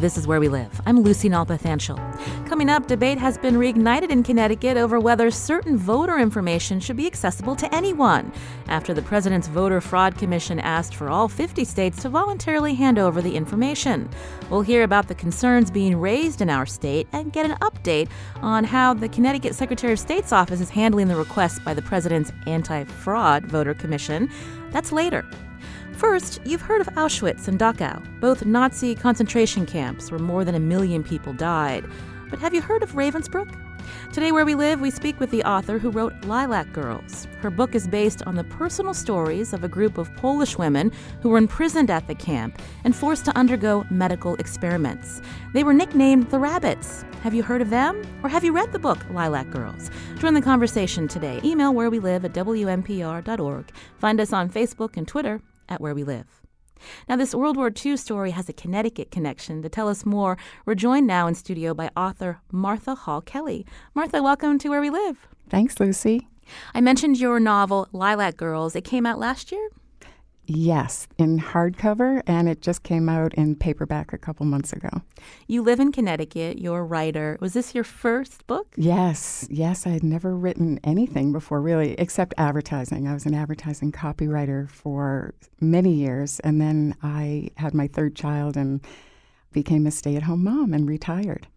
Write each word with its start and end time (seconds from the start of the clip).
This 0.00 0.18
is 0.18 0.26
Where 0.26 0.40
We 0.40 0.50
Live. 0.50 0.78
I'm 0.84 1.00
Lucy 1.00 1.30
Nalpathanchel. 1.30 2.46
Coming 2.46 2.68
up, 2.68 2.86
debate 2.86 3.16
has 3.16 3.38
been 3.38 3.54
reignited 3.54 4.10
in 4.10 4.22
Connecticut 4.22 4.76
over 4.76 5.00
whether 5.00 5.30
certain 5.30 5.78
voter 5.78 6.18
information 6.18 6.80
should 6.80 6.98
be 6.98 7.06
accessible 7.06 7.56
to 7.56 7.74
anyone 7.74 8.30
after 8.68 8.92
the 8.92 9.00
President's 9.00 9.48
Voter 9.48 9.80
Fraud 9.80 10.18
Commission 10.18 10.60
asked 10.60 10.94
for 10.94 11.08
all 11.08 11.28
50 11.28 11.64
states 11.64 12.02
to 12.02 12.10
voluntarily 12.10 12.74
hand 12.74 12.98
over 12.98 13.22
the 13.22 13.34
information. 13.34 14.06
We'll 14.50 14.60
hear 14.60 14.82
about 14.82 15.08
the 15.08 15.14
concerns 15.14 15.70
being 15.70 15.98
raised 15.98 16.42
in 16.42 16.50
our 16.50 16.66
state 16.66 17.08
and 17.14 17.32
get 17.32 17.46
an 17.46 17.56
update 17.62 18.10
on 18.42 18.64
how 18.64 18.92
the 18.92 19.08
Connecticut 19.08 19.54
Secretary 19.54 19.94
of 19.94 19.98
State's 19.98 20.30
office 20.30 20.60
is 20.60 20.68
handling 20.68 21.08
the 21.08 21.16
request 21.16 21.64
by 21.64 21.72
the 21.72 21.80
President's 21.80 22.32
Anti 22.46 22.84
Fraud 22.84 23.46
Voter 23.46 23.72
Commission. 23.72 24.30
That's 24.72 24.92
later. 24.92 25.24
First, 25.96 26.40
you've 26.44 26.60
heard 26.60 26.82
of 26.82 26.88
Auschwitz 26.88 27.48
and 27.48 27.58
Dachau, 27.58 28.02
both 28.20 28.44
Nazi 28.44 28.94
concentration 28.94 29.64
camps 29.64 30.10
where 30.10 30.20
more 30.20 30.44
than 30.44 30.54
a 30.54 30.60
million 30.60 31.02
people 31.02 31.32
died. 31.32 31.86
But 32.28 32.38
have 32.38 32.52
you 32.52 32.60
heard 32.60 32.82
of 32.82 32.92
Ravensbrück? 32.92 33.50
Today, 34.12 34.30
where 34.30 34.44
we 34.44 34.54
live, 34.54 34.82
we 34.82 34.90
speak 34.90 35.18
with 35.18 35.30
the 35.30 35.42
author 35.44 35.78
who 35.78 35.90
wrote 35.90 36.12
Lilac 36.26 36.70
Girls. 36.74 37.26
Her 37.40 37.48
book 37.48 37.74
is 37.74 37.88
based 37.88 38.22
on 38.26 38.34
the 38.34 38.44
personal 38.44 38.92
stories 38.92 39.54
of 39.54 39.64
a 39.64 39.68
group 39.68 39.96
of 39.96 40.14
Polish 40.16 40.58
women 40.58 40.92
who 41.22 41.30
were 41.30 41.38
imprisoned 41.38 41.90
at 41.90 42.06
the 42.08 42.14
camp 42.14 42.60
and 42.84 42.94
forced 42.94 43.24
to 43.24 43.36
undergo 43.38 43.86
medical 43.88 44.34
experiments. 44.34 45.22
They 45.54 45.64
were 45.64 45.72
nicknamed 45.72 46.30
the 46.30 46.38
Rabbits. 46.38 47.06
Have 47.22 47.32
you 47.32 47.42
heard 47.42 47.62
of 47.62 47.70
them? 47.70 48.02
Or 48.22 48.28
have 48.28 48.44
you 48.44 48.52
read 48.52 48.72
the 48.72 48.78
book 48.78 48.98
Lilac 49.10 49.48
Girls? 49.50 49.90
Join 50.18 50.34
the 50.34 50.42
conversation 50.42 51.08
today. 51.08 51.40
Email 51.42 51.72
where 51.72 51.88
we 51.88 52.00
live 52.00 52.26
at 52.26 52.34
WNPR.org. 52.34 53.70
Find 53.98 54.20
us 54.20 54.34
on 54.34 54.50
Facebook 54.50 54.98
and 54.98 55.08
Twitter 55.08 55.40
at 55.68 55.80
Where 55.80 55.94
We 55.94 56.04
Live. 56.04 56.42
Now, 57.08 57.16
this 57.16 57.34
World 57.34 57.56
War 57.56 57.70
II 57.84 57.96
story 57.96 58.32
has 58.32 58.48
a 58.48 58.52
Connecticut 58.52 59.10
connection. 59.10 59.62
To 59.62 59.68
tell 59.68 59.88
us 59.88 60.04
more, 60.04 60.36
we're 60.64 60.74
joined 60.74 61.06
now 61.06 61.26
in 61.26 61.34
studio 61.34 61.74
by 61.74 61.90
author 61.96 62.40
Martha 62.52 62.94
Hall 62.94 63.20
Kelly. 63.20 63.66
Martha, 63.94 64.22
welcome 64.22 64.58
to 64.58 64.68
Where 64.68 64.80
We 64.80 64.90
Live. 64.90 65.26
Thanks, 65.48 65.80
Lucy. 65.80 66.28
I 66.74 66.80
mentioned 66.80 67.18
your 67.18 67.40
novel, 67.40 67.88
Lilac 67.92 68.36
Girls. 68.36 68.76
It 68.76 68.84
came 68.84 69.06
out 69.06 69.18
last 69.18 69.50
year? 69.50 69.68
Yes, 70.48 71.08
in 71.18 71.40
hardcover, 71.40 72.22
and 72.26 72.48
it 72.48 72.62
just 72.62 72.84
came 72.84 73.08
out 73.08 73.34
in 73.34 73.56
paperback 73.56 74.12
a 74.12 74.18
couple 74.18 74.46
months 74.46 74.72
ago. 74.72 74.88
You 75.48 75.62
live 75.62 75.80
in 75.80 75.90
Connecticut, 75.90 76.58
you're 76.58 76.78
a 76.78 76.84
writer. 76.84 77.36
Was 77.40 77.52
this 77.54 77.74
your 77.74 77.82
first 77.82 78.46
book? 78.46 78.72
Yes, 78.76 79.46
yes. 79.50 79.86
I 79.86 79.90
had 79.90 80.04
never 80.04 80.36
written 80.36 80.78
anything 80.84 81.32
before, 81.32 81.60
really, 81.60 81.94
except 81.94 82.32
advertising. 82.38 83.08
I 83.08 83.12
was 83.14 83.26
an 83.26 83.34
advertising 83.34 83.90
copywriter 83.90 84.70
for 84.70 85.34
many 85.60 85.94
years, 85.94 86.38
and 86.40 86.60
then 86.60 86.94
I 87.02 87.50
had 87.56 87.74
my 87.74 87.88
third 87.88 88.14
child 88.14 88.56
and 88.56 88.80
became 89.52 89.86
a 89.86 89.90
stay 89.90 90.14
at 90.16 90.24
home 90.24 90.44
mom 90.44 90.72
and 90.72 90.88
retired. 90.88 91.48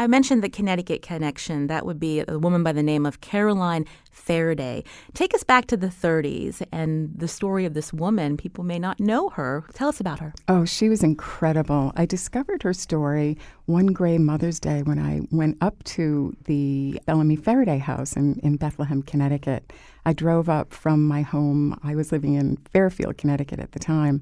I 0.00 0.06
mentioned 0.06 0.44
the 0.44 0.48
Connecticut 0.48 1.02
connection. 1.02 1.66
That 1.66 1.84
would 1.84 1.98
be 1.98 2.22
a 2.28 2.38
woman 2.38 2.62
by 2.62 2.70
the 2.70 2.84
name 2.84 3.04
of 3.04 3.20
Caroline 3.20 3.84
Ferriday. 4.14 4.84
Take 5.12 5.34
us 5.34 5.42
back 5.42 5.66
to 5.66 5.76
the 5.76 5.88
30s 5.88 6.62
and 6.70 7.12
the 7.16 7.26
story 7.26 7.64
of 7.64 7.74
this 7.74 7.92
woman. 7.92 8.36
People 8.36 8.62
may 8.62 8.78
not 8.78 9.00
know 9.00 9.30
her. 9.30 9.64
Tell 9.74 9.88
us 9.88 9.98
about 9.98 10.20
her. 10.20 10.32
Oh, 10.46 10.64
she 10.64 10.88
was 10.88 11.02
incredible. 11.02 11.90
I 11.96 12.06
discovered 12.06 12.62
her 12.62 12.72
story 12.72 13.36
one 13.66 13.86
gray 13.86 14.18
Mother's 14.18 14.60
Day 14.60 14.84
when 14.84 15.00
I 15.00 15.22
went 15.32 15.58
up 15.60 15.82
to 15.84 16.32
the 16.44 17.00
Bellamy 17.04 17.36
Ferriday 17.36 17.80
house 17.80 18.12
in, 18.16 18.38
in 18.44 18.54
Bethlehem, 18.54 19.02
Connecticut. 19.02 19.72
I 20.06 20.12
drove 20.12 20.48
up 20.48 20.72
from 20.72 21.08
my 21.08 21.22
home. 21.22 21.76
I 21.82 21.96
was 21.96 22.12
living 22.12 22.34
in 22.34 22.56
Fairfield, 22.72 23.18
Connecticut 23.18 23.58
at 23.58 23.72
the 23.72 23.80
time. 23.80 24.20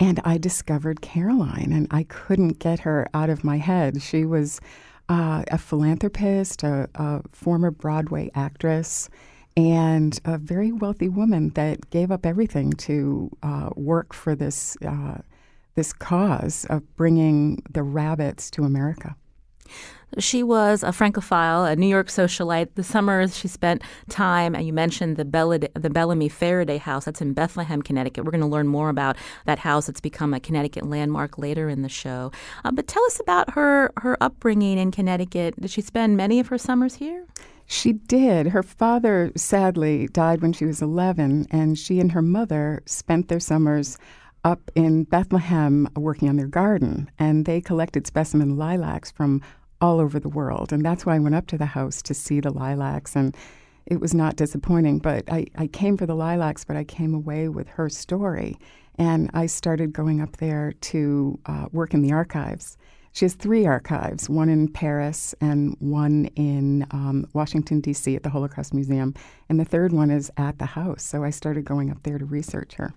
And 0.00 0.18
I 0.24 0.38
discovered 0.38 1.02
Caroline, 1.02 1.72
and 1.74 1.86
I 1.90 2.04
couldn't 2.04 2.58
get 2.58 2.80
her 2.80 3.06
out 3.12 3.28
of 3.28 3.44
my 3.44 3.58
head. 3.58 4.00
She 4.00 4.24
was 4.24 4.62
uh, 5.10 5.42
a 5.48 5.58
philanthropist, 5.58 6.62
a, 6.62 6.88
a, 6.94 7.20
former 7.32 7.72
Broadway 7.72 8.30
actress, 8.36 9.10
and 9.56 10.18
a 10.24 10.38
very 10.38 10.70
wealthy 10.70 11.08
woman 11.08 11.50
that 11.50 11.90
gave 11.90 12.12
up 12.12 12.24
everything 12.24 12.72
to 12.74 13.28
uh, 13.42 13.70
work 13.74 14.14
for 14.14 14.36
this 14.36 14.76
uh, 14.86 15.18
this 15.74 15.92
cause 15.92 16.64
of 16.70 16.96
bringing 16.96 17.60
the 17.68 17.82
rabbits 17.82 18.50
to 18.52 18.62
America. 18.62 19.16
She 20.18 20.42
was 20.42 20.82
a 20.82 20.92
Francophile, 20.92 21.64
a 21.64 21.76
New 21.76 21.86
York 21.86 22.08
socialite. 22.08 22.74
The 22.74 22.82
summers 22.82 23.36
she 23.36 23.48
spent 23.48 23.82
time, 24.08 24.54
and 24.54 24.66
you 24.66 24.72
mentioned 24.72 25.16
the, 25.16 25.70
the 25.74 25.90
Bellamy 25.90 26.28
Ferriday 26.28 26.78
House. 26.78 27.04
That's 27.04 27.20
in 27.20 27.32
Bethlehem, 27.32 27.82
Connecticut. 27.82 28.24
We're 28.24 28.32
going 28.32 28.40
to 28.40 28.46
learn 28.46 28.66
more 28.66 28.88
about 28.88 29.16
that 29.46 29.60
house. 29.60 29.88
It's 29.88 30.00
become 30.00 30.34
a 30.34 30.40
Connecticut 30.40 30.88
landmark 30.88 31.38
later 31.38 31.68
in 31.68 31.82
the 31.82 31.88
show. 31.88 32.32
Uh, 32.64 32.72
but 32.72 32.88
tell 32.88 33.04
us 33.04 33.20
about 33.20 33.50
her 33.54 33.92
her 33.98 34.16
upbringing 34.20 34.78
in 34.78 34.90
Connecticut. 34.90 35.60
Did 35.60 35.70
she 35.70 35.80
spend 35.80 36.16
many 36.16 36.40
of 36.40 36.48
her 36.48 36.58
summers 36.58 36.96
here? 36.96 37.26
She 37.66 37.92
did. 37.92 38.48
Her 38.48 38.64
father 38.64 39.30
sadly 39.36 40.08
died 40.08 40.42
when 40.42 40.52
she 40.52 40.64
was 40.64 40.82
11, 40.82 41.46
and 41.52 41.78
she 41.78 42.00
and 42.00 42.10
her 42.10 42.22
mother 42.22 42.82
spent 42.84 43.28
their 43.28 43.38
summers 43.38 43.96
up 44.44 44.70
in 44.74 45.04
Bethlehem 45.04 45.88
working 45.94 46.28
on 46.28 46.36
their 46.36 46.48
garden. 46.48 47.10
And 47.18 47.44
they 47.44 47.60
collected 47.60 48.06
specimen 48.08 48.56
lilacs 48.56 49.10
from 49.10 49.42
all 49.80 50.00
over 50.00 50.18
the 50.18 50.28
world. 50.28 50.72
And 50.72 50.84
that's 50.84 51.06
why 51.06 51.16
I 51.16 51.18
went 51.18 51.34
up 51.34 51.46
to 51.48 51.58
the 51.58 51.66
house 51.66 52.02
to 52.02 52.14
see 52.14 52.40
the 52.40 52.50
lilacs. 52.50 53.16
And 53.16 53.36
it 53.86 54.00
was 54.00 54.14
not 54.14 54.36
disappointing. 54.36 54.98
But 54.98 55.30
I, 55.30 55.46
I 55.56 55.66
came 55.66 55.96
for 55.96 56.06
the 56.06 56.14
lilacs, 56.14 56.64
but 56.64 56.76
I 56.76 56.84
came 56.84 57.14
away 57.14 57.48
with 57.48 57.68
her 57.68 57.88
story. 57.88 58.58
And 58.96 59.30
I 59.32 59.46
started 59.46 59.92
going 59.92 60.20
up 60.20 60.36
there 60.36 60.72
to 60.72 61.38
uh, 61.46 61.66
work 61.72 61.94
in 61.94 62.02
the 62.02 62.12
archives. 62.12 62.76
She 63.12 63.24
has 63.24 63.34
three 63.34 63.66
archives 63.66 64.28
one 64.28 64.48
in 64.48 64.68
Paris 64.68 65.34
and 65.40 65.76
one 65.80 66.26
in 66.36 66.86
um, 66.92 67.26
Washington, 67.32 67.80
D.C. 67.80 68.14
at 68.14 68.22
the 68.22 68.30
Holocaust 68.30 68.72
Museum. 68.72 69.14
And 69.48 69.58
the 69.58 69.64
third 69.64 69.92
one 69.92 70.10
is 70.10 70.30
at 70.36 70.58
the 70.58 70.66
house. 70.66 71.02
So 71.02 71.24
I 71.24 71.30
started 71.30 71.64
going 71.64 71.90
up 71.90 72.02
there 72.04 72.18
to 72.18 72.24
research 72.24 72.74
her. 72.74 72.94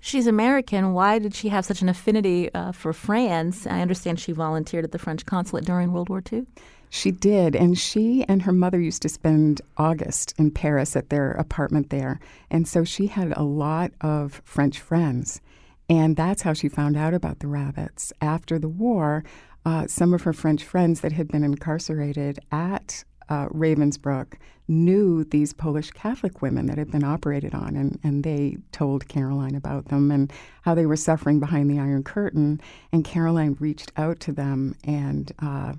She's 0.00 0.26
American. 0.26 0.92
Why 0.92 1.18
did 1.18 1.34
she 1.34 1.48
have 1.48 1.64
such 1.64 1.80
an 1.82 1.88
affinity 1.88 2.52
uh, 2.54 2.72
for 2.72 2.92
France? 2.92 3.66
I 3.66 3.80
understand 3.80 4.18
she 4.18 4.32
volunteered 4.32 4.84
at 4.84 4.92
the 4.92 4.98
French 4.98 5.24
consulate 5.26 5.64
during 5.64 5.92
World 5.92 6.08
War 6.08 6.22
II. 6.32 6.46
She 6.90 7.10
did, 7.10 7.56
and 7.56 7.78
she 7.78 8.22
and 8.28 8.42
her 8.42 8.52
mother 8.52 8.78
used 8.78 9.00
to 9.00 9.08
spend 9.08 9.62
August 9.78 10.34
in 10.36 10.50
Paris 10.50 10.94
at 10.94 11.08
their 11.08 11.30
apartment 11.30 11.88
there. 11.88 12.20
And 12.50 12.68
so 12.68 12.84
she 12.84 13.06
had 13.06 13.32
a 13.34 13.42
lot 13.42 13.92
of 14.02 14.42
French 14.44 14.78
friends. 14.78 15.40
And 15.88 16.16
that's 16.16 16.42
how 16.42 16.52
she 16.52 16.68
found 16.68 16.96
out 16.96 17.14
about 17.14 17.38
the 17.38 17.48
rabbits. 17.48 18.12
After 18.20 18.58
the 18.58 18.68
war, 18.68 19.24
uh, 19.64 19.86
some 19.86 20.12
of 20.12 20.22
her 20.22 20.32
French 20.32 20.64
friends 20.64 21.00
that 21.00 21.12
had 21.12 21.28
been 21.28 21.44
incarcerated 21.44 22.38
at 22.50 23.04
uh, 23.28 23.48
Ravensbrück 23.48 24.34
knew 24.68 25.24
these 25.24 25.52
Polish 25.52 25.90
Catholic 25.90 26.42
women 26.42 26.66
that 26.66 26.78
had 26.78 26.90
been 26.90 27.04
operated 27.04 27.54
on, 27.54 27.76
and, 27.76 27.98
and 28.02 28.24
they 28.24 28.58
told 28.72 29.08
Caroline 29.08 29.54
about 29.54 29.86
them 29.86 30.10
and 30.10 30.32
how 30.62 30.74
they 30.74 30.86
were 30.86 30.96
suffering 30.96 31.40
behind 31.40 31.70
the 31.70 31.78
Iron 31.78 32.02
Curtain. 32.02 32.60
And 32.92 33.04
Caroline 33.04 33.56
reached 33.60 33.92
out 33.96 34.20
to 34.20 34.32
them, 34.32 34.76
and 34.84 35.32
uh, 35.40 35.74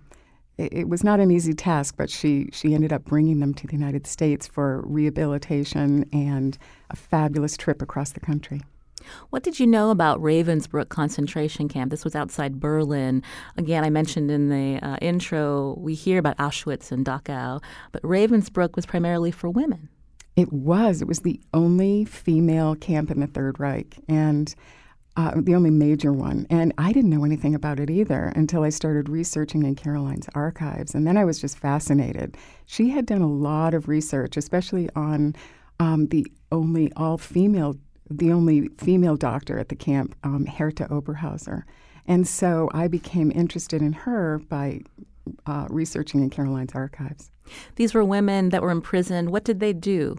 it, 0.58 0.74
it, 0.74 0.90
was 0.90 1.04
not 1.04 1.20
an 1.20 1.32
easy 1.32 1.54
task, 1.54 1.96
but 1.98 2.10
she, 2.10 2.50
she 2.52 2.74
ended 2.74 2.94
up 2.94 3.06
bringing 3.06 3.40
them 3.40 3.54
to 3.56 3.68
the 3.68 3.74
United 3.74 4.06
States 4.06 4.48
for 4.48 4.82
rehabilitation 4.86 6.10
and 6.14 6.58
a 6.90 6.96
fabulous 6.96 7.58
trip 7.58 7.82
across 7.82 8.12
the 8.12 8.20
country. 8.20 8.62
What 9.30 9.44
did 9.44 9.60
you 9.60 9.68
know 9.68 9.90
about 9.90 10.22
Ravensbrück 10.22 10.90
concentration 10.90 11.68
camp? 11.68 11.92
This 11.92 12.04
was 12.04 12.16
outside 12.16 12.60
Berlin. 12.60 13.24
Again, 13.58 13.84
I 13.84 13.90
mentioned 13.90 14.32
in 14.32 14.50
the 14.50 14.86
uh, 14.86 14.98
intro, 15.02 15.76
we 15.78 15.94
hear 15.94 16.20
about 16.20 16.38
Auschwitz 16.38 16.92
and 16.92 17.06
Dachau, 17.06 17.62
but 17.92 18.02
Ravensbrück 18.04 18.76
was 18.76 18.86
primarily 18.86 19.32
for 19.32 19.50
women. 19.50 19.90
It 20.36 20.52
was. 20.52 21.02
It 21.02 21.08
was 21.08 21.20
the 21.20 21.40
only 21.54 22.06
female 22.06 22.76
camp 22.76 23.12
in 23.12 23.20
the 23.20 23.28
Third 23.28 23.60
Reich, 23.60 24.00
and 24.08 24.54
uh, 25.16 25.34
the 25.36 25.54
only 25.54 25.70
major 25.70 26.12
one. 26.12 26.48
And 26.50 26.74
I 26.78 26.92
didn't 26.92 27.12
know 27.12 27.24
anything 27.24 27.54
about 27.54 27.80
it 27.80 27.90
either 27.90 28.32
until 28.36 28.64
I 28.64 28.70
started 28.70 29.10
researching 29.10 29.64
in 29.64 29.76
Caroline's 29.76 30.28
archives. 30.34 30.96
And 30.96 31.06
then 31.06 31.18
I 31.18 31.26
was 31.26 31.40
just 31.40 31.60
fascinated. 31.60 32.36
She 32.66 32.90
had 32.90 33.06
done 33.06 33.22
a 33.22 33.28
lot 33.28 33.76
of 33.76 33.88
research, 33.88 34.38
especially 34.38 34.90
on 34.96 35.36
um, 35.80 36.08
the 36.08 36.26
only 36.52 36.92
all 36.96 37.18
female 37.18 37.76
the 38.10 38.32
only 38.32 38.70
female 38.78 39.16
doctor 39.16 39.60
at 39.60 39.70
the 39.70 39.76
camp, 39.76 40.16
um, 40.24 40.46
Herta 40.46 40.90
Oberheuser. 40.90 41.64
And 42.06 42.28
so 42.28 42.70
I 42.74 42.88
became 42.88 43.32
interested 43.34 43.82
in 43.82 43.94
her 43.94 44.40
by 44.50 44.82
uh, 45.46 45.68
researching 45.70 46.22
in 46.22 46.30
Caroline's 46.30 46.76
archives. 46.76 47.32
These 47.76 47.94
were 47.94 48.04
women 48.04 48.50
that 48.50 48.62
were 48.62 48.72
imprisoned. 48.72 49.32
What 49.32 49.44
did 49.44 49.60
they 49.60 49.74
do? 49.74 50.18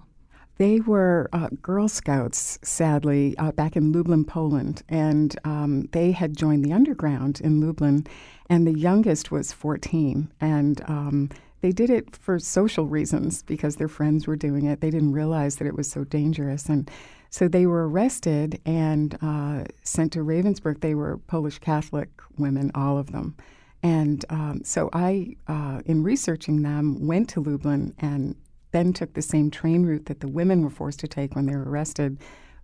They 0.57 0.79
were 0.81 1.29
uh, 1.33 1.49
Girl 1.63 1.89
Scouts, 1.89 2.61
sadly, 2.63 3.37
uh, 3.39 3.51
back 3.53 3.75
in 3.75 3.91
Lublin, 3.91 4.25
Poland, 4.25 4.83
and 4.89 5.37
um, 5.45 5.89
they 5.91 6.13
had 6.13 6.37
joined 6.37 6.65
the 6.65 6.73
underground 6.73 7.41
in 7.41 7.61
Lublin, 7.61 8.07
and 8.49 8.65
the 8.67 8.79
youngest 8.79 9.33
was 9.33 9.53
14, 9.53 10.33
and 10.41 10.81
um, 10.87 11.31
they 11.61 11.73
did 11.73 11.91
it 11.91 12.15
for 12.15 12.39
social 12.39 12.87
reasons 12.87 13.43
because 13.43 13.77
their 13.77 13.89
friends 13.89 14.29
were 14.29 14.37
doing 14.37 14.67
it. 14.67 14.81
They 14.81 14.91
didn't 14.91 15.13
realize 15.13 15.57
that 15.57 15.67
it 15.67 15.77
was 15.77 15.91
so 15.91 16.05
dangerous, 16.05 16.69
and 16.69 16.89
so 17.35 17.49
they 17.49 17.67
were 17.67 17.89
arrested 17.89 18.61
and 18.65 19.19
uh, 19.21 19.65
sent 19.83 20.13
to 20.13 20.21
Ravensbrück. 20.21 20.81
They 20.81 20.95
were 20.95 21.19
Polish 21.27 21.59
Catholic 21.59 22.09
women, 22.39 22.71
all 22.77 22.97
of 22.97 23.11
them. 23.11 23.35
And 23.83 24.25
um, 24.31 24.61
so 24.63 24.89
I, 24.93 25.35
uh, 25.49 25.81
in 25.85 26.05
researching 26.05 26.63
them, 26.63 27.05
went 27.05 27.29
to 27.31 27.41
Lublin 27.41 27.93
and 27.99 28.37
then 28.71 28.93
took 28.93 29.15
the 29.15 29.21
same 29.21 29.51
train 29.51 29.85
route 29.85 30.07
that 30.07 30.21
the 30.21 30.29
women 30.29 30.63
were 30.63 30.71
forced 30.71 31.01
to 31.01 31.09
take 31.09 31.35
when 31.35 31.47
they 31.47 31.57
were 31.57 31.69
arrested 31.69 32.19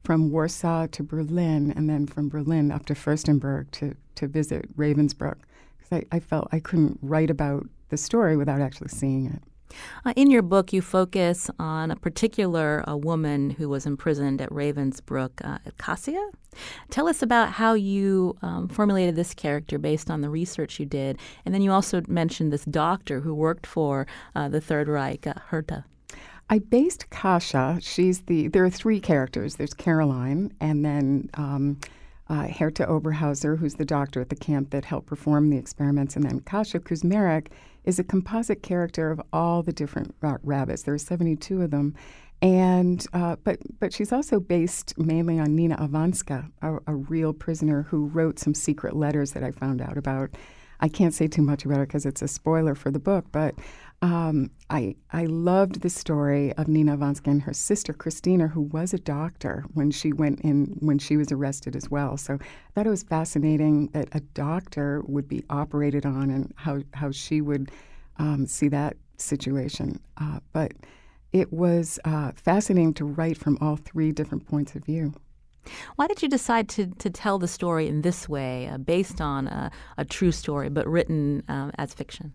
from 0.04 0.30
Warsaw 0.30 0.86
to 0.86 1.02
Berlin 1.02 1.72
and 1.76 1.90
then 1.90 2.06
from 2.06 2.28
Berlin 2.28 2.70
up 2.70 2.86
to 2.86 2.94
Fürstenberg 2.94 3.72
to, 3.72 3.96
to 4.14 4.28
visit 4.28 4.76
Ravensbrück. 4.76 5.38
Because 5.78 6.04
I, 6.12 6.16
I 6.16 6.20
felt 6.20 6.46
I 6.52 6.60
couldn't 6.60 7.00
write 7.02 7.30
about 7.30 7.66
the 7.88 7.96
story 7.96 8.36
without 8.36 8.60
actually 8.60 8.90
seeing 8.90 9.26
it. 9.26 9.42
Uh, 10.04 10.12
in 10.16 10.30
your 10.30 10.42
book, 10.42 10.72
you 10.72 10.82
focus 10.82 11.50
on 11.58 11.90
a 11.90 11.96
particular 11.96 12.84
uh, 12.88 12.96
woman 12.96 13.50
who 13.50 13.68
was 13.68 13.86
imprisoned 13.86 14.40
at 14.40 14.50
Ravensbrück, 14.50 15.30
uh, 15.44 15.58
Kasia. 15.78 16.30
Tell 16.90 17.08
us 17.08 17.22
about 17.22 17.52
how 17.52 17.74
you 17.74 18.36
um, 18.42 18.68
formulated 18.68 19.16
this 19.16 19.34
character 19.34 19.78
based 19.78 20.10
on 20.10 20.20
the 20.20 20.30
research 20.30 20.80
you 20.80 20.86
did. 20.86 21.18
And 21.44 21.54
then 21.54 21.62
you 21.62 21.72
also 21.72 22.02
mentioned 22.08 22.52
this 22.52 22.64
doctor 22.64 23.20
who 23.20 23.34
worked 23.34 23.66
for 23.66 24.06
uh, 24.34 24.48
the 24.48 24.60
Third 24.60 24.88
Reich, 24.88 25.26
uh, 25.26 25.34
Herta. 25.50 25.84
I 26.48 26.58
based 26.58 27.08
Kasia. 27.10 27.78
She's 27.80 28.22
the. 28.22 28.48
There 28.48 28.64
are 28.64 28.70
three 28.70 28.98
characters. 28.98 29.54
There's 29.54 29.72
Caroline, 29.72 30.52
and 30.60 30.84
then 30.84 31.30
um, 31.34 31.78
uh, 32.28 32.48
Herta 32.48 32.88
Oberheuser, 32.88 33.56
who's 33.56 33.74
the 33.74 33.84
doctor 33.84 34.20
at 34.20 34.30
the 34.30 34.36
camp 34.36 34.70
that 34.70 34.84
helped 34.84 35.06
perform 35.06 35.50
the 35.50 35.56
experiments, 35.56 36.16
and 36.16 36.24
then 36.24 36.40
Kasia 36.40 36.80
Kuzmerick 36.80 37.48
is 37.84 37.98
a 37.98 38.04
composite 38.04 38.62
character 38.62 39.10
of 39.10 39.20
all 39.32 39.62
the 39.62 39.72
different 39.72 40.14
rabbits. 40.20 40.82
There 40.82 40.94
are 40.94 40.98
72 40.98 41.62
of 41.62 41.70
them. 41.70 41.94
And 42.42 43.06
uh, 43.12 43.36
but 43.44 43.58
but 43.80 43.92
she's 43.92 44.12
also 44.12 44.40
based 44.40 44.98
mainly 44.98 45.38
on 45.38 45.54
Nina 45.54 45.76
Iwanska, 45.76 46.50
a, 46.62 46.78
a, 46.86 46.94
real 46.94 47.34
prisoner 47.34 47.82
who 47.82 48.06
wrote 48.06 48.38
some 48.38 48.54
secret 48.54 48.96
letters 48.96 49.32
that 49.32 49.44
I 49.44 49.50
found 49.50 49.82
out 49.82 49.98
about. 49.98 50.30
I 50.80 50.88
can't 50.88 51.12
say 51.12 51.26
too 51.26 51.42
much 51.42 51.66
about 51.66 51.80
it 51.80 51.88
because 51.88 52.06
it's 52.06 52.22
a 52.22 52.28
spoiler 52.28 52.74
for 52.74 52.90
the 52.90 52.98
book, 52.98 53.26
but 53.30 53.54
um, 54.02 54.50
I 54.70 54.96
I 55.12 55.26
loved 55.26 55.82
the 55.82 55.90
story 55.90 56.54
of 56.54 56.68
Nina 56.68 56.96
Iwanska 56.96 57.26
and 57.26 57.42
her 57.42 57.52
sister 57.52 57.92
Christina, 57.92 58.48
who 58.48 58.62
was 58.62 58.94
a 58.94 58.98
doctor 58.98 59.64
when 59.74 59.90
she 59.90 60.12
went 60.12 60.40
in 60.40 60.76
when 60.80 60.98
she 60.98 61.16
was 61.16 61.30
arrested 61.30 61.76
as 61.76 61.90
well. 61.90 62.16
So 62.16 62.34
I 62.34 62.70
thought 62.74 62.86
it 62.86 62.90
was 62.90 63.02
fascinating 63.02 63.88
that 63.88 64.08
a 64.12 64.20
doctor 64.20 65.02
would 65.06 65.28
be 65.28 65.44
operated 65.50 66.06
on 66.06 66.30
and 66.30 66.52
how 66.56 66.80
how 66.94 67.10
she 67.10 67.42
would 67.42 67.70
um, 68.16 68.46
see 68.46 68.68
that 68.68 68.96
situation. 69.18 70.00
Uh, 70.16 70.40
but 70.52 70.72
it 71.32 71.52
was 71.52 71.98
uh, 72.04 72.32
fascinating 72.34 72.94
to 72.94 73.04
write 73.04 73.36
from 73.36 73.58
all 73.60 73.76
three 73.76 74.12
different 74.12 74.46
points 74.46 74.74
of 74.74 74.84
view. 74.84 75.12
Why 75.96 76.06
did 76.06 76.22
you 76.22 76.28
decide 76.28 76.68
to, 76.70 76.86
to 76.86 77.10
tell 77.10 77.38
the 77.38 77.46
story 77.46 77.86
in 77.86 78.00
this 78.00 78.28
way, 78.28 78.66
uh, 78.66 78.78
based 78.78 79.20
on 79.20 79.46
a, 79.46 79.70
a, 79.98 80.06
true 80.06 80.32
story 80.32 80.70
but 80.70 80.88
written 80.88 81.44
uh, 81.48 81.70
as 81.76 81.92
fiction? 81.92 82.32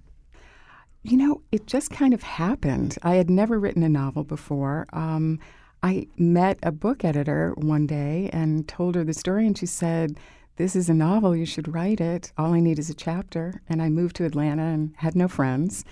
You 1.05 1.17
know, 1.17 1.41
it 1.51 1.67
just 1.67 1.91
kind 1.91 2.15
of 2.15 2.23
happened. 2.23 2.97
I 3.03 3.13
had 3.13 3.29
never 3.29 3.59
written 3.59 3.83
a 3.83 3.89
novel 3.89 4.23
before. 4.23 4.87
Um, 4.91 5.37
I 5.83 6.07
met 6.17 6.57
a 6.63 6.71
book 6.71 7.05
editor 7.05 7.53
one 7.57 7.85
day 7.85 8.27
and 8.33 8.67
told 8.67 8.95
her 8.95 9.03
the 9.03 9.13
story, 9.13 9.45
and 9.45 9.55
she 9.55 9.67
said, 9.67 10.19
This 10.55 10.75
is 10.75 10.89
a 10.89 10.95
novel, 10.95 11.35
you 11.35 11.45
should 11.45 11.71
write 11.71 12.01
it. 12.01 12.31
All 12.39 12.55
I 12.55 12.59
need 12.59 12.79
is 12.79 12.89
a 12.89 12.95
chapter. 12.95 13.61
And 13.69 13.83
I 13.83 13.89
moved 13.89 14.15
to 14.15 14.25
Atlanta 14.25 14.63
and 14.63 14.95
had 14.97 15.15
no 15.15 15.27
friends. 15.27 15.85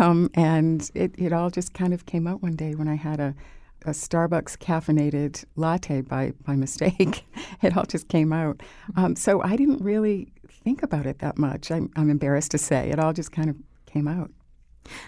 Um, 0.00 0.30
and 0.34 0.90
it, 0.94 1.14
it 1.16 1.32
all 1.32 1.48
just 1.50 1.72
kind 1.72 1.94
of 1.94 2.04
came 2.04 2.26
out 2.26 2.42
one 2.42 2.56
day 2.56 2.74
when 2.74 2.88
I 2.88 2.96
had 2.96 3.20
a, 3.20 3.36
a 3.84 3.90
Starbucks 3.90 4.58
caffeinated 4.58 5.44
latte 5.54 6.00
by, 6.00 6.32
by 6.44 6.56
mistake. 6.56 7.24
it 7.62 7.76
all 7.76 7.86
just 7.86 8.08
came 8.08 8.32
out. 8.32 8.60
Um, 8.96 9.14
so 9.14 9.40
I 9.42 9.54
didn't 9.54 9.80
really 9.80 10.32
think 10.48 10.82
about 10.82 11.06
it 11.06 11.20
that 11.20 11.38
much. 11.38 11.70
I'm, 11.70 11.88
I'm 11.94 12.10
embarrassed 12.10 12.50
to 12.50 12.58
say. 12.58 12.90
It 12.90 12.98
all 12.98 13.12
just 13.12 13.30
kind 13.30 13.48
of 13.48 13.54
came 13.86 14.08
out. 14.08 14.32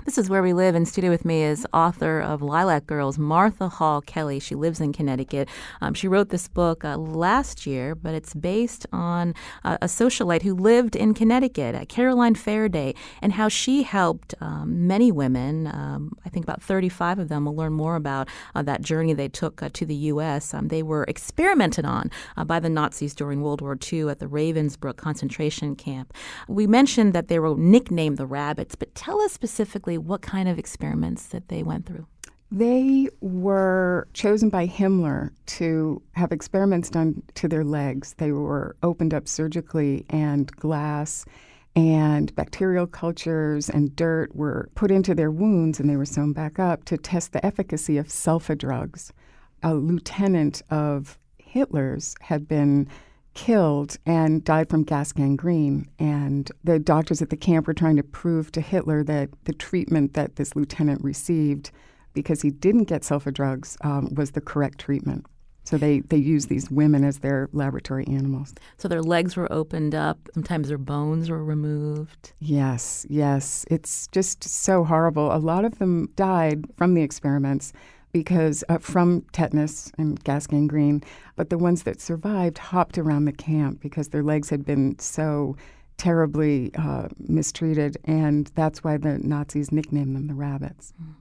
This 0.04 0.18
is 0.18 0.30
Where 0.30 0.42
We 0.42 0.52
Live. 0.52 0.74
In 0.74 0.86
studio 0.86 1.10
with 1.10 1.24
me 1.24 1.42
is 1.42 1.66
author 1.72 2.20
of 2.20 2.40
Lilac 2.40 2.86
Girls, 2.86 3.18
Martha 3.18 3.68
Hall 3.68 4.00
Kelly. 4.00 4.40
She 4.40 4.54
lives 4.54 4.80
in 4.80 4.92
Connecticut. 4.92 5.48
Um, 5.80 5.94
she 5.94 6.08
wrote 6.08 6.30
this 6.30 6.48
book 6.48 6.84
uh, 6.84 6.96
last 6.96 7.66
year, 7.66 7.94
but 7.94 8.14
it's 8.14 8.34
based 8.34 8.86
on 8.92 9.34
uh, 9.64 9.78
a 9.82 9.86
socialite 9.86 10.42
who 10.42 10.54
lived 10.54 10.96
in 10.96 11.14
Connecticut, 11.14 11.74
uh, 11.74 11.84
Caroline 11.84 12.34
Ferriday, 12.34 12.96
and 13.20 13.34
how 13.34 13.48
she 13.48 13.82
helped 13.82 14.34
um, 14.40 14.86
many 14.86 15.12
women. 15.12 15.66
Um, 15.66 16.16
I 16.24 16.28
think 16.28 16.44
about 16.44 16.62
35 16.62 17.18
of 17.18 17.28
them. 17.28 17.44
We'll 17.44 17.56
learn 17.56 17.74
more 17.74 17.94
about 17.96 18.28
uh, 18.54 18.62
that 18.62 18.80
journey 18.80 19.12
they 19.12 19.28
took 19.28 19.62
uh, 19.62 19.68
to 19.74 19.86
the 19.86 19.94
U.S. 19.94 20.54
Um, 20.54 20.68
they 20.68 20.82
were 20.82 21.04
experimented 21.04 21.84
on 21.84 22.10
uh, 22.36 22.44
by 22.44 22.58
the 22.58 22.70
Nazis 22.70 23.14
during 23.14 23.42
World 23.42 23.60
War 23.60 23.78
II 23.92 24.08
at 24.08 24.18
the 24.18 24.26
Ravensbrück 24.26 24.96
concentration 24.96 25.76
camp. 25.76 26.12
We 26.48 26.66
mentioned 26.66 27.12
that 27.12 27.28
they 27.28 27.38
were 27.38 27.54
nicknamed 27.56 28.16
the 28.16 28.26
Rabbits, 28.26 28.74
but 28.74 28.94
tell 28.94 29.20
us 29.20 29.32
specifically 29.32 29.67
specifically 29.68 29.98
what 29.98 30.22
kind 30.22 30.48
of 30.48 30.58
experiments 30.58 31.26
that 31.26 31.48
they 31.48 31.62
went 31.62 31.84
through? 31.84 32.06
They 32.50 33.08
were 33.20 34.08
chosen 34.14 34.48
by 34.48 34.66
Himmler 34.66 35.32
to 35.58 36.00
have 36.12 36.32
experiments 36.32 36.88
done 36.88 37.22
to 37.34 37.48
their 37.48 37.64
legs. 37.64 38.14
They 38.16 38.32
were 38.32 38.76
opened 38.82 39.12
up 39.12 39.28
surgically, 39.28 40.06
and 40.08 40.50
glass 40.52 41.26
and 41.76 42.34
bacterial 42.34 42.86
cultures 42.86 43.68
and 43.68 43.94
dirt 43.94 44.34
were 44.34 44.70
put 44.74 44.90
into 44.90 45.14
their 45.14 45.30
wounds 45.30 45.78
and 45.78 45.90
they 45.90 45.96
were 45.96 46.06
sewn 46.06 46.32
back 46.32 46.58
up 46.58 46.84
to 46.86 46.96
test 46.96 47.34
the 47.34 47.44
efficacy 47.44 47.98
of 47.98 48.08
sulfa 48.08 48.56
drugs. 48.56 49.12
A 49.62 49.74
lieutenant 49.74 50.62
of 50.70 51.18
Hitler's 51.36 52.14
had 52.22 52.48
been 52.48 52.88
killed 53.38 53.96
and 54.04 54.42
died 54.42 54.68
from 54.68 54.82
gas 54.82 55.12
gangrene. 55.12 55.88
And 56.00 56.50
the 56.64 56.80
doctors 56.80 57.22
at 57.22 57.30
the 57.30 57.36
camp 57.36 57.68
were 57.68 57.72
trying 57.72 57.94
to 57.94 58.02
prove 58.02 58.50
to 58.50 58.60
Hitler 58.60 59.04
that 59.04 59.30
the 59.44 59.52
treatment 59.52 60.14
that 60.14 60.34
this 60.34 60.56
lieutenant 60.56 61.04
received, 61.04 61.70
because 62.14 62.42
he 62.42 62.50
didn't 62.50 62.84
get 62.84 63.02
sulfa 63.02 63.32
drugs, 63.32 63.78
um, 63.82 64.12
was 64.12 64.32
the 64.32 64.40
correct 64.40 64.80
treatment. 64.80 65.24
So 65.62 65.78
they, 65.78 66.00
they 66.00 66.16
use 66.16 66.46
these 66.46 66.68
women 66.68 67.04
as 67.04 67.18
their 67.18 67.48
laboratory 67.52 68.08
animals. 68.08 68.54
So 68.76 68.88
their 68.88 69.02
legs 69.02 69.36
were 69.36 69.50
opened 69.52 69.94
up. 69.94 70.18
Sometimes 70.34 70.66
their 70.66 70.76
bones 70.76 71.30
were 71.30 71.44
removed. 71.44 72.32
Yes, 72.40 73.06
yes. 73.08 73.64
It's 73.70 74.08
just 74.08 74.42
so 74.42 74.82
horrible. 74.82 75.32
A 75.32 75.38
lot 75.38 75.64
of 75.64 75.78
them 75.78 76.08
died 76.16 76.64
from 76.76 76.94
the 76.94 77.02
experiments 77.02 77.72
because 78.12 78.64
uh, 78.68 78.78
from 78.78 79.22
tetanus 79.32 79.92
and 79.98 80.22
gas 80.24 80.46
gangrene, 80.46 81.02
but 81.36 81.50
the 81.50 81.58
ones 81.58 81.82
that 81.82 82.00
survived 82.00 82.58
hopped 82.58 82.98
around 82.98 83.24
the 83.24 83.32
camp 83.32 83.80
because 83.80 84.08
their 84.08 84.22
legs 84.22 84.50
had 84.50 84.64
been 84.64 84.98
so 84.98 85.56
terribly 85.96 86.70
uh, 86.76 87.08
mistreated, 87.18 87.96
and 88.04 88.50
that's 88.54 88.82
why 88.82 88.96
the 88.96 89.18
Nazis 89.18 89.72
nicknamed 89.72 90.14
them 90.16 90.26
the 90.28 90.34
rabbits. 90.34 90.92
Mm. 91.02 91.14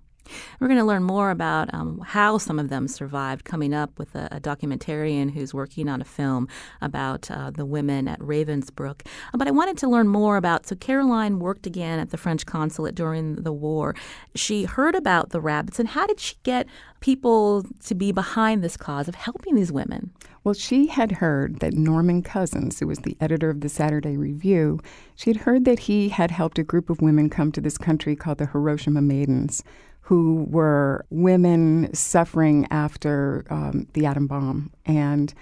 We're 0.60 0.68
going 0.68 0.80
to 0.80 0.86
learn 0.86 1.04
more 1.04 1.32
about 1.32 1.74
um, 1.74 2.00
how 2.06 2.38
some 2.38 2.60
of 2.60 2.70
them 2.70 2.88
survived 2.88 3.46
coming 3.46 3.74
up 3.74 3.98
with 3.98 4.16
a, 4.16 4.28
a 4.32 4.40
documentarian 4.40 5.32
who's 5.32 5.54
working 5.54 5.90
on 5.90 6.02
a 6.02 6.06
film 6.06 6.48
about 6.82 7.30
uh, 7.32 7.52
the 7.52 7.66
women 7.66 8.08
at 8.08 8.20
Ravensbrück. 8.20 9.06
But 9.34 9.48
I 9.48 9.52
wanted 9.52 9.78
to 9.80 9.90
learn 9.90 10.08
more 10.08 10.38
about. 10.38 10.66
So, 10.68 10.76
Caroline 10.76 11.40
worked 11.40 11.68
again 11.68 12.00
at 12.00 12.12
the 12.12 12.18
French 12.18 12.46
consulate 12.46 12.96
during 12.96 13.36
the 13.36 13.54
war. 13.54 13.96
She 14.36 14.64
heard 14.66 14.96
about 14.96 15.30
the 15.30 15.42
rabbits, 15.42 15.80
and 15.80 15.90
how 15.90 16.08
did 16.08 16.20
she 16.20 16.36
get 16.44 16.68
people 17.00 17.64
to 17.86 17.96
be 17.96 18.12
behind 18.12 18.64
this 18.64 18.78
cause 18.78 19.08
of 19.08 19.16
helping 19.16 19.56
these 19.56 19.72
women? 19.72 20.12
Well, 20.44 20.54
she 20.54 20.88
had 20.88 21.12
heard 21.12 21.60
that 21.60 21.74
Norman 21.74 22.22
Cousins, 22.22 22.80
who 22.80 22.88
was 22.88 23.00
the 23.00 23.18
editor 23.20 23.50
of 23.50 23.60
the 23.60 23.68
Saturday 23.70 24.16
Review, 24.16 24.80
she 25.16 25.30
had 25.30 25.42
heard 25.42 25.66
that 25.66 25.80
he 25.80 26.10
had 26.10 26.32
helped 26.32 26.58
a 26.58 26.64
group 26.64 26.90
of 26.90 27.02
women 27.02 27.30
come 27.30 27.52
to 27.52 27.60
this 27.60 27.78
country 27.78 28.16
called 28.16 28.38
the 28.38 28.46
Hiroshima 28.46 29.02
Maidens 29.02 29.62
who 30.08 30.46
were 30.50 31.06
women 31.10 31.94
suffering 31.94 32.66
after 32.72 33.44
um, 33.50 33.86
the 33.92 34.06
atom 34.06 34.26
bomb. 34.26 34.72
And 34.86 35.34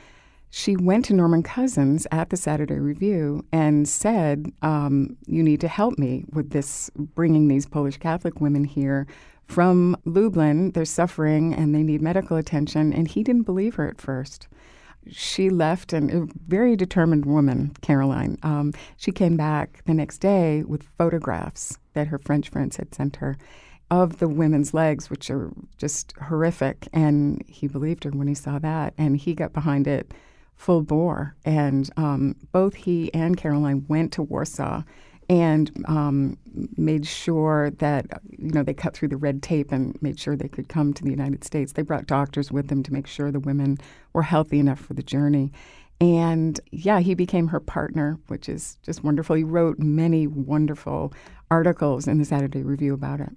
she 0.49 0.75
went 0.75 1.05
to 1.05 1.13
Norman 1.13 1.43
Cousins 1.43 2.07
at 2.11 2.31
the 2.31 2.37
Saturday 2.37 2.79
Review 2.79 3.45
and 3.51 3.87
said, 3.87 4.51
um, 4.63 5.17
You 5.27 5.43
need 5.43 5.61
to 5.61 5.67
help 5.67 5.99
me 5.99 6.25
with 6.33 6.49
this, 6.49 6.89
bringing 6.95 7.47
these 7.47 7.67
Polish 7.67 7.97
Catholic 7.97 8.41
women 8.41 8.63
here 8.63 9.05
from 9.45 9.95
Lublin. 10.03 10.71
They're 10.71 10.83
suffering 10.83 11.53
and 11.53 11.75
they 11.75 11.83
need 11.83 12.01
medical 12.01 12.35
attention. 12.35 12.91
And 12.91 13.07
he 13.07 13.21
didn't 13.21 13.43
believe 13.43 13.75
her 13.75 13.87
at 13.87 14.01
first. 14.01 14.47
she 15.11 15.51
left, 15.51 15.93
and 15.93 16.09
a 16.09 16.27
very 16.47 16.75
determined 16.75 17.27
woman, 17.27 17.71
Caroline. 17.81 18.39
Um, 18.41 18.73
she 18.97 19.11
came 19.11 19.37
back 19.37 19.83
the 19.85 19.93
next 19.93 20.17
day 20.17 20.63
with 20.63 20.89
photographs 20.97 21.77
that 21.93 22.07
her 22.07 22.17
French 22.17 22.49
friends 22.49 22.77
had 22.77 22.95
sent 22.95 23.17
her 23.17 23.37
of 23.91 24.19
the 24.19 24.27
women's 24.27 24.73
legs, 24.73 25.09
which 25.09 25.29
are 25.29 25.51
just 25.77 26.13
horrific. 26.17 26.87
And 26.93 27.43
he 27.47 27.67
believed 27.67 28.03
her 28.03 28.11
when 28.11 28.27
he 28.27 28.33
saw 28.33 28.59
that, 28.59 28.93
and 28.97 29.17
he 29.17 29.33
got 29.33 29.53
behind 29.53 29.87
it 29.87 30.13
full 30.55 30.81
bore. 30.81 31.35
And 31.45 31.89
um, 31.97 32.35
both 32.51 32.75
he 32.75 33.13
and 33.13 33.37
Caroline 33.37 33.85
went 33.87 34.13
to 34.13 34.23
Warsaw 34.23 34.83
and 35.27 35.71
um, 35.87 36.37
made 36.77 37.05
sure 37.05 37.71
that 37.79 38.05
you 38.37 38.51
know 38.51 38.63
they 38.63 38.73
cut 38.73 38.93
through 38.93 39.07
the 39.07 39.17
red 39.17 39.41
tape 39.41 39.71
and 39.71 39.99
made 40.01 40.19
sure 40.19 40.35
they 40.35 40.47
could 40.47 40.69
come 40.69 40.93
to 40.93 41.03
the 41.03 41.09
United 41.09 41.43
States. 41.43 41.73
They 41.73 41.81
brought 41.81 42.05
doctors 42.05 42.51
with 42.51 42.67
them 42.67 42.83
to 42.83 42.93
make 42.93 43.07
sure 43.07 43.31
the 43.31 43.39
women 43.39 43.77
were 44.13 44.21
healthy 44.21 44.59
enough 44.59 44.79
for 44.79 44.93
the 44.93 45.03
journey. 45.03 45.51
And 45.99 46.59
yeah, 46.71 46.99
he 46.99 47.15
became 47.15 47.47
her 47.47 47.59
partner, 47.59 48.19
which 48.27 48.49
is 48.49 48.77
just 48.83 49.03
wonderful. 49.03 49.35
He 49.35 49.43
wrote 49.43 49.79
many 49.79 50.27
wonderful 50.27 51.13
articles 51.49 52.07
in 52.07 52.17
the 52.17 52.25
Saturday 52.25 52.63
Review 52.63 52.93
about 52.93 53.21
it. 53.21 53.31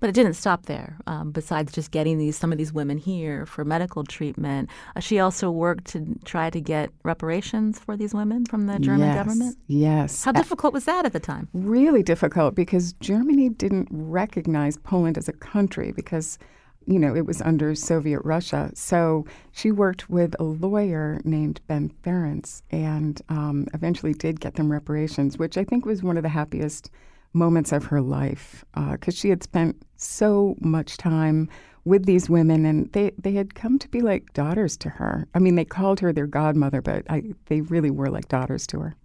But 0.00 0.08
it 0.08 0.14
didn't 0.14 0.34
stop 0.34 0.66
there. 0.66 0.98
Um, 1.06 1.30
besides 1.30 1.72
just 1.72 1.90
getting 1.90 2.18
these 2.18 2.36
some 2.36 2.52
of 2.52 2.58
these 2.58 2.72
women 2.72 2.98
here 2.98 3.46
for 3.46 3.64
medical 3.64 4.04
treatment, 4.04 4.70
uh, 4.96 5.00
she 5.00 5.18
also 5.18 5.50
worked 5.50 5.86
to 5.86 6.18
try 6.24 6.50
to 6.50 6.60
get 6.60 6.90
reparations 7.02 7.78
for 7.78 7.96
these 7.96 8.14
women 8.14 8.44
from 8.46 8.66
the 8.66 8.78
German 8.78 9.08
yes, 9.08 9.16
government. 9.16 9.56
Yes. 9.66 10.24
How 10.24 10.32
difficult 10.32 10.74
was 10.74 10.84
that 10.84 11.06
at 11.06 11.12
the 11.12 11.20
time? 11.20 11.48
Really 11.52 12.02
difficult 12.02 12.54
because 12.54 12.92
Germany 12.94 13.48
didn't 13.48 13.88
recognize 13.90 14.76
Poland 14.78 15.18
as 15.18 15.28
a 15.28 15.32
country 15.32 15.92
because 15.92 16.38
you 16.86 16.98
know, 16.98 17.14
it 17.14 17.26
was 17.26 17.40
under 17.40 17.74
Soviet 17.74 18.20
Russia. 18.24 18.70
So 18.74 19.24
she 19.52 19.70
worked 19.70 20.10
with 20.10 20.34
a 20.38 20.44
lawyer 20.44 21.20
named 21.24 21.60
Ben 21.66 21.92
Ferencz 22.02 22.62
and 22.70 23.20
um, 23.28 23.66
eventually 23.74 24.12
did 24.12 24.40
get 24.40 24.54
them 24.54 24.70
reparations, 24.70 25.38
which 25.38 25.56
I 25.56 25.64
think 25.64 25.86
was 25.86 26.02
one 26.02 26.16
of 26.16 26.22
the 26.22 26.28
happiest 26.28 26.90
moments 27.34 27.72
of 27.72 27.86
her 27.86 28.00
life 28.00 28.64
because 28.74 29.14
uh, 29.14 29.18
she 29.18 29.28
had 29.28 29.42
spent 29.42 29.76
so 29.96 30.56
much 30.60 30.96
time 30.96 31.48
with 31.84 32.06
these 32.06 32.30
women 32.30 32.64
and 32.64 32.90
they, 32.92 33.12
they 33.18 33.32
had 33.32 33.54
come 33.54 33.78
to 33.78 33.88
be 33.88 34.00
like 34.00 34.32
daughters 34.32 34.76
to 34.78 34.88
her. 34.88 35.28
I 35.34 35.38
mean, 35.38 35.54
they 35.54 35.64
called 35.64 36.00
her 36.00 36.12
their 36.12 36.26
godmother, 36.26 36.80
but 36.80 37.04
I, 37.10 37.34
they 37.46 37.60
really 37.60 37.90
were 37.90 38.08
like 38.08 38.28
daughters 38.28 38.66
to 38.68 38.80
her. 38.80 38.96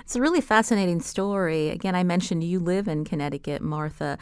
It's 0.00 0.16
a 0.16 0.20
really 0.20 0.40
fascinating 0.40 1.00
story. 1.00 1.68
Again, 1.68 1.94
I 1.94 2.02
mentioned 2.02 2.42
you 2.42 2.58
live 2.58 2.88
in 2.88 3.04
Connecticut, 3.04 3.62
Martha. 3.62 4.18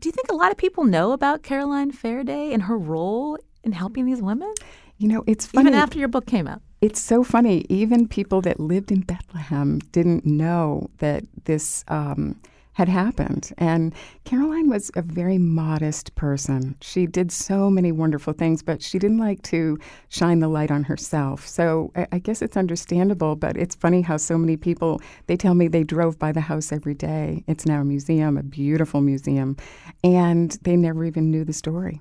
Do 0.00 0.08
you 0.08 0.12
think 0.12 0.30
a 0.30 0.34
lot 0.34 0.52
of 0.52 0.56
people 0.56 0.84
know 0.84 1.12
about 1.12 1.42
Caroline 1.42 1.90
Ferriday 1.90 2.52
and 2.52 2.62
her 2.64 2.78
role 2.78 3.38
in 3.64 3.72
helping 3.72 4.06
these 4.06 4.22
women? 4.22 4.52
You 4.98 5.08
know, 5.08 5.24
it's 5.26 5.46
funny. 5.46 5.68
Even 5.68 5.78
after 5.78 5.98
your 5.98 6.08
book 6.08 6.26
came 6.26 6.46
out. 6.46 6.62
It's 6.80 7.00
so 7.00 7.24
funny. 7.24 7.64
Even 7.68 8.06
people 8.06 8.40
that 8.42 8.60
lived 8.60 8.92
in 8.92 9.00
Bethlehem 9.00 9.78
didn't 9.90 10.24
know 10.24 10.90
that 10.98 11.24
this 11.44 11.84
um, 11.88 12.40
had 12.74 12.88
happened. 12.88 13.52
And 13.58 13.94
Caroline 14.24 14.68
was 14.68 14.90
a 14.96 15.02
very 15.02 15.38
modest 15.38 16.14
person. 16.14 16.76
She 16.80 17.06
did 17.06 17.30
so 17.30 17.70
many 17.70 17.92
wonderful 17.92 18.32
things, 18.32 18.62
but 18.62 18.82
she 18.82 18.98
didn't 18.98 19.18
like 19.18 19.42
to 19.42 19.78
shine 20.08 20.40
the 20.40 20.48
light 20.48 20.70
on 20.70 20.84
herself. 20.84 21.46
So 21.46 21.92
I, 21.94 22.06
I, 22.12 22.18
guess 22.18 22.40
it's 22.40 22.56
understandable, 22.56 23.36
but 23.36 23.56
it's 23.56 23.74
funny 23.74 24.02
how 24.02 24.16
so 24.16 24.38
many 24.38 24.56
people, 24.56 25.00
they 25.26 25.36
tell 25.36 25.54
me 25.54 25.68
they 25.68 25.84
drove 25.84 26.18
by 26.18 26.32
the 26.32 26.40
house 26.40 26.72
every 26.72 26.94
day. 26.94 27.44
It's 27.46 27.66
now 27.66 27.80
a 27.80 27.84
museum, 27.84 28.36
a 28.36 28.42
beautiful 28.42 29.00
museum, 29.00 29.56
and 30.02 30.52
they 30.62 30.76
never 30.76 31.04
even 31.04 31.30
knew 31.30 31.44
the 31.44 31.52
story. 31.52 32.00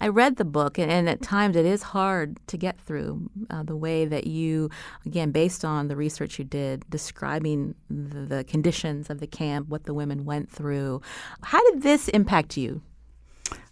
I 0.00 0.08
read 0.08 0.36
the 0.36 0.44
book, 0.44 0.78
and, 0.78 1.08
at 1.08 1.22
times 1.22 1.56
it 1.56 1.66
is 1.66 1.82
hard 1.82 2.38
to 2.46 2.56
get 2.56 2.80
through 2.80 3.30
uh, 3.50 3.62
the 3.62 3.76
way 3.76 4.04
that 4.04 4.26
you, 4.26 4.70
again, 5.04 5.30
based 5.30 5.64
on 5.64 5.88
the 5.88 5.96
research 5.96 6.38
you 6.38 6.44
did, 6.44 6.88
describing 6.88 7.74
the, 7.90 8.20
the 8.20 8.44
conditions 8.44 9.10
of 9.10 9.20
the 9.20 9.26
camp, 9.26 9.68
what 9.68 9.84
the 9.84 9.94
women 9.94 10.24
went 10.24 10.50
through. 10.50 11.02
How 11.42 11.62
did 11.70 11.82
this 11.82 12.08
impact 12.08 12.56
you? 12.56 12.82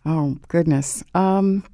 Oh, 0.04 0.36
goodness. 0.48 1.02
Um, 1.14 1.64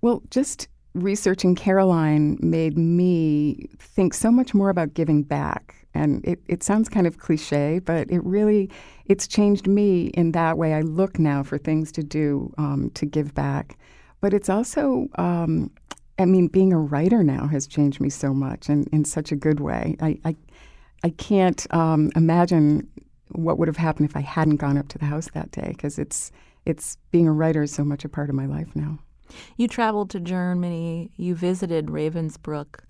well, 0.00 0.22
just 0.30 0.68
researching 0.94 1.54
Caroline 1.54 2.38
made 2.40 2.78
me 2.78 3.68
think 3.78 4.14
so 4.14 4.30
much 4.30 4.54
more 4.54 4.70
about 4.70 4.94
giving 4.94 5.22
back. 5.22 5.83
And 5.94 6.24
it, 6.24 6.40
it 6.48 6.62
sounds 6.62 6.88
kind 6.88 7.06
of 7.06 7.18
cliche, 7.18 7.78
but 7.78 8.10
it 8.10 8.24
really 8.24 8.70
it's 9.06 9.26
changed 9.28 9.66
me 9.66 10.06
in 10.08 10.32
that 10.32 10.58
way. 10.58 10.74
I 10.74 10.80
look 10.80 11.18
now 11.18 11.42
for 11.42 11.58
things 11.58 11.92
to 11.92 12.02
do 12.02 12.52
um, 12.58 12.90
to 12.94 13.06
give 13.06 13.34
back, 13.34 13.78
but 14.20 14.34
it's 14.34 14.48
also, 14.48 15.08
um, 15.16 15.70
I 16.18 16.24
mean, 16.24 16.48
being 16.48 16.72
a 16.72 16.78
writer 16.78 17.22
now 17.22 17.46
has 17.46 17.66
changed 17.66 18.00
me 18.00 18.10
so 18.10 18.34
much 18.34 18.68
and 18.68 18.88
in 18.88 19.04
such 19.04 19.32
a 19.32 19.36
good 19.36 19.60
way. 19.60 19.96
I 20.00 20.18
I, 20.24 20.36
I 21.04 21.10
can't 21.10 21.72
um, 21.72 22.10
imagine 22.16 22.88
what 23.28 23.58
would 23.58 23.68
have 23.68 23.76
happened 23.76 24.08
if 24.08 24.16
I 24.16 24.20
hadn't 24.20 24.56
gone 24.56 24.78
up 24.78 24.88
to 24.88 24.98
the 24.98 25.06
house 25.06 25.28
that 25.34 25.50
day 25.50 25.68
because 25.68 25.98
it's 25.98 26.32
it's 26.64 26.96
being 27.10 27.28
a 27.28 27.32
writer 27.32 27.62
is 27.62 27.72
so 27.72 27.84
much 27.84 28.04
a 28.04 28.08
part 28.08 28.30
of 28.30 28.34
my 28.34 28.46
life 28.46 28.74
now. 28.74 28.98
You 29.56 29.68
traveled 29.68 30.10
to 30.10 30.20
Germany. 30.20 31.10
You 31.16 31.34
visited 31.34 31.86
Ravensbrück 31.86 32.80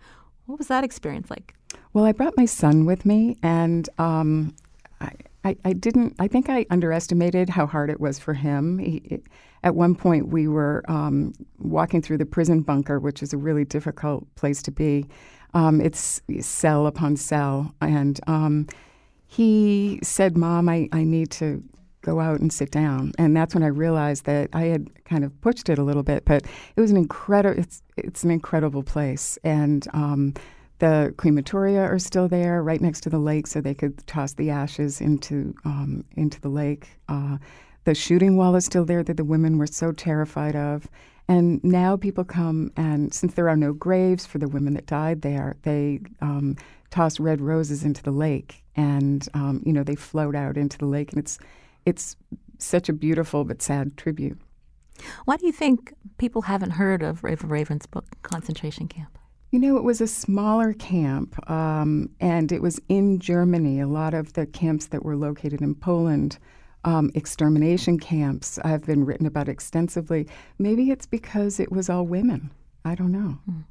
What 0.47 0.59
was 0.59 0.69
that 0.69 0.85
experience 0.85 1.31
like? 1.31 1.55
Well, 1.95 2.05
I 2.05 2.11
brought 2.11 2.37
my 2.37 2.45
son 2.45 2.87
with 2.87 3.07
me, 3.07 3.37
and 3.41 3.89
um, 3.99 4.57
I, 5.01 5.13
I, 5.45 5.57
I, 5.65 5.73
didn't. 5.75 6.17
I 6.19 6.27
think 6.27 6.51
I 6.51 6.67
underestimated 6.69 7.49
how 7.49 7.67
hard 7.67 7.89
it 7.89 8.01
was 8.01 8.19
for 8.19 8.35
him. 8.35 8.81
He, 8.81 9.23
at 9.63 9.77
one 9.77 9.95
point, 9.95 10.27
we 10.27 10.49
were 10.49 10.83
um, 10.89 11.35
walking 11.61 12.03
through 12.03 12.19
the 12.19 12.27
prison 12.27 12.63
bunker, 12.63 12.99
which 12.99 13.23
is 13.23 13.33
a 13.33 13.37
really 13.37 13.65
difficult 13.65 14.27
place 14.35 14.61
to 14.65 14.73
be. 14.73 15.07
Um, 15.55 15.81
it's 15.81 16.21
cell 16.41 16.89
upon 16.89 17.15
cell, 17.15 17.73
and 17.81 18.19
um, 18.27 18.67
he 19.29 20.01
said, 20.03 20.37
"Mom, 20.37 20.69
I, 20.69 20.89
I 20.91 21.05
need 21.05 21.31
to 21.33 21.63
go 22.03 22.19
out 22.19 22.41
and 22.41 22.53
sit 22.53 22.73
down. 22.73 23.13
And 23.19 23.37
that's 23.37 23.55
when 23.55 23.63
I 23.63 23.69
realized 23.69 24.25
that 24.25 24.51
I 24.53 24.65
had 24.65 25.05
kind 25.05 25.25
of 25.25 25.41
pushed 25.41 25.69
it 25.69 25.79
a 25.79 25.85
little 25.85 26.03
bit, 26.03 26.25
but 26.25 26.45
it 26.75 26.81
was 26.81 26.91
an 26.91 26.97
incredible. 26.97 27.57
It's 27.57 27.85
it's 27.97 28.25
an 28.25 28.33
incredible 28.33 28.83
place, 28.83 29.39
and 29.45 29.87
um, 29.93 30.35
the 30.79 31.15
crematoria 31.17 31.89
are 31.89 31.99
still 31.99 32.29
there, 32.29 32.63
right 32.63 32.81
next 32.81 33.03
to 33.03 33.11
the 33.11 33.19
lake, 33.19 33.47
so 33.47 33.61
they 33.61 33.75
could 33.75 34.05
toss 34.07 34.33
the 34.35 34.51
ashes 34.51 35.01
into 35.01 35.55
um, 35.65 36.05
into 36.17 36.41
the 36.41 36.49
lake. 36.49 36.89
Uh, 37.09 37.39
the 37.85 37.95
shooting 37.95 38.37
wall 38.37 38.57
is 38.57 38.65
still 38.65 38.85
there 38.85 39.03
that 39.03 39.17
the 39.17 39.25
women 39.25 39.59
were 39.59 39.67
so 39.67 39.93
terrified 39.93 40.57
of. 40.57 40.89
And 41.27 41.63
now 41.65 41.97
people 41.97 42.25
come, 42.25 42.71
and 42.77 43.15
since 43.15 43.35
there 43.35 43.49
are 43.49 43.57
no 43.57 43.73
graves 43.73 44.27
for 44.27 44.39
the 44.39 44.49
women 44.49 44.75
that 44.75 44.87
died 44.87 45.23
there, 45.23 45.57
they 45.63 46.01
um, 46.21 46.57
toss 46.91 47.19
red 47.19 47.41
roses 47.41 47.83
into 47.83 48.03
the 48.03 48.11
lake, 48.11 48.63
and 48.77 49.27
um, 49.33 49.63
you 49.65 49.73
know 49.73 49.83
they 49.83 49.95
float 49.95 50.35
out 50.35 50.57
into 50.57 50.77
the 50.77 50.87
lake, 50.87 51.13
and 51.13 51.19
it's 51.19 51.39
it's 51.87 52.17
such 52.59 52.89
a 52.89 52.93
beautiful 52.93 53.45
but 53.45 53.63
sad 53.63 53.97
tribute. 53.97 54.39
Why 55.25 55.37
do 55.37 55.47
you 55.47 55.53
think 55.53 55.95
people 56.19 56.43
haven't 56.43 56.73
heard 56.73 57.03
of 57.03 57.23
Ravensbrück, 57.23 58.05
concentration 58.23 58.87
camp? 58.87 59.19
You 59.55 59.61
know, 59.61 59.77
it 59.77 59.85
was 59.85 60.01
a 60.01 60.09
smaller 60.09 60.73
camp, 60.73 61.49
um, 61.49 62.11
and 62.19 62.51
it 62.51 62.61
was 62.61 62.81
in 62.89 63.21
Germany. 63.21 63.79
A 63.79 63.87
lot 63.87 64.13
of 64.13 64.33
the 64.33 64.47
camps 64.47 64.87
that 64.87 65.05
were 65.05 65.15
located 65.15 65.63
in 65.63 65.77
Poland, 65.77 66.39
um, 66.83 67.13
extermination 67.15 68.01
camps, 68.01 68.59
have 68.65 68.85
been 68.85 69.05
written 69.05 69.27
about 69.27 69.49
extensively. 69.49 70.27
Maybe 70.59 70.91
it's 70.91 71.07
because 71.07 71.61
it 71.61 71.71
was 71.71 71.89
all 71.89 72.05
women. 72.05 72.51
I 72.85 72.97
don't 72.97 73.13
know. 73.13 73.39
Mm. 73.49 73.63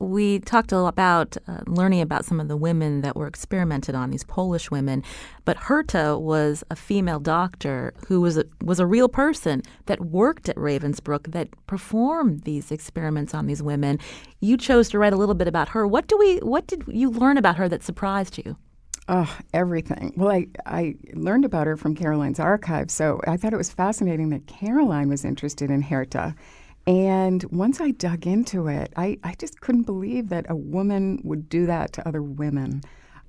We 0.00 0.40
talked 0.40 0.72
a 0.72 0.78
lot 0.80 0.88
about 0.88 1.36
uh, 1.46 1.60
learning 1.66 2.00
about 2.00 2.24
some 2.24 2.40
of 2.40 2.48
the 2.48 2.56
women 2.56 3.00
that 3.02 3.16
were 3.16 3.26
experimented 3.26 3.94
on, 3.94 4.10
these 4.10 4.24
Polish 4.24 4.70
women. 4.70 5.02
But 5.44 5.56
Herta 5.56 6.20
was 6.20 6.64
a 6.70 6.76
female 6.76 7.20
doctor 7.20 7.94
who 8.06 8.20
was 8.20 8.36
a, 8.36 8.44
was 8.62 8.80
a 8.80 8.86
real 8.86 9.08
person 9.08 9.62
that 9.86 10.00
worked 10.00 10.48
at 10.48 10.56
Ravensbrück 10.56 11.32
that 11.32 11.48
performed 11.66 12.42
these 12.42 12.70
experiments 12.70 13.34
on 13.34 13.46
these 13.46 13.62
women. 13.62 13.98
You 14.40 14.56
chose 14.56 14.88
to 14.90 14.98
write 14.98 15.12
a 15.12 15.16
little 15.16 15.34
bit 15.34 15.48
about 15.48 15.70
her. 15.70 15.86
What 15.86 16.08
do 16.08 16.16
we? 16.18 16.38
What 16.38 16.66
did 16.66 16.84
you 16.86 17.10
learn 17.10 17.36
about 17.36 17.56
her 17.56 17.68
that 17.68 17.82
surprised 17.82 18.38
you? 18.38 18.56
Oh, 19.10 19.38
everything. 19.54 20.12
Well, 20.16 20.30
I, 20.30 20.48
I 20.66 20.94
learned 21.14 21.46
about 21.46 21.66
her 21.66 21.78
from 21.78 21.94
Caroline's 21.94 22.38
archive, 22.38 22.90
so 22.90 23.20
I 23.26 23.38
thought 23.38 23.54
it 23.54 23.58
was 23.58 23.70
fascinating 23.70 24.28
that 24.30 24.46
Caroline 24.46 25.08
was 25.08 25.24
interested 25.24 25.70
in 25.70 25.82
Herta 25.82 26.34
and 26.88 27.44
once 27.50 27.82
I 27.82 27.90
dug 27.90 28.26
into 28.26 28.66
it, 28.66 28.94
I, 28.96 29.18
I 29.22 29.34
just 29.34 29.60
couldn't 29.60 29.82
believe 29.82 30.30
that 30.30 30.46
a 30.48 30.56
woman 30.56 31.20
would 31.22 31.50
do 31.50 31.66
that 31.66 31.92
to 31.92 32.08
other 32.08 32.22
women. 32.22 32.80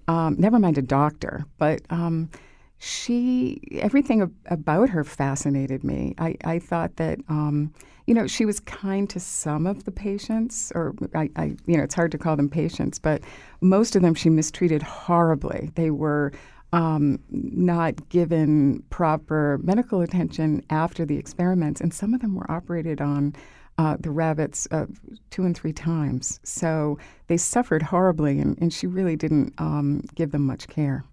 Um, 0.07 0.37
never 0.39 0.59
mind 0.59 0.77
a 0.77 0.81
doctor, 0.81 1.45
but 1.57 1.81
um, 1.89 2.29
she, 2.77 3.59
everything 3.73 4.21
ab- 4.21 4.33
about 4.45 4.87
her 4.89 5.03
fascinated 5.03 5.83
me. 5.83 6.15
I, 6.17 6.37
I 6.45 6.59
thought 6.59 6.95
that, 6.95 7.19
um, 7.27 7.73
you 8.07 8.13
know, 8.13 8.27
she 8.27 8.45
was 8.45 8.61
kind 8.61 9.09
to 9.09 9.19
some 9.19 9.67
of 9.67 9.83
the 9.83 9.91
patients, 9.91 10.71
or 10.73 10.95
I, 11.13 11.29
I, 11.35 11.43
you 11.65 11.75
know, 11.75 11.83
it's 11.83 11.95
hard 11.95 12.13
to 12.13 12.17
call 12.17 12.37
them 12.37 12.47
patients, 12.49 12.97
but 12.97 13.21
most 13.59 13.97
of 13.97 14.01
them 14.01 14.15
she 14.15 14.29
mistreated 14.29 14.81
horribly. 14.81 15.69
They 15.75 15.91
were 15.91 16.31
um, 16.73 17.19
not 17.29 18.09
given 18.09 18.83
proper 18.89 19.59
medical 19.63 20.01
attention 20.01 20.63
after 20.69 21.05
the 21.05 21.17
experiments, 21.17 21.81
and 21.81 21.93
some 21.93 22.13
of 22.13 22.21
them 22.21 22.35
were 22.35 22.49
operated 22.49 23.01
on 23.01 23.33
uh, 23.77 23.95
the 23.99 24.11
rabbits 24.11 24.67
uh, 24.71 24.85
two 25.29 25.43
and 25.43 25.57
three 25.57 25.73
times. 25.73 26.39
So 26.43 26.99
they 27.27 27.37
suffered 27.37 27.81
horribly, 27.81 28.39
and, 28.39 28.57
and 28.61 28.73
she 28.73 28.87
really 28.87 29.15
didn't 29.15 29.53
um, 29.57 30.01
give 30.15 30.31
them 30.31 30.45
much 30.45 30.67
care. 30.67 31.05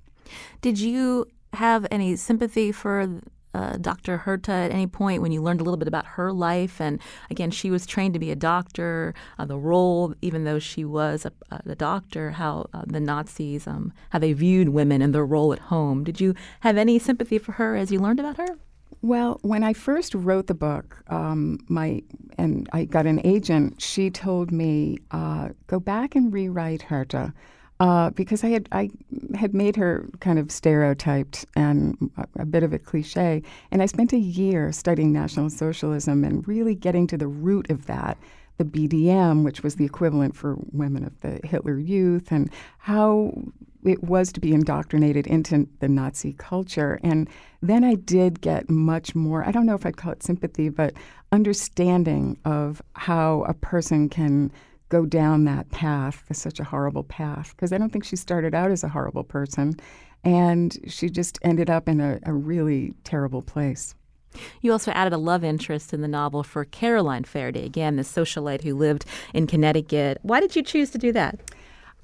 Did 0.61 0.79
you 0.79 1.27
have 1.53 1.87
any 1.91 2.17
sympathy 2.17 2.73
for 2.73 3.21
uh, 3.57 3.77
Dr. 3.79 4.19
Herta 4.19 4.67
at 4.67 4.71
any 4.71 4.87
point 4.87 5.23
when 5.23 5.33
you 5.33 5.41
learned 5.41 5.61
a 5.61 5.65
little 5.65 5.79
bit 5.79 5.89
about 5.89 6.07
her 6.07 6.33
life? 6.33 6.81
And 6.81 7.01
again, 7.31 7.51
she 7.51 7.71
was 7.71 7.87
trained 7.87 8.15
to 8.15 8.21
be 8.21 8.31
a 8.31 8.37
doctor. 8.37 9.15
Uh, 9.39 9.47
the 9.47 9.59
role, 9.59 10.15
even 10.21 10.45
though 10.45 10.59
she 10.59 10.85
was 10.85 11.27
a, 11.27 11.33
a 11.51 11.75
doctor, 11.75 12.33
how 12.33 12.67
uh, 12.73 12.83
the 12.87 13.01
Nazis, 13.01 13.67
um, 13.67 13.93
how 14.11 14.19
they 14.19 14.33
viewed 14.33 14.69
women 14.71 15.01
and 15.03 15.15
their 15.15 15.25
role 15.25 15.53
at 15.53 15.59
home. 15.59 16.05
Did 16.05 16.21
you 16.21 16.35
have 16.61 16.77
any 16.77 16.99
sympathy 16.99 17.39
for 17.39 17.53
her 17.53 17.77
as 17.77 17.91
you 17.91 17.99
learned 17.99 18.21
about 18.21 18.37
her? 18.37 18.59
Well, 19.03 19.39
when 19.43 19.63
I 19.63 19.73
first 19.73 20.15
wrote 20.15 20.47
the 20.47 20.55
book, 20.55 21.03
um, 21.09 21.59
my 21.69 22.03
and 22.39 22.69
I 22.73 22.85
got 22.85 23.07
an 23.07 23.21
agent. 23.25 23.81
She 23.81 24.11
told 24.11 24.51
me 24.51 24.99
uh, 25.11 25.51
go 25.67 25.79
back 25.79 26.15
and 26.15 26.33
rewrite 26.33 26.87
Herta 26.89 27.33
uh, 27.78 28.11
because 28.11 28.42
I 28.42 28.49
had 28.49 28.68
I 28.73 28.90
had 29.35 29.54
made 29.54 29.76
her 29.76 30.09
kind 30.21 30.38
of 30.38 30.50
stereotyped 30.50 31.45
and 31.54 32.11
a, 32.37 32.47
bit 32.47 32.62
of 32.62 32.73
a 32.73 32.78
cliche. 32.78 33.42
And 33.71 33.83
I 33.83 33.87
spent 33.87 34.12
a 34.12 34.18
year 34.18 34.73
studying 34.73 35.12
National 35.12 35.50
Socialism 35.50 36.25
and 36.25 36.47
really 36.49 36.75
getting 36.75 37.06
to 37.09 37.18
the 37.18 37.28
root 37.28 37.71
of 37.71 37.87
that, 37.87 38.16
the 38.56 38.64
BDM, 38.64 39.45
which 39.45 39.62
was 39.62 39.76
the 39.76 39.85
equivalent 39.85 40.35
for 40.35 40.56
women 40.73 41.04
of 41.04 41.21
the 41.21 41.40
Hitler 41.45 41.78
Youth, 41.78 42.33
and 42.33 42.50
how 42.78 43.33
it 43.85 44.02
was 44.02 44.33
to 44.33 44.40
be 44.40 44.52
indoctrinated 44.52 45.26
into 45.26 45.68
the 45.80 45.88
Nazi 45.88 46.33
culture. 46.33 46.99
And 47.02 47.28
then 47.62 47.85
I 47.85 47.95
did 47.95 48.40
get 48.40 48.68
much 48.68 49.14
more, 49.14 49.47
I 49.47 49.52
don't 49.52 49.66
know 49.66 49.75
if 49.75 49.87
I'd 49.87 49.97
call 49.97 50.12
it 50.12 50.23
sympathy, 50.23 50.68
but 50.71 50.95
understanding 51.30 52.38
of 52.45 52.83
how 52.95 53.45
a 53.45 53.54
person 53.54 54.09
can 54.09 54.50
go 54.88 55.05
down 55.07 55.45
that 55.45 55.71
path, 55.71 56.25
such 56.33 56.61
a 56.61 56.64
horrible 56.64 57.02
path, 57.02 57.55
because 57.57 57.73
I 57.73 57.78
don't 57.78 57.90
think 57.90 58.05
she 58.05 58.16
started 58.16 58.55
out 58.55 58.71
as 58.71 58.85
a 58.85 58.88
horrible 58.88 59.25
person. 59.25 59.78
And 60.25 60.76
she 60.88 61.09
just 61.09 61.38
ended 61.43 61.71
up 61.71 61.88
in 61.88 62.00
a, 62.00 62.19
a 62.25 62.33
really 62.33 62.95
terrible 63.05 63.43
place. 63.43 63.95
You 64.61 64.73
also 64.73 64.90
added 64.90 65.12
a 65.12 65.19
love 65.19 65.45
interest 65.45 65.95
in 65.95 66.02
the 66.02 66.09
novel 66.09 66.43
for 66.43 66.64
Caroline 66.64 67.25
Ferriday, 67.25 67.64
again, 67.64 67.97
the 67.97 68.02
socialite 68.02 68.62
who 68.62 68.75
lived 68.75 69.05
in 69.33 69.47
Connecticut. 69.47 70.19
Why 70.23 70.40
did 70.40 70.57
you 70.57 70.62
choose 70.62 70.90
to 70.90 70.99
do 70.99 71.12
that? 71.12 71.38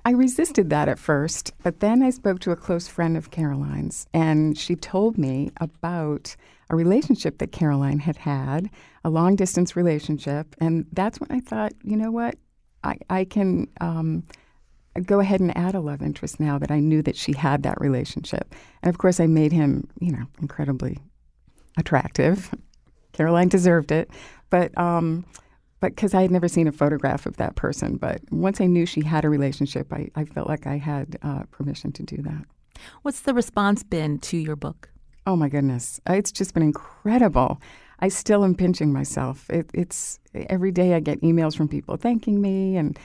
I 0.05 0.11
resisted 0.11 0.71
that 0.71 0.89
at 0.89 0.99
first, 0.99 1.53
but 1.63 1.81
then 1.81 2.03
I 2.03 2.11
spoke 2.11 2.41
to 2.41 2.51
a 2.51 2.57
close 2.57 2.89
friend 2.89 3.17
of 3.17 3.31
Caroline's, 3.31 4.07
and 4.13 4.59
she 4.59 4.75
told 4.75 5.17
me 5.17 5.51
about 5.61 6.35
a 6.71 6.77
relationship 6.77 7.39
that 7.39 7.53
Caroline 7.53 8.01
had 8.01 8.17
had, 8.17 8.71
a 9.05 9.11
long 9.11 9.37
distance 9.37 9.77
relationship. 9.77 10.57
And 10.59 10.87
that's 10.93 11.21
when 11.21 11.31
I 11.31 11.39
thought, 11.39 11.73
you 11.85 11.97
know 11.97 12.11
what? 12.11 12.37
I, 12.85 12.97
I 13.11 13.25
can 13.25 13.69
um, 13.81 14.25
go 15.05 15.21
ahead 15.21 15.41
and 15.41 15.57
add 15.57 15.75
a 15.75 15.81
love 15.81 16.03
interest 16.03 16.41
now 16.41 16.59
that 16.59 16.71
I 16.71 16.81
knew 16.81 17.03
that 17.03 17.17
she 17.17 17.33
had 17.33 17.63
that 17.63 17.81
relationship. 17.81 18.55
And 18.83 18.91
of 18.91 18.99
course, 18.99 19.21
I 19.21 19.27
made 19.27 19.53
him, 19.53 19.89
you 20.01 20.13
know, 20.13 20.27
incredibly 20.41 20.99
attractive. 21.79 22.55
Caroline 23.13 23.49
deserved 23.49 23.93
it, 23.93 24.11
but 24.51 24.77
um, 24.79 25.25
but 25.81 25.95
because 25.97 26.15
I 26.15 26.23
had 26.23 26.31
never 26.31 26.49
seen 26.49 26.69
a 26.69 26.73
photograph 26.73 27.27
of 27.27 27.37
that 27.39 27.57
person. 27.57 27.97
But 27.97 28.21
once 28.31 28.61
I 28.61 28.67
knew 28.67 28.87
she 28.87 29.05
had 29.05 29.25
a 29.25 29.29
relationship, 29.29 29.93
I, 29.93 30.09
I 30.15 30.25
felt 30.25 30.49
like 30.49 30.67
I 30.67 30.79
had 30.79 31.19
uh, 31.23 31.43
permission 31.51 31.93
to 31.93 32.03
do 32.05 32.23
that. 32.23 32.45
What's 33.03 33.21
the 33.21 33.35
response 33.35 33.83
been 33.83 34.19
to 34.21 34.37
your 34.37 34.57
book? 34.57 34.89
Oh 35.27 35.37
my 35.37 35.49
goodness, 35.49 36.01
it's 36.07 36.33
just 36.33 36.55
been 36.55 36.63
incredible. 36.63 37.61
I 38.03 38.09
still 38.09 38.45
am 38.45 38.57
pinching 38.57 38.93
myself. 38.93 39.49
It, 39.49 39.71
it's 39.73 40.19
every 40.35 40.73
day 40.73 40.95
I 40.95 41.01
get 41.01 41.23
emails 41.23 41.57
from 41.57 41.69
people 41.69 41.97
thanking 41.97 42.43
me, 42.43 42.77
and 42.77 42.99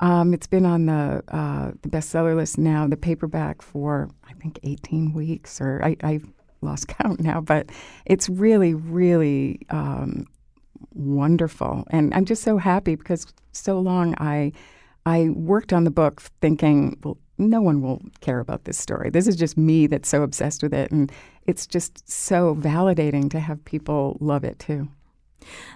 um, 0.00 0.34
it's 0.34 0.46
been 0.46 0.66
on 0.66 0.86
the 0.86 1.24
uh, 1.28 1.72
the 1.80 1.88
bestseller 1.88 2.36
list 2.36 2.58
now, 2.58 2.86
the 2.86 2.98
paperback 2.98 3.62
for 3.62 4.10
I 4.28 4.34
think 4.34 4.60
18 4.62 5.14
weeks, 5.14 5.58
or 5.58 5.82
I, 5.82 5.96
I've 6.04 6.30
lost 6.60 6.88
count 7.00 7.18
now, 7.18 7.40
but 7.40 7.70
it's 8.04 8.28
really, 8.28 8.74
really 8.74 9.60
um, 9.70 10.26
wonderful, 10.94 11.84
and 11.90 12.12
I'm 12.12 12.26
just 12.26 12.42
so 12.42 12.58
happy 12.58 12.94
because 12.94 13.26
so 13.52 13.80
long 13.80 14.14
I 14.18 14.52
I 15.06 15.30
worked 15.30 15.72
on 15.72 15.84
the 15.84 15.90
book 15.90 16.20
thinking, 16.42 16.98
well, 17.02 17.16
no 17.38 17.62
one 17.62 17.80
will 17.80 18.02
care 18.20 18.38
about 18.38 18.64
this 18.64 18.78
story. 18.78 19.08
This 19.10 19.26
is 19.26 19.36
just 19.36 19.56
me 19.56 19.86
that's 19.86 20.08
so 20.08 20.22
obsessed 20.22 20.62
with 20.62 20.74
it. 20.74 20.90
And 20.92 21.10
it's 21.46 21.66
just 21.66 22.08
so 22.08 22.54
validating 22.54 23.30
to 23.30 23.40
have 23.40 23.64
people 23.64 24.16
love 24.20 24.44
it 24.44 24.58
too. 24.58 24.88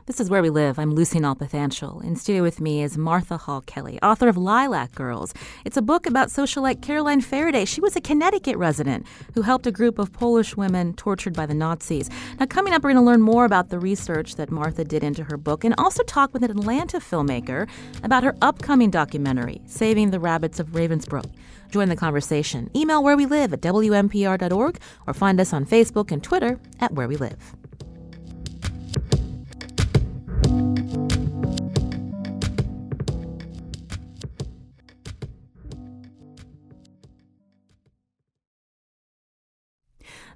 This 0.07 0.20
is 0.20 0.31
Where 0.31 0.42
We 0.42 0.50
Live. 0.50 0.79
I'm 0.79 0.94
Lucy 0.94 1.18
Nalpathanchel. 1.18 2.05
In 2.05 2.14
studio 2.14 2.42
with 2.42 2.61
me 2.61 2.83
is 2.83 2.96
Martha 2.96 3.37
Hall 3.37 3.61
Kelly, 3.62 3.98
author 4.00 4.29
of 4.29 4.37
Lilac 4.37 4.94
Girls. 4.94 5.35
It's 5.64 5.76
a 5.76 5.83
book 5.83 6.07
about 6.07 6.29
socialite 6.29 6.83
Caroline 6.83 7.20
Ferriday. 7.20 7.66
She 7.66 7.81
was 7.81 7.96
a 7.96 8.00
Connecticut 8.00 8.57
resident 8.57 9.07
who 9.35 9.42
helped 9.42 9.66
a 9.66 9.72
group 9.72 9.98
of 9.98 10.12
Polish 10.12 10.57
women 10.57 10.94
tortured 10.94 11.35
by 11.35 11.46
the 11.46 11.55
Nazis. 11.55 12.09
Now, 12.38 12.46
coming 12.46 12.72
up, 12.72 12.85
we're 12.85 12.92
going 12.92 13.05
to 13.05 13.11
learn 13.11 13.22
more 13.22 13.44
about 13.44 13.70
the 13.70 13.81
research 13.81 14.37
that 14.37 14.52
Martha 14.52 14.85
did 14.85 15.02
into 15.02 15.24
her 15.24 15.37
book 15.37 15.64
and 15.64 15.74
also 15.79 16.05
talk 16.05 16.33
with 16.33 16.44
an 16.44 16.50
Atlanta 16.52 17.00
filmmaker 17.00 17.68
about 18.05 18.22
her 18.22 18.37
upcoming 18.42 18.90
documentary, 18.90 19.61
Saving 19.66 20.11
the 20.11 20.20
Rabbits 20.20 20.61
of 20.61 20.68
Ravensbrück. 20.68 21.29
Join 21.70 21.88
the 21.88 21.96
conversation. 21.96 22.70
Email 22.74 23.02
where 23.02 23.16
we 23.16 23.26
live 23.26 23.52
at 23.52 23.61
WNPR.org 23.61 24.79
or 25.07 25.14
find 25.14 25.40
us 25.40 25.52
on 25.52 25.66
Facebook 25.66 26.11
and 26.11 26.22
Twitter 26.22 26.61
at 26.81 26.92
Where 26.92 27.09
We 27.09 27.16
Live. 27.16 27.55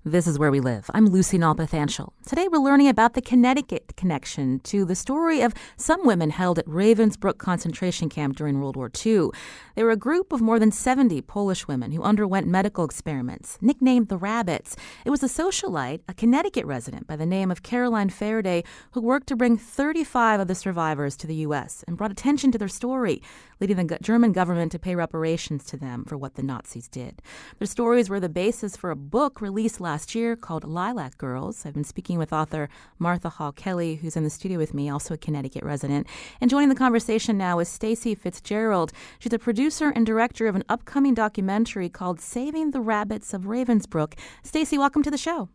This 0.02 0.26
is 0.26 0.38
Where 0.38 0.50
We 0.50 0.60
Live. 0.60 0.90
I'm 0.94 1.08
Lucy 1.08 1.36
Nalpathanchel. 1.36 2.12
Today 2.26 2.48
we're 2.48 2.56
learning 2.56 2.88
about 2.88 3.12
the 3.12 3.20
Connecticut 3.20 3.92
connection 3.98 4.58
to 4.60 4.86
the 4.86 4.94
story 4.94 5.42
of 5.42 5.52
some 5.76 6.06
women 6.06 6.30
held 6.30 6.58
at 6.58 6.64
Ravensbrück 6.64 7.36
concentration 7.36 8.08
camp 8.08 8.34
during 8.34 8.62
World 8.62 8.76
War 8.76 8.90
II. 9.04 9.28
They 9.74 9.84
were 9.84 9.90
a 9.90 9.98
group 9.98 10.32
of 10.32 10.40
more 10.40 10.58
than 10.58 10.72
70 10.72 11.20
Polish 11.20 11.68
women 11.68 11.92
who 11.92 12.02
underwent 12.02 12.46
medical 12.46 12.82
experiments, 12.82 13.58
nicknamed 13.60 14.08
the 14.08 14.16
Rabbits. 14.16 14.74
It 15.04 15.10
was 15.10 15.22
a 15.22 15.26
socialite, 15.26 16.00
a 16.08 16.14
Connecticut 16.14 16.64
resident 16.64 17.06
by 17.06 17.16
the 17.16 17.26
name 17.26 17.50
of 17.50 17.62
Caroline 17.62 18.08
Ferriday, 18.08 18.64
who 18.92 19.02
worked 19.02 19.26
to 19.26 19.36
bring 19.36 19.58
35 19.58 20.40
of 20.40 20.48
the 20.48 20.54
survivors 20.54 21.14
to 21.18 21.26
the 21.26 21.34
U.S. 21.46 21.84
and 21.86 21.98
brought 21.98 22.10
attention 22.10 22.50
to 22.52 22.58
their 22.58 22.68
story, 22.68 23.20
leading 23.60 23.86
the 23.86 23.98
German 24.00 24.32
government 24.32 24.72
to 24.72 24.78
pay 24.78 24.94
reparations 24.94 25.64
to 25.64 25.76
them 25.76 26.04
for 26.04 26.16
what 26.16 26.34
the 26.34 26.42
Nazis 26.42 26.88
did. 26.88 27.20
Their 27.58 27.66
stories 27.66 28.08
were 28.08 28.20
the 28.20 28.28
basis 28.28 28.76
for 28.76 28.90
a 28.90 28.96
book 28.96 29.40
released 29.40 29.80
last 29.80 30.14
year 30.14 30.36
called 30.36 30.64
Lilac 30.64 31.18
Girls. 31.18 31.66
I've 31.66 31.74
been 31.74 31.84
speaking 31.84 32.18
with 32.18 32.32
author 32.32 32.68
Martha 32.98 33.28
Hall 33.28 33.52
Kelly, 33.52 33.96
who's 33.96 34.16
in 34.16 34.24
the 34.24 34.30
studio 34.30 34.58
with 34.58 34.74
me, 34.74 34.88
also 34.88 35.14
a 35.14 35.18
Connecticut 35.18 35.62
resident. 35.62 36.06
And 36.40 36.50
joining 36.50 36.68
the 36.68 36.74
conversation 36.74 37.36
now 37.36 37.58
is 37.58 37.68
Stacy 37.68 38.14
Fitzgerald. 38.14 38.92
She's 39.18 39.32
a 39.32 39.38
producer 39.38 39.90
and 39.90 40.06
director 40.06 40.46
of 40.46 40.56
an 40.56 40.64
upcoming 40.68 41.14
documentary 41.14 41.88
called 41.88 42.20
Saving 42.20 42.70
the 42.70 42.80
Rabbits 42.80 43.34
of 43.34 43.42
Ravensbrück. 43.42 44.14
Stacy, 44.42 44.78
welcome 44.78 45.02
to 45.02 45.10
the 45.10 45.18
show. 45.18 45.48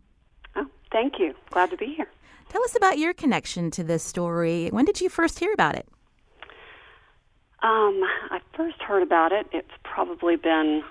Oh, 0.55 0.67
thank 0.91 1.19
you. 1.19 1.33
Glad 1.49 1.71
to 1.71 1.77
be 1.77 1.93
here. 1.95 2.07
Tell 2.49 2.63
us 2.63 2.75
about 2.75 2.97
your 2.97 3.13
connection 3.13 3.71
to 3.71 3.83
this 3.83 4.03
story. 4.03 4.69
When 4.69 4.85
did 4.85 5.01
you 5.01 5.09
first 5.09 5.39
hear 5.39 5.51
about 5.51 5.75
it? 5.75 5.87
Um, 7.65 8.03
I 8.29 8.41
first 8.55 8.79
heard 8.79 9.01
about 9.01 9.31
it. 9.31 9.47
It's 9.51 9.67
probably 9.83 10.35
been 10.35 10.83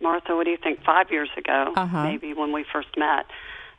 Martha, 0.00 0.36
what 0.36 0.44
do 0.44 0.50
you 0.50 0.56
think? 0.56 0.84
Five 0.84 1.10
years 1.10 1.28
ago, 1.36 1.72
uh-huh. 1.74 2.04
maybe 2.04 2.34
when 2.34 2.52
we 2.52 2.64
first 2.72 2.96
met, 2.96 3.26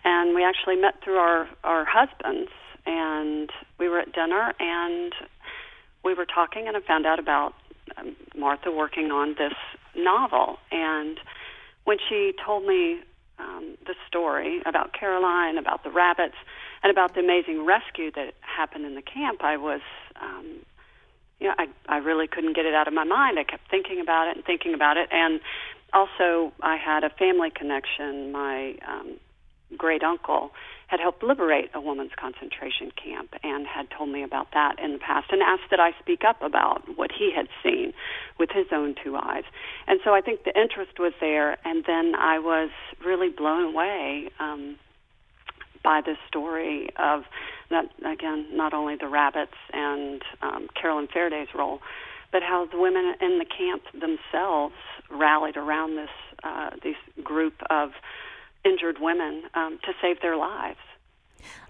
and 0.04 0.36
we 0.36 0.44
actually 0.44 0.76
met 0.76 1.02
through 1.02 1.16
our 1.16 1.48
our 1.64 1.86
husbands, 1.86 2.52
and 2.86 3.50
we 3.78 3.88
were 3.88 4.00
at 4.00 4.12
dinner, 4.12 4.54
and 4.60 5.14
we 6.04 6.14
were 6.14 6.26
talking, 6.26 6.68
and 6.68 6.76
I 6.76 6.82
found 6.82 7.06
out 7.06 7.20
about 7.20 7.54
um, 7.96 8.18
Martha 8.36 8.70
working 8.70 9.12
on 9.12 9.36
this 9.38 9.54
novel, 9.96 10.60
and 10.74 11.22
when 11.86 12.00
she 12.10 12.34
told 12.46 12.66
me 12.66 13.00
um, 13.40 13.78
the 13.88 13.96
story 14.10 14.62
about 14.66 14.92
Caroline, 14.92 15.58
about 15.58 15.86
the 15.86 15.90
rabbits, 15.90 16.36
and 16.84 16.92
about 16.92 17.14
the 17.14 17.22
amazing 17.22 17.66
rescue 17.66 18.12
that 18.12 18.34
happened 18.42 18.86
in 18.86 18.96
the 18.96 19.02
camp, 19.02 19.42
I 19.42 19.56
was 19.56 19.80
um, 20.22 20.66
you 21.40 21.48
know, 21.48 21.56
I 21.58 21.68
I 21.88 21.98
really 21.98 22.28
couldn't 22.28 22.56
get 22.56 22.66
it 22.66 22.74
out 22.74 22.88
of 22.88 22.94
my 22.94 23.06
mind. 23.06 23.40
I 23.40 23.44
kept 23.44 23.70
thinking 23.70 24.00
about 24.00 24.28
it 24.28 24.38
and 24.38 24.46
thinking 24.46 24.74
about 24.74 24.98
it, 24.98 25.10
and 25.12 25.40
also, 25.94 26.54
I 26.62 26.76
had 26.78 27.04
a 27.04 27.10
family 27.10 27.50
connection. 27.50 28.32
My 28.32 28.76
um, 28.88 29.18
great 29.78 30.04
uncle 30.04 30.52
had 30.88 31.00
helped 31.00 31.22
liberate 31.22 31.70
a 31.74 31.82
woman's 31.82 32.12
concentration 32.20 32.92
camp 32.92 33.36
and 33.44 33.68
had 33.68 33.88
told 33.96 34.10
me 34.10 34.24
about 34.24 34.48
that 34.54 34.80
in 34.80 34.94
the 34.94 34.98
past 34.98 35.32
and 35.32 35.42
asked 35.42 35.70
that 35.70 35.80
I 35.80 35.92
speak 36.00 36.24
up 36.28 36.42
about 36.42 36.98
what 36.98 37.12
he 37.12 37.32
had 37.36 37.48
seen 37.64 37.94
with 38.40 38.50
his 38.52 38.66
own 38.72 38.96
two 39.04 39.16
eyes. 39.16 39.44
And 39.88 40.00
so 40.04 40.14
I 40.14 40.22
think 40.22 40.44
the 40.44 40.60
interest 40.60 40.98
was 41.00 41.14
there, 41.20 41.58
and 41.64 41.84
then 41.86 42.16
I 42.16 42.40
was 42.40 42.72
really 43.06 43.30
blown 43.30 43.74
away 43.74 44.30
um, 44.40 44.78
by 45.90 46.02
the 46.02 46.16
story 46.28 46.88
of 46.98 47.24
Not 47.72 47.86
again, 48.06 48.46
not 48.52 48.76
only 48.76 48.96
the 48.96 49.08
rabbits 49.08 49.60
and 49.74 50.22
um, 50.44 50.68
Carolyn 50.80 51.08
Ferriday's 51.12 51.48
role, 51.56 51.80
but 52.32 52.44
how 52.44 52.68
the 52.72 52.78
women 52.78 53.16
in 53.20 53.40
the 53.40 53.46
camp 53.46 53.82
themselves 54.06 54.76
rallied 55.10 55.58
around 55.58 55.96
this 55.96 56.16
uh, 56.44 56.70
this 56.84 57.00
group 57.24 57.56
of 57.72 57.88
injured 58.64 58.98
women 59.02 59.34
um, 59.56 59.80
to 59.86 59.92
save 60.00 60.22
their 60.22 60.38
lives. 60.38 60.84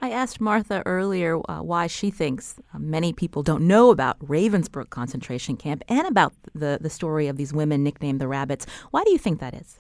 I 0.02 0.10
asked 0.12 0.42
Martha 0.42 0.84
earlier 0.86 1.34
uh, 1.38 1.62
why 1.72 1.88
she 1.88 2.12
thinks 2.12 2.56
uh, 2.74 2.80
many 2.80 3.14
people 3.14 3.42
don't 3.42 3.66
know 3.74 3.90
about 3.90 4.20
Ravensbrück 4.20 4.90
concentration 4.90 5.56
camp 5.56 5.82
and 5.88 6.06
about 6.06 6.34
the, 6.54 6.78
the 6.82 6.90
story 6.90 7.28
of 7.28 7.38
these 7.38 7.54
women 7.54 7.84
nicknamed 7.84 8.20
the 8.20 8.28
Rabbits. 8.28 8.66
Why 8.92 9.02
do 9.06 9.12
you 9.12 9.18
think 9.18 9.40
that 9.40 9.54
is? 9.54 9.80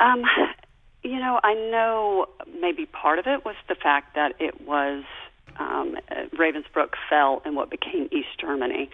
Um, 0.00 0.22
you 1.04 1.18
know, 1.18 1.38
I 1.44 1.54
know 1.54 2.26
maybe 2.60 2.86
part 2.86 3.18
of 3.18 3.26
it 3.26 3.44
was 3.44 3.54
the 3.68 3.74
fact 3.74 4.14
that 4.14 4.34
it 4.40 4.66
was 4.66 5.04
um, 5.58 5.96
Ravensbrück 6.36 6.94
fell 7.08 7.42
in 7.44 7.54
what 7.54 7.70
became 7.70 8.08
East 8.10 8.40
Germany. 8.40 8.90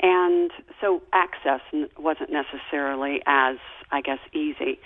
And 0.00 0.50
so 0.80 1.02
access 1.12 1.60
wasn't 1.98 2.30
necessarily 2.30 3.20
as, 3.26 3.56
I 3.90 4.00
guess, 4.02 4.20
easy 4.32 4.78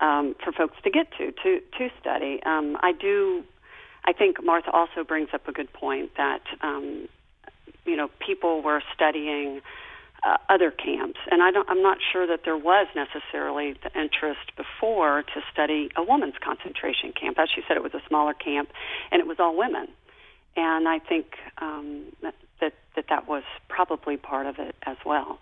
um, 0.00 0.34
for 0.42 0.52
folks 0.52 0.76
to 0.82 0.90
get 0.90 1.06
to 1.18 1.32
to 1.32 1.60
to 1.78 1.88
study. 2.00 2.40
Um, 2.44 2.76
I 2.80 2.92
do. 2.92 3.44
I 4.04 4.12
think 4.12 4.42
Martha 4.42 4.70
also 4.70 5.04
brings 5.06 5.28
up 5.32 5.46
a 5.46 5.52
good 5.52 5.72
point 5.72 6.10
that 6.16 6.42
um, 6.62 7.08
you 7.84 7.96
know 7.96 8.08
people 8.18 8.62
were 8.62 8.82
studying 8.94 9.60
uh, 10.22 10.36
other 10.48 10.70
camps, 10.70 11.18
and 11.30 11.42
I 11.42 11.50
don't, 11.50 11.68
I'm 11.70 11.82
not 11.82 11.98
sure 12.12 12.26
that 12.26 12.40
there 12.44 12.56
was 12.56 12.86
necessarily 12.94 13.74
the 13.82 13.90
interest 13.98 14.54
before 14.56 15.22
to 15.22 15.40
study 15.52 15.90
a 15.96 16.02
woman's 16.02 16.34
concentration 16.42 17.12
camp. 17.12 17.38
As 17.38 17.48
she 17.54 17.62
said, 17.66 17.76
it 17.76 17.82
was 17.82 17.94
a 17.94 18.02
smaller 18.08 18.34
camp, 18.34 18.70
and 19.10 19.20
it 19.20 19.26
was 19.26 19.38
all 19.38 19.56
women, 19.56 19.88
and 20.56 20.88
I 20.88 20.98
think 20.98 21.36
um, 21.58 22.06
that, 22.22 22.34
that 22.60 22.74
that 23.08 23.28
was 23.28 23.42
probably 23.68 24.16
part 24.16 24.46
of 24.46 24.58
it 24.58 24.74
as 24.86 24.96
well. 25.04 25.38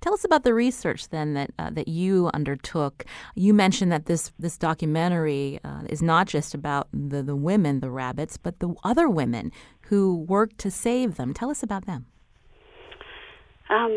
Tell 0.00 0.14
us 0.14 0.24
about 0.24 0.44
the 0.44 0.54
research 0.54 1.08
then 1.08 1.34
that 1.34 1.50
uh, 1.58 1.70
that 1.70 1.88
you 1.88 2.30
undertook. 2.32 3.04
You 3.34 3.52
mentioned 3.52 3.90
that 3.92 4.06
this 4.06 4.32
this 4.38 4.56
documentary 4.56 5.60
uh, 5.64 5.82
is 5.88 6.02
not 6.02 6.26
just 6.26 6.54
about 6.54 6.88
the 6.92 7.22
the 7.22 7.36
women, 7.36 7.80
the 7.80 7.90
rabbits, 7.90 8.36
but 8.36 8.60
the 8.60 8.74
other 8.84 9.08
women 9.08 9.52
who 9.82 10.16
worked 10.16 10.58
to 10.58 10.70
save 10.70 11.16
them. 11.16 11.34
Tell 11.34 11.50
us 11.50 11.62
about 11.62 11.86
them. 11.86 12.06
Um, 13.68 13.96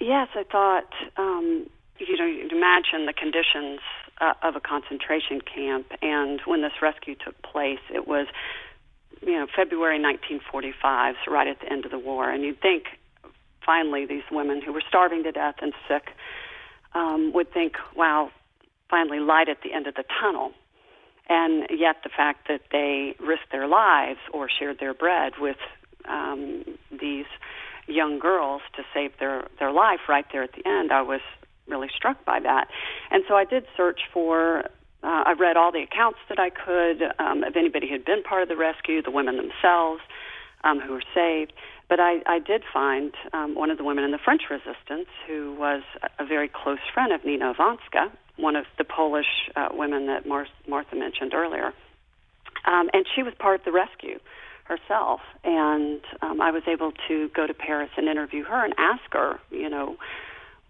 yes, 0.00 0.28
I 0.34 0.44
thought 0.50 0.92
um, 1.16 1.68
you 1.98 2.16
know 2.16 2.26
you'd 2.26 2.52
imagine 2.52 3.06
the 3.06 3.12
conditions 3.12 3.80
uh, 4.20 4.34
of 4.42 4.56
a 4.56 4.60
concentration 4.60 5.40
camp, 5.40 5.86
and 6.00 6.40
when 6.44 6.62
this 6.62 6.72
rescue 6.80 7.14
took 7.14 7.40
place, 7.42 7.80
it 7.92 8.06
was 8.06 8.26
you 9.20 9.32
know 9.32 9.46
February 9.54 10.00
1945, 10.00 11.14
so 11.24 11.32
right 11.32 11.48
at 11.48 11.60
the 11.60 11.72
end 11.72 11.84
of 11.84 11.90
the 11.90 11.98
war, 11.98 12.30
and 12.30 12.42
you'd 12.42 12.60
think 12.60 12.84
finally 13.64 14.06
these 14.06 14.24
women 14.30 14.60
who 14.60 14.72
were 14.72 14.82
starving 14.86 15.22
to 15.24 15.32
death 15.32 15.56
and 15.60 15.72
sick 15.88 16.10
um, 16.94 17.32
would 17.32 17.52
think, 17.52 17.76
wow, 17.96 18.30
finally 18.90 19.20
light 19.20 19.48
at 19.48 19.58
the 19.62 19.72
end 19.72 19.86
of 19.86 19.94
the 19.94 20.04
tunnel. 20.20 20.52
And 21.28 21.66
yet 21.70 21.96
the 22.02 22.10
fact 22.14 22.48
that 22.48 22.62
they 22.70 23.14
risked 23.20 23.52
their 23.52 23.68
lives 23.68 24.18
or 24.32 24.48
shared 24.48 24.80
their 24.80 24.92
bread 24.92 25.34
with 25.38 25.56
um, 26.08 26.64
these 26.90 27.26
young 27.86 28.18
girls 28.18 28.62
to 28.76 28.82
save 28.94 29.12
their, 29.18 29.46
their 29.58 29.72
life 29.72 30.00
right 30.08 30.26
there 30.32 30.42
at 30.42 30.52
the 30.52 30.66
end, 30.66 30.92
I 30.92 31.02
was 31.02 31.20
really 31.66 31.88
struck 31.94 32.24
by 32.24 32.40
that. 32.40 32.68
And 33.10 33.24
so 33.28 33.34
I 33.34 33.44
did 33.44 33.66
search 33.76 34.00
for 34.12 34.64
uh, 35.04 35.24
I 35.26 35.32
read 35.32 35.56
all 35.56 35.72
the 35.72 35.82
accounts 35.82 36.20
that 36.28 36.38
I 36.38 36.50
could 36.50 37.02
um, 37.18 37.42
of 37.42 37.56
anybody 37.56 37.88
who 37.88 37.94
had 37.94 38.04
been 38.04 38.22
part 38.22 38.42
of 38.42 38.48
the 38.48 38.56
rescue, 38.56 39.02
the 39.02 39.10
women 39.10 39.36
themselves 39.36 40.00
um, 40.62 40.78
who 40.80 40.92
were 40.92 41.02
saved. 41.12 41.52
But 41.88 41.98
I, 41.98 42.22
I 42.26 42.38
did 42.38 42.62
find 42.72 43.12
um, 43.32 43.54
one 43.54 43.70
of 43.70 43.78
the 43.78 43.84
women 43.84 44.04
in 44.04 44.12
the 44.12 44.18
French 44.18 44.42
resistance 44.48 45.08
who 45.26 45.54
was 45.58 45.82
a 46.18 46.24
very 46.24 46.48
close 46.48 46.78
friend 46.94 47.12
of 47.12 47.24
Nina 47.24 47.52
Iwanska, 47.52 48.10
one 48.36 48.54
of 48.54 48.64
the 48.78 48.84
Polish 48.84 49.50
uh, 49.56 49.68
women 49.72 50.06
that 50.06 50.24
Mar- 50.24 50.46
Martha 50.68 50.94
mentioned 50.94 51.34
earlier. 51.34 51.72
Um, 52.64 52.88
and 52.92 53.04
she 53.14 53.24
was 53.24 53.34
part 53.38 53.58
of 53.58 53.64
the 53.64 53.72
rescue 53.72 54.20
herself. 54.64 55.20
And 55.44 56.00
um, 56.20 56.40
I 56.40 56.50
was 56.50 56.62
able 56.66 56.92
to 57.08 57.28
go 57.34 57.46
to 57.46 57.54
Paris 57.54 57.90
and 57.96 58.08
interview 58.08 58.44
her 58.44 58.64
and 58.64 58.74
ask 58.78 59.02
her, 59.12 59.38
you 59.50 59.68
know, 59.68 59.96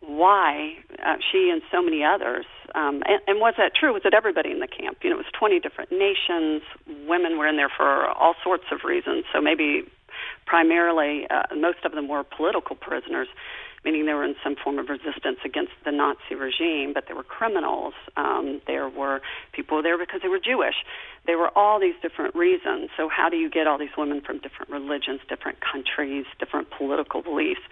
why 0.01 0.75
uh, 1.05 1.17
she 1.31 1.51
and 1.53 1.63
so 1.71 1.81
many 1.81 2.03
others, 2.03 2.45
um, 2.75 3.03
and, 3.07 3.21
and 3.29 3.41
was 3.41 3.55
that 3.57 3.73
true? 3.79 3.93
Was 3.93 4.03
it 4.05 4.15
everybody 4.15 4.51
in 4.51 4.59
the 4.59 4.67
camp? 4.67 4.99
You 5.03 5.11
know, 5.11 5.17
it 5.17 5.19
was 5.19 5.33
20 5.39 5.61
different 5.61 5.93
nations. 5.93 6.63
Women 7.07 7.39
were 7.39 7.47
in 7.47 7.57
there 7.57 7.71
for 7.75 8.09
all 8.11 8.35
sorts 8.43 8.65
of 8.73 8.81
reasons. 8.85 9.25
So 9.33 9.41
maybe 9.41 9.85
primarily, 10.45 11.27
uh, 11.31 11.55
most 11.55 11.79
of 11.85 11.93
them 11.93 12.09
were 12.09 12.25
political 12.25 12.75
prisoners, 12.75 13.29
meaning 13.85 14.07
they 14.07 14.15
were 14.15 14.25
in 14.25 14.37
some 14.43 14.57
form 14.57 14.79
of 14.79 14.89
resistance 14.89 15.39
against 15.45 15.73
the 15.85 15.91
Nazi 15.91 16.35
regime, 16.35 16.93
but 16.93 17.05
they 17.09 17.15
were 17.15 17.25
criminals. 17.25 17.95
Um, 18.17 18.61
there 18.67 18.89
were 18.89 19.21
people 19.53 19.83
there 19.83 19.99
because 19.99 20.21
they 20.23 20.29
were 20.29 20.39
Jewish. 20.39 20.77
There 21.27 21.39
were 21.39 21.51
all 21.57 21.81
these 21.81 21.95
different 22.01 22.35
reasons. 22.35 22.91
So, 22.97 23.09
how 23.09 23.29
do 23.29 23.37
you 23.37 23.51
get 23.51 23.67
all 23.67 23.79
these 23.79 23.97
women 23.97 24.21
from 24.21 24.39
different 24.39 24.71
religions, 24.71 25.21
different 25.29 25.59
countries, 25.61 26.27
different 26.39 26.71
political 26.71 27.23
beliefs 27.23 27.63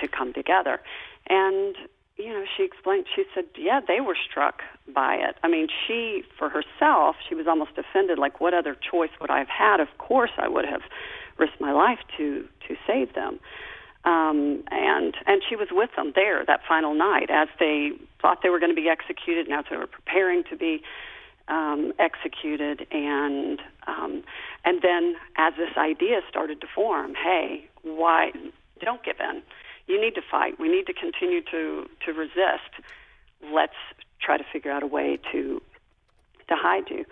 to 0.00 0.08
come 0.08 0.32
together? 0.32 0.80
And 1.28 1.76
you 2.18 2.30
know, 2.30 2.44
she 2.56 2.64
explained, 2.64 3.06
she 3.14 3.24
said, 3.32 3.44
yeah, 3.56 3.80
they 3.86 4.00
were 4.00 4.16
struck 4.28 4.62
by 4.92 5.14
it. 5.14 5.36
I 5.44 5.48
mean, 5.48 5.68
she, 5.86 6.24
for 6.36 6.48
herself, 6.48 7.14
she 7.28 7.36
was 7.36 7.46
almost 7.46 7.70
offended, 7.78 8.18
like, 8.18 8.40
what 8.40 8.54
other 8.54 8.74
choice 8.74 9.10
would 9.20 9.30
I 9.30 9.38
have 9.38 9.48
had? 9.48 9.78
Of 9.78 9.86
course 9.98 10.32
I 10.36 10.48
would 10.48 10.64
have 10.64 10.82
risked 11.38 11.60
my 11.60 11.72
life 11.72 12.00
to 12.16 12.48
to 12.66 12.76
save 12.86 13.14
them. 13.14 13.38
Um, 14.08 14.64
and 14.70 15.14
and 15.26 15.42
she 15.46 15.54
was 15.54 15.68
with 15.70 15.90
them 15.94 16.12
there 16.14 16.42
that 16.46 16.60
final 16.66 16.94
night 16.94 17.28
as 17.28 17.48
they 17.60 17.90
thought 18.22 18.38
they 18.42 18.48
were 18.48 18.58
going 18.58 18.74
to 18.74 18.80
be 18.80 18.88
executed, 18.88 19.46
and 19.48 19.58
as 19.58 19.66
they 19.68 19.76
were 19.76 19.86
preparing 19.86 20.44
to 20.44 20.56
be 20.56 20.82
um, 21.48 21.92
executed, 21.98 22.86
and 22.90 23.60
um, 23.86 24.22
and 24.64 24.80
then 24.80 25.16
as 25.36 25.52
this 25.58 25.76
idea 25.76 26.20
started 26.26 26.62
to 26.62 26.66
form, 26.74 27.14
hey, 27.22 27.68
why 27.82 28.32
don't 28.80 29.04
give 29.04 29.16
in? 29.20 29.42
You 29.88 30.00
need 30.00 30.14
to 30.14 30.22
fight. 30.22 30.58
We 30.58 30.70
need 30.70 30.86
to 30.86 30.94
continue 30.94 31.42
to 31.50 31.86
to 32.06 32.12
resist. 32.12 32.72
Let's 33.52 33.76
try 34.22 34.38
to 34.38 34.44
figure 34.50 34.70
out 34.70 34.82
a 34.82 34.86
way 34.86 35.18
to 35.32 35.60
to 36.48 36.54
hide 36.56 36.88
you, 36.88 37.04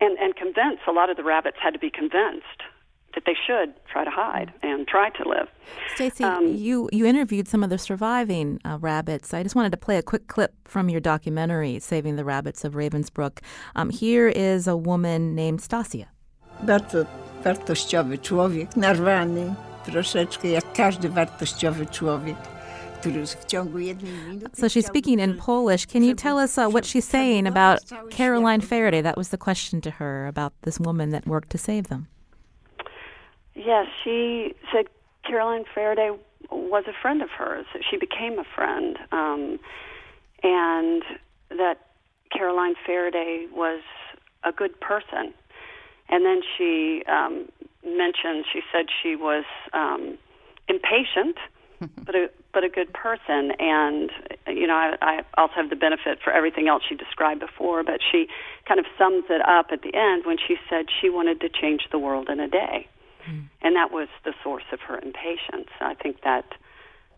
and 0.00 0.16
and 0.18 0.36
convince. 0.36 0.78
A 0.86 0.92
lot 0.92 1.10
of 1.10 1.16
the 1.16 1.24
rabbits 1.24 1.56
had 1.60 1.72
to 1.72 1.80
be 1.80 1.90
convinced 1.90 2.62
that 3.14 3.24
they 3.24 3.34
should 3.46 3.74
try 3.86 4.04
to 4.04 4.10
hide 4.10 4.52
and 4.62 4.86
try 4.86 5.10
to 5.10 5.28
live. 5.28 5.48
Stacy, 5.94 6.24
um, 6.24 6.46
you 6.46 6.88
you 6.92 7.06
interviewed 7.06 7.48
some 7.48 7.64
of 7.64 7.70
the 7.70 7.78
surviving 7.78 8.60
uh, 8.64 8.78
rabbits. 8.80 9.34
I 9.34 9.42
just 9.42 9.54
wanted 9.54 9.72
to 9.72 9.78
play 9.78 9.96
a 9.98 10.02
quick 10.02 10.26
clip 10.26 10.52
from 10.64 10.88
your 10.88 11.00
documentary, 11.00 11.78
"Saving 11.80 12.16
the 12.16 12.24
Rabbits 12.24 12.64
of 12.64 12.74
Ravensbrück. 12.74 13.38
Um, 13.76 13.90
here 13.90 14.28
is 14.28 14.68
a 14.68 14.76
woman 14.76 15.34
named 15.34 15.60
Stasia. 15.60 16.06
Bardzo 16.62 17.04
wartościowy 17.44 18.18
człowiek, 18.18 18.76
narwany, 18.76 19.54
troszeczkę 19.84 20.48
jak 20.48 20.72
każdy 20.72 21.08
wartościowy 21.08 21.86
człowiek. 21.86 22.36
So 24.54 24.68
she's 24.68 24.86
speaking 24.86 25.20
in 25.20 25.36
Polish. 25.36 25.86
Can 25.86 26.02
you 26.02 26.14
tell 26.14 26.36
us 26.38 26.58
uh, 26.58 26.68
what 26.68 26.84
she's 26.84 27.06
saying 27.06 27.46
about 27.46 27.80
Caroline 28.10 28.60
Ferriday? 28.60 29.02
That 29.02 29.16
was 29.16 29.28
the 29.28 29.38
question 29.38 29.80
to 29.82 29.90
her 29.90 30.26
about 30.26 30.52
this 30.62 30.80
woman 30.80 31.10
that 31.10 31.26
worked 31.26 31.50
to 31.50 31.58
save 31.58 31.88
them. 31.88 32.08
Yes, 33.58 33.86
she 34.04 34.54
said 34.72 34.86
Caroline 35.24 35.64
Ferriday 35.74 36.16
was 36.50 36.84
a 36.86 36.92
friend 37.02 37.22
of 37.22 37.30
hers. 37.30 37.66
She 37.90 37.96
became 37.96 38.38
a 38.38 38.44
friend, 38.54 38.96
um, 39.10 39.58
and 40.44 41.02
that 41.50 41.88
Caroline 42.30 42.74
Ferriday 42.88 43.50
was 43.50 43.82
a 44.44 44.52
good 44.52 44.80
person. 44.80 45.34
And 46.08 46.24
then 46.24 46.40
she 46.56 47.02
um, 47.08 47.48
mentioned, 47.84 48.44
she 48.52 48.60
said 48.72 48.86
she 49.02 49.16
was 49.16 49.44
um, 49.72 50.16
impatient, 50.68 51.36
but 52.04 52.14
a 52.14 52.30
but 52.54 52.62
a 52.62 52.68
good 52.68 52.92
person. 52.92 53.52
And 53.58 54.10
you 54.46 54.68
know, 54.68 54.74
I, 54.74 54.96
I 55.02 55.20
also 55.36 55.54
have 55.56 55.70
the 55.70 55.76
benefit 55.76 56.20
for 56.22 56.32
everything 56.32 56.68
else 56.68 56.84
she 56.88 56.94
described 56.94 57.40
before. 57.40 57.82
But 57.82 58.00
she 58.08 58.28
kind 58.66 58.78
of 58.78 58.86
sums 58.96 59.24
it 59.28 59.42
up 59.46 59.66
at 59.72 59.82
the 59.82 59.94
end 59.94 60.26
when 60.26 60.36
she 60.38 60.56
said 60.70 60.86
she 61.00 61.10
wanted 61.10 61.40
to 61.40 61.48
change 61.48 61.88
the 61.90 61.98
world 61.98 62.28
in 62.28 62.38
a 62.38 62.48
day. 62.48 62.86
Mm. 63.28 63.48
And 63.62 63.76
that 63.76 63.90
was 63.92 64.08
the 64.24 64.32
source 64.42 64.64
of 64.72 64.80
her 64.80 64.98
impatience. 64.98 65.68
I 65.80 65.94
think 65.94 66.22
that 66.22 66.44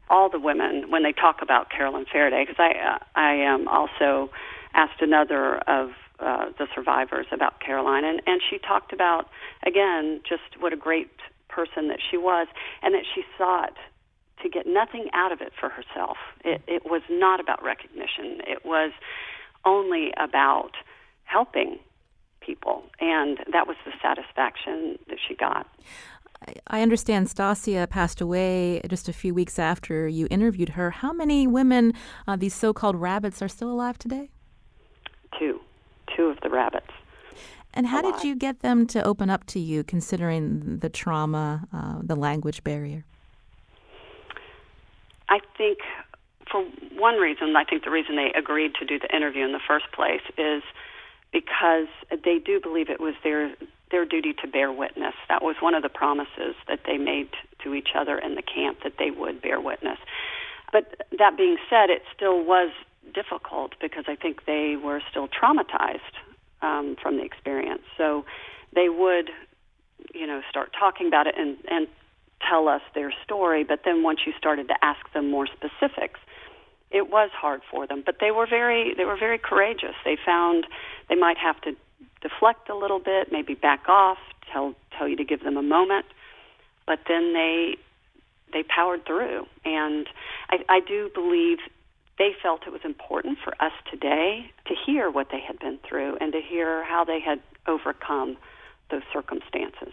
all 0.08 0.28
the 0.28 0.40
women, 0.40 0.90
when 0.90 1.02
they 1.02 1.12
talk 1.12 1.40
about 1.40 1.70
Carolyn 1.70 2.04
Ferriday, 2.12 2.46
because 2.46 2.58
I, 2.58 2.72
uh, 2.72 2.98
I 3.14 3.46
um, 3.46 3.68
also 3.68 4.30
asked 4.74 5.00
another 5.00 5.58
of 5.68 5.90
uh, 6.18 6.46
the 6.58 6.66
survivors 6.74 7.26
about 7.32 7.60
Caroline, 7.60 8.04
and, 8.04 8.20
and 8.26 8.40
she 8.50 8.58
talked 8.58 8.92
about, 8.92 9.28
again, 9.64 10.20
just 10.28 10.42
what 10.58 10.72
a 10.72 10.76
great 10.76 11.10
person 11.48 11.88
that 11.88 11.98
she 12.10 12.16
was, 12.16 12.48
and 12.82 12.94
that 12.94 13.04
she 13.14 13.22
sought 13.38 13.76
to 14.42 14.48
get 14.48 14.66
nothing 14.66 15.08
out 15.12 15.32
of 15.32 15.40
it 15.40 15.52
for 15.58 15.68
herself. 15.68 16.16
It, 16.44 16.62
it 16.66 16.82
was 16.84 17.02
not 17.08 17.40
about 17.40 17.62
recognition, 17.62 18.40
it 18.46 18.64
was 18.64 18.92
only 19.64 20.12
about 20.16 20.72
helping 21.24 21.78
people, 22.40 22.82
and 23.00 23.38
that 23.52 23.66
was 23.66 23.76
the 23.84 23.92
satisfaction 24.02 24.98
that 25.08 25.18
she 25.26 25.34
got. 25.34 25.66
I 26.66 26.80
understand 26.80 27.28
Stasia 27.28 27.88
passed 27.88 28.20
away 28.20 28.80
just 28.88 29.08
a 29.08 29.12
few 29.12 29.34
weeks 29.34 29.58
after 29.58 30.08
you 30.08 30.26
interviewed 30.30 30.70
her. 30.70 30.90
How 30.90 31.12
many 31.12 31.46
women, 31.46 31.92
uh, 32.26 32.36
these 32.36 32.54
so 32.54 32.72
called 32.72 32.96
rabbits, 32.96 33.42
are 33.42 33.48
still 33.48 33.70
alive 33.70 33.98
today? 33.98 34.30
Two. 35.38 35.60
Two 36.16 36.24
of 36.24 36.40
the 36.42 36.48
rabbits. 36.48 36.90
And 37.74 37.86
how 37.86 38.00
alive. 38.00 38.14
did 38.14 38.24
you 38.24 38.34
get 38.34 38.60
them 38.60 38.86
to 38.88 39.04
open 39.04 39.30
up 39.30 39.46
to 39.46 39.60
you, 39.60 39.84
considering 39.84 40.78
the 40.78 40.88
trauma, 40.88 41.68
uh, 41.72 42.00
the 42.02 42.16
language 42.16 42.64
barrier? 42.64 43.04
I 45.28 45.38
think, 45.56 45.78
for 46.50 46.64
one 46.98 47.16
reason, 47.16 47.54
I 47.54 47.64
think 47.64 47.84
the 47.84 47.90
reason 47.90 48.16
they 48.16 48.32
agreed 48.36 48.74
to 48.80 48.84
do 48.84 48.98
the 48.98 49.14
interview 49.14 49.44
in 49.44 49.52
the 49.52 49.60
first 49.68 49.92
place 49.92 50.22
is 50.36 50.62
because 51.32 51.88
they 52.24 52.38
do 52.38 52.60
believe 52.60 52.90
it 52.90 53.00
was 53.00 53.14
their 53.22 53.54
their 53.90 54.04
duty 54.04 54.32
to 54.32 54.46
bear 54.46 54.70
witness. 54.70 55.14
That 55.28 55.42
was 55.42 55.56
one 55.60 55.74
of 55.74 55.82
the 55.82 55.88
promises 55.88 56.54
that 56.68 56.80
they 56.86 56.96
made 56.96 57.28
to 57.64 57.74
each 57.74 57.88
other 57.96 58.18
in 58.18 58.36
the 58.36 58.42
camp 58.42 58.78
that 58.84 58.94
they 58.98 59.10
would 59.10 59.42
bear 59.42 59.60
witness. 59.60 59.98
But 60.72 61.06
that 61.18 61.36
being 61.36 61.56
said, 61.68 61.90
it 61.90 62.02
still 62.14 62.44
was 62.44 62.70
difficult 63.12 63.72
because 63.80 64.04
I 64.06 64.14
think 64.14 64.44
they 64.46 64.76
were 64.76 65.02
still 65.10 65.28
traumatized 65.28 66.14
um, 66.62 66.96
from 67.02 67.16
the 67.16 67.24
experience. 67.24 67.82
So 67.98 68.24
they 68.72 68.88
would, 68.88 69.30
you 70.14 70.26
know, 70.26 70.42
start 70.48 70.70
talking 70.78 71.08
about 71.08 71.26
it 71.26 71.34
and, 71.36 71.56
and 71.68 71.88
tell 72.48 72.68
us 72.68 72.82
their 72.94 73.12
story. 73.24 73.64
But 73.64 73.80
then 73.84 74.04
once 74.04 74.20
you 74.24 74.32
started 74.38 74.68
to 74.68 74.74
ask 74.82 75.00
them 75.12 75.30
more 75.30 75.46
specifics, 75.46 76.20
it 76.90 77.10
was 77.10 77.30
hard 77.32 77.60
for 77.70 77.86
them. 77.86 78.02
But 78.04 78.16
they 78.20 78.30
were 78.30 78.46
very 78.46 78.94
they 78.96 79.04
were 79.04 79.18
very 79.18 79.38
courageous. 79.38 79.94
They 80.04 80.16
found 80.24 80.66
they 81.08 81.14
might 81.14 81.38
have 81.38 81.60
to 81.62 81.76
deflect 82.22 82.68
a 82.68 82.76
little 82.76 82.98
bit, 82.98 83.32
maybe 83.32 83.54
back 83.54 83.88
off, 83.88 84.18
tell 84.52 84.74
tell 84.96 85.08
you 85.08 85.16
to 85.16 85.24
give 85.24 85.42
them 85.42 85.56
a 85.56 85.62
moment, 85.62 86.06
but 86.86 87.00
then 87.08 87.32
they 87.32 87.76
they 88.52 88.62
powered 88.64 89.06
through, 89.06 89.46
and 89.64 90.08
I, 90.50 90.56
I 90.68 90.80
do 90.80 91.08
believe 91.14 91.58
they 92.18 92.32
felt 92.42 92.66
it 92.66 92.72
was 92.72 92.84
important 92.84 93.38
for 93.42 93.54
us 93.62 93.72
today 93.90 94.50
to 94.66 94.74
hear 94.74 95.10
what 95.10 95.28
they 95.30 95.40
had 95.40 95.58
been 95.58 95.78
through 95.88 96.18
and 96.20 96.32
to 96.32 96.40
hear 96.40 96.84
how 96.84 97.04
they 97.04 97.20
had 97.20 97.40
overcome 97.66 98.36
those 98.90 99.02
circumstances. 99.12 99.92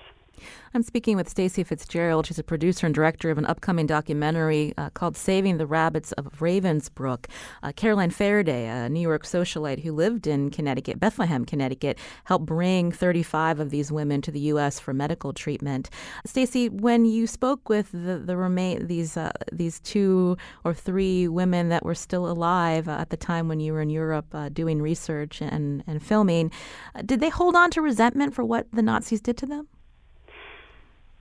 I'm 0.73 0.84
speaking 0.84 1.17
with 1.17 1.30
Stacy 1.30 1.63
Fitzgerald. 1.63 2.28
She's 2.28 2.39
a 2.39 2.43
producer 2.43 2.86
and 2.86 2.93
director 2.93 3.32
of 3.32 3.38
an 3.38 3.45
upcoming 3.45 3.88
documentary 3.88 4.73
uh, 4.78 4.89
called 4.91 5.17
Saving 5.17 5.58
the 5.58 5.65
Rabbits 5.65 6.12
of 6.13 6.26
Ravensbrück. 6.39 7.26
Uh, 7.63 7.71
Caroline 7.76 8.12
Ferriday, 8.12 8.67
a 8.67 8.89
New 8.89 9.00
York 9.00 9.23
socialite 9.23 9.84
who 9.84 9.91
lived 9.91 10.28
in 10.28 10.50
Connecticut, 10.50 11.00
Bethlehem, 11.00 11.45
Connecticut, 11.45 11.97
helped 12.26 12.45
bring 12.45 12.91
35 12.91 13.60
of 13.60 13.69
these 13.69 13.91
women 13.91 14.21
to 14.21 14.32
the 14.32 14.39
U.S. 14.52 14.80
for 14.80 14.93
medical 14.93 15.34
treatment. 15.34 15.89
Stacy, 16.26 16.69
when 16.69 17.06
you 17.06 17.28
spoke 17.28 17.69
with 17.69 17.91
the, 17.91 18.17
the 18.17 18.38
remain 18.38 18.88
these 18.88 19.17
uh, 19.17 19.32
these 19.52 19.80
two 19.80 20.38
or 20.63 20.73
three 20.73 21.28
women 21.28 21.69
that 21.69 21.86
were 21.86 21.95
still 21.95 22.30
alive 22.30 22.88
uh, 22.88 22.91
at 22.91 23.10
the 23.10 23.17
time 23.17 23.47
when 23.47 23.60
you 23.60 23.73
were 23.73 23.82
in 23.82 23.89
Europe 23.89 24.34
uh, 24.34 24.50
doing 24.50 24.82
research 24.82 25.41
and, 25.41 25.84
and 25.88 26.04
filming, 26.04 26.52
uh, 26.95 27.02
did 27.02 27.19
they 27.19 27.30
hold 27.30 27.56
on 27.56 27.71
to 27.71 27.82
resentment 27.82 28.34
for 28.34 28.43
what 28.43 28.67
the 28.71 28.82
Nazis 28.82 29.21
did 29.21 29.38
to 29.38 29.45
them? 29.45 29.67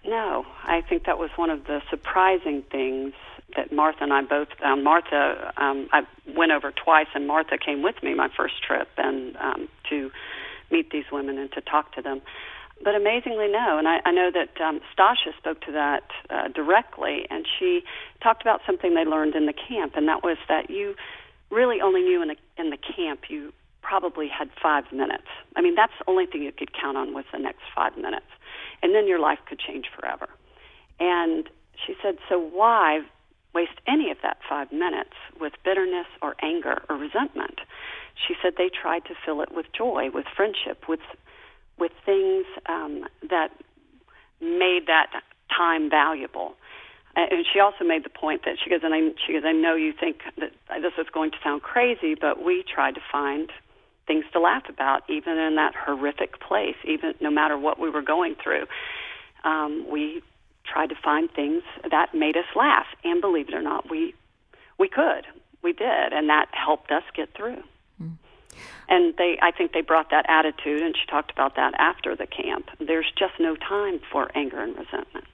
No, 0.06 0.46
I 0.62 0.82
think 0.82 1.04
that 1.06 1.18
was 1.18 1.30
one 1.36 1.50
of 1.50 1.64
the 1.64 1.82
surprising 1.90 2.62
things 2.70 3.12
that 3.56 3.72
Martha 3.72 4.04
and 4.04 4.12
I 4.12 4.22
both. 4.22 4.48
Um, 4.62 4.84
Martha, 4.84 5.52
um, 5.56 5.88
I 5.92 6.02
went 6.36 6.52
over 6.52 6.70
twice, 6.72 7.06
and 7.14 7.26
Martha 7.26 7.58
came 7.58 7.82
with 7.82 8.02
me 8.02 8.14
my 8.14 8.28
first 8.36 8.62
trip, 8.62 8.88
and 8.96 9.36
um, 9.36 9.68
to 9.90 10.10
meet 10.70 10.90
these 10.90 11.04
women 11.10 11.38
and 11.38 11.50
to 11.52 11.60
talk 11.60 11.92
to 11.94 12.02
them. 12.02 12.22
But 12.84 12.94
amazingly, 12.94 13.48
no. 13.48 13.78
And 13.78 13.88
I, 13.88 14.00
I 14.04 14.12
know 14.12 14.30
that 14.32 14.60
um, 14.60 14.80
Stasia 14.96 15.36
spoke 15.38 15.60
to 15.62 15.72
that 15.72 16.04
uh, 16.30 16.48
directly, 16.48 17.26
and 17.30 17.46
she 17.58 17.82
talked 18.22 18.42
about 18.42 18.60
something 18.64 18.94
they 18.94 19.04
learned 19.04 19.34
in 19.34 19.46
the 19.46 19.54
camp, 19.54 19.94
and 19.96 20.06
that 20.08 20.22
was 20.22 20.36
that 20.48 20.70
you 20.70 20.94
really 21.50 21.80
only 21.80 22.02
knew 22.02 22.22
in 22.22 22.28
the 22.28 22.36
in 22.58 22.70
the 22.70 22.76
camp 22.76 23.24
you 23.28 23.52
probably 23.82 24.28
had 24.28 24.50
five 24.62 24.84
minutes. 24.92 25.26
I 25.56 25.62
mean, 25.62 25.74
that's 25.74 25.92
the 25.98 26.10
only 26.10 26.26
thing 26.26 26.42
you 26.42 26.52
could 26.52 26.72
count 26.72 26.96
on 26.96 27.14
was 27.14 27.24
the 27.32 27.38
next 27.38 27.62
five 27.74 27.96
minutes 27.96 28.26
and 28.82 28.94
then 28.94 29.06
your 29.06 29.18
life 29.18 29.38
could 29.48 29.58
change 29.58 29.86
forever. 29.98 30.28
And 31.00 31.48
she 31.86 31.94
said, 32.02 32.16
So 32.28 32.38
why 32.38 33.00
waste 33.54 33.80
any 33.86 34.10
of 34.10 34.18
that 34.22 34.38
five 34.48 34.72
minutes 34.72 35.16
with 35.40 35.52
bitterness 35.64 36.06
or 36.22 36.36
anger 36.42 36.82
or 36.88 36.96
resentment? 36.96 37.60
She 38.26 38.34
said 38.42 38.54
they 38.56 38.70
tried 38.70 39.04
to 39.06 39.14
fill 39.24 39.42
it 39.42 39.50
with 39.54 39.66
joy, 39.76 40.10
with 40.12 40.26
friendship, 40.34 40.88
with 40.88 41.00
with 41.78 41.92
things 42.06 42.46
um, 42.66 43.04
that 43.28 43.50
made 44.40 44.84
that 44.86 45.10
time 45.54 45.90
valuable. 45.90 46.54
And 47.14 47.46
she 47.50 47.60
also 47.60 47.82
made 47.82 48.04
the 48.04 48.10
point 48.10 48.44
that 48.44 48.56
she 48.62 48.68
goes, 48.68 48.80
and 48.82 48.94
I, 48.94 49.00
she 49.26 49.32
goes, 49.32 49.42
I 49.44 49.52
know 49.52 49.74
you 49.74 49.94
think 49.98 50.20
that 50.38 50.52
this 50.68 50.92
is 50.98 51.06
going 51.12 51.30
to 51.30 51.38
sound 51.42 51.62
crazy, 51.62 52.14
but 52.14 52.44
we 52.44 52.62
tried 52.62 52.94
to 52.96 53.00
find 53.10 53.50
things 54.06 54.24
to 54.32 54.40
laugh 54.40 54.68
about, 54.68 55.02
even 55.08 55.38
in 55.38 55.56
that 55.56 55.74
horrific 55.74 56.40
place, 56.40 56.76
even 56.84 57.14
no 57.20 57.30
matter 57.30 57.58
what 57.58 57.78
we 57.78 57.90
were 57.90 58.02
going 58.02 58.36
through. 58.42 58.66
Um, 59.44 59.86
we 59.90 60.22
tried 60.64 60.88
to 60.88 60.96
find 61.02 61.30
things 61.30 61.62
that 61.90 62.14
made 62.14 62.36
us 62.36 62.46
laugh, 62.54 62.86
and 63.04 63.20
believe 63.20 63.48
it 63.48 63.54
or 63.54 63.62
not, 63.62 63.90
we 63.90 64.14
we 64.78 64.88
could, 64.88 65.26
we 65.62 65.72
did, 65.72 66.12
and 66.12 66.28
that 66.28 66.48
helped 66.52 66.90
us 66.90 67.02
get 67.14 67.34
through. 67.34 67.62
Mm. 68.02 68.16
And 68.88 69.14
they, 69.16 69.38
I 69.42 69.50
think 69.50 69.72
they 69.72 69.80
brought 69.80 70.10
that 70.10 70.26
attitude, 70.28 70.82
and 70.82 70.94
she 70.96 71.06
talked 71.06 71.30
about 71.32 71.56
that 71.56 71.74
after 71.78 72.14
the 72.14 72.26
camp. 72.26 72.68
There's 72.78 73.10
just 73.18 73.34
no 73.40 73.56
time 73.56 74.00
for 74.12 74.30
anger 74.34 74.60
and 74.60 74.76
resentment. 74.76 75.24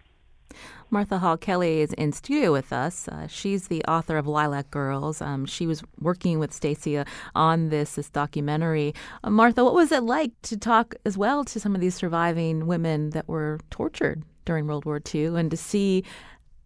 Martha 0.92 1.18
Hall 1.18 1.38
Kelly 1.38 1.80
is 1.80 1.94
in 1.94 2.12
studio 2.12 2.52
with 2.52 2.70
us. 2.70 3.08
Uh, 3.08 3.26
she's 3.26 3.68
the 3.68 3.82
author 3.86 4.18
of 4.18 4.26
Lilac 4.26 4.70
Girls. 4.70 5.22
Um, 5.22 5.46
she 5.46 5.66
was 5.66 5.82
working 5.98 6.38
with 6.38 6.52
Stacia 6.52 7.06
on 7.34 7.70
this 7.70 7.94
this 7.94 8.10
documentary. 8.10 8.94
Uh, 9.24 9.30
Martha, 9.30 9.64
what 9.64 9.72
was 9.72 9.90
it 9.90 10.02
like 10.02 10.32
to 10.42 10.56
talk 10.58 10.94
as 11.06 11.16
well 11.16 11.44
to 11.44 11.58
some 11.58 11.74
of 11.74 11.80
these 11.80 11.94
surviving 11.94 12.66
women 12.66 13.08
that 13.10 13.26
were 13.26 13.58
tortured 13.70 14.22
during 14.44 14.66
World 14.66 14.84
War 14.84 15.00
II, 15.14 15.38
and 15.38 15.50
to 15.50 15.56
see 15.56 16.04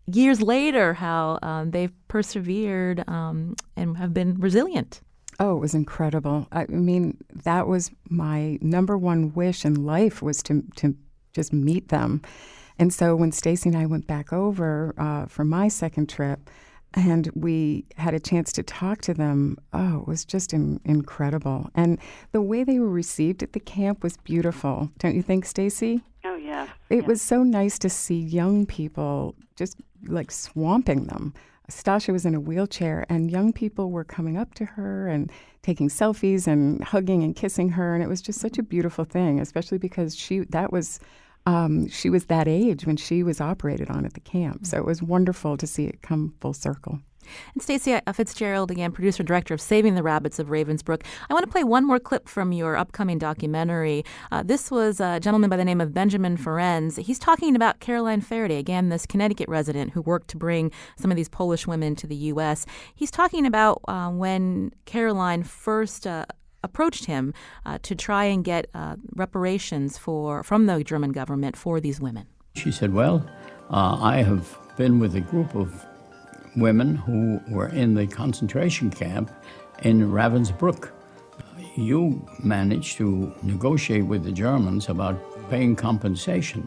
years 0.06 0.42
later 0.42 0.92
how 0.94 1.38
um, 1.42 1.70
they've 1.70 1.92
persevered 2.08 3.08
um, 3.08 3.54
and 3.76 3.96
have 3.96 4.12
been 4.12 4.34
resilient? 4.40 5.02
Oh, 5.38 5.56
it 5.56 5.60
was 5.60 5.74
incredible. 5.74 6.48
I 6.50 6.66
mean, 6.66 7.16
that 7.44 7.68
was 7.68 7.92
my 8.08 8.58
number 8.60 8.98
one 8.98 9.32
wish 9.34 9.64
in 9.64 9.86
life 9.86 10.20
was 10.20 10.42
to 10.44 10.64
to 10.76 10.96
just 11.32 11.52
meet 11.52 11.90
them 11.90 12.22
and 12.78 12.92
so 12.92 13.16
when 13.16 13.32
Stacy 13.32 13.68
and 13.68 13.78
I 13.78 13.86
went 13.86 14.06
back 14.06 14.32
over 14.32 14.94
uh, 14.98 15.26
for 15.26 15.44
my 15.44 15.68
second 15.68 16.08
trip, 16.08 16.50
and 16.94 17.30
we 17.34 17.84
had 17.96 18.14
a 18.14 18.20
chance 18.20 18.52
to 18.52 18.62
talk 18.62 19.02
to 19.02 19.14
them. 19.14 19.58
Oh, 19.72 20.00
it 20.00 20.08
was 20.08 20.24
just 20.24 20.52
in, 20.52 20.80
incredible, 20.84 21.70
and 21.74 21.98
the 22.32 22.42
way 22.42 22.64
they 22.64 22.78
were 22.78 22.88
received 22.88 23.42
at 23.42 23.52
the 23.52 23.60
camp 23.60 24.02
was 24.02 24.16
beautiful. 24.18 24.90
Don't 24.98 25.14
you 25.14 25.22
think, 25.22 25.44
Stacy? 25.44 26.02
Oh 26.24 26.36
yeah. 26.36 26.68
It 26.90 27.02
yeah. 27.02 27.06
was 27.06 27.22
so 27.22 27.42
nice 27.42 27.78
to 27.80 27.88
see 27.88 28.18
young 28.18 28.66
people 28.66 29.34
just 29.56 29.76
like 30.06 30.30
swamping 30.30 31.06
them. 31.06 31.34
Stasia 31.70 32.12
was 32.12 32.24
in 32.24 32.34
a 32.34 32.40
wheelchair, 32.40 33.06
and 33.08 33.30
young 33.30 33.52
people 33.52 33.90
were 33.90 34.04
coming 34.04 34.36
up 34.36 34.54
to 34.54 34.64
her 34.64 35.08
and 35.08 35.30
taking 35.62 35.88
selfies 35.88 36.46
and 36.46 36.82
hugging 36.84 37.24
and 37.24 37.34
kissing 37.34 37.70
her, 37.70 37.94
and 37.94 38.02
it 38.02 38.08
was 38.08 38.22
just 38.22 38.40
such 38.40 38.56
a 38.58 38.62
beautiful 38.62 39.04
thing, 39.04 39.40
especially 39.40 39.78
because 39.78 40.14
she 40.14 40.40
that 40.50 40.72
was 40.72 41.00
um, 41.46 41.88
she 41.88 42.10
was 42.10 42.26
that 42.26 42.48
age 42.48 42.86
when 42.86 42.96
she 42.96 43.22
was 43.22 43.40
operated 43.40 43.88
on 43.88 44.04
at 44.04 44.14
the 44.14 44.20
camp. 44.20 44.66
So 44.66 44.76
it 44.76 44.84
was 44.84 45.02
wonderful 45.02 45.56
to 45.56 45.66
see 45.66 45.86
it 45.86 46.02
come 46.02 46.34
full 46.40 46.52
circle. 46.52 47.00
And 47.54 47.62
Stacy 47.62 47.94
uh, 47.94 48.12
Fitzgerald, 48.12 48.70
again, 48.70 48.92
producer 48.92 49.22
and 49.22 49.26
director 49.26 49.54
of 49.54 49.60
Saving 49.60 49.94
the 49.94 50.02
Rabbits 50.02 50.38
of 50.38 50.48
Ravensbrück. 50.48 51.02
I 51.28 51.34
want 51.34 51.44
to 51.44 51.50
play 51.50 51.64
one 51.64 51.84
more 51.84 51.98
clip 51.98 52.28
from 52.28 52.52
your 52.52 52.76
upcoming 52.76 53.18
documentary. 53.18 54.04
Uh, 54.30 54.42
this 54.42 54.70
was 54.70 55.00
a 55.00 55.20
gentleman 55.20 55.50
by 55.50 55.56
the 55.56 55.64
name 55.64 55.80
of 55.80 55.92
Benjamin 55.92 56.36
Ferencz. 56.36 56.98
He's 56.98 57.18
talking 57.18 57.56
about 57.56 57.80
Caroline 57.80 58.22
Ferriday, 58.22 58.58
again, 58.58 58.88
this 58.88 59.06
Connecticut 59.06 59.48
resident 59.48 59.92
who 59.92 60.02
worked 60.02 60.28
to 60.28 60.36
bring 60.36 60.70
some 60.96 61.10
of 61.10 61.16
these 61.16 61.28
Polish 61.28 61.66
women 61.66 61.96
to 61.96 62.06
the 62.06 62.16
U.S. 62.16 62.66
He's 62.94 63.10
talking 63.10 63.46
about 63.46 63.80
uh, 63.88 64.10
when 64.10 64.72
Caroline 64.84 65.42
first 65.42 66.06
uh, 66.06 66.26
approached 66.68 67.04
him 67.06 67.24
uh, 67.64 67.78
to 67.88 67.92
try 67.94 68.24
and 68.32 68.40
get 68.52 68.62
uh, 68.74 68.96
reparations 69.24 69.90
for 70.04 70.42
from 70.42 70.66
the 70.66 70.76
German 70.92 71.12
government 71.20 71.54
for 71.56 71.74
these 71.80 71.98
women. 72.06 72.24
She 72.62 72.70
said, 72.78 72.90
"Well, 73.00 73.16
uh, 73.70 73.96
I 74.14 74.16
have 74.30 74.44
been 74.76 74.94
with 75.02 75.14
a 75.22 75.24
group 75.32 75.50
of 75.62 75.68
women 76.66 76.88
who 77.06 77.40
were 77.56 77.70
in 77.82 77.94
the 77.94 78.06
concentration 78.22 78.90
camp 78.90 79.30
in 79.82 79.96
Ravensbrück. 80.18 80.82
You 81.92 82.00
managed 82.56 82.92
to 83.00 83.06
negotiate 83.42 84.06
with 84.12 84.22
the 84.24 84.32
Germans 84.44 84.88
about 84.88 85.16
paying 85.50 85.76
compensation 85.76 86.60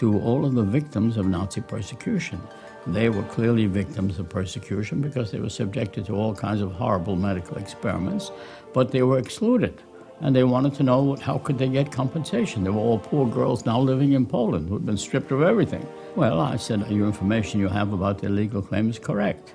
to 0.00 0.06
all 0.26 0.40
of 0.44 0.52
the 0.54 0.66
victims 0.78 1.16
of 1.16 1.24
Nazi 1.26 1.60
persecution." 1.60 2.40
They 2.86 3.08
were 3.08 3.24
clearly 3.24 3.66
victims 3.66 4.18
of 4.18 4.28
persecution 4.28 5.00
because 5.00 5.30
they 5.30 5.40
were 5.40 5.50
subjected 5.50 6.06
to 6.06 6.14
all 6.14 6.34
kinds 6.34 6.60
of 6.60 6.72
horrible 6.72 7.16
medical 7.16 7.56
experiments, 7.56 8.30
but 8.72 8.92
they 8.92 9.02
were 9.02 9.18
excluded. 9.18 9.82
and 10.20 10.34
they 10.34 10.44
wanted 10.44 10.74
to 10.74 10.82
know 10.82 11.16
how 11.16 11.38
could 11.38 11.58
they 11.58 11.68
get 11.68 11.92
compensation. 11.92 12.64
They 12.64 12.70
were 12.70 12.80
all 12.80 12.98
poor 12.98 13.26
girls 13.26 13.66
now 13.66 13.80
living 13.80 14.12
in 14.12 14.26
Poland 14.26 14.68
who 14.68 14.74
had 14.74 14.86
been 14.86 14.96
stripped 14.96 15.30
of 15.30 15.42
everything. 15.42 15.86
Well, 16.14 16.40
I 16.40 16.56
said, 16.56 16.90
your 16.90 17.06
information 17.06 17.60
you 17.60 17.68
have 17.68 17.92
about 17.92 18.18
their 18.18 18.30
legal 18.30 18.62
claim 18.62 18.88
is 18.88 18.98
correct. 18.98 19.54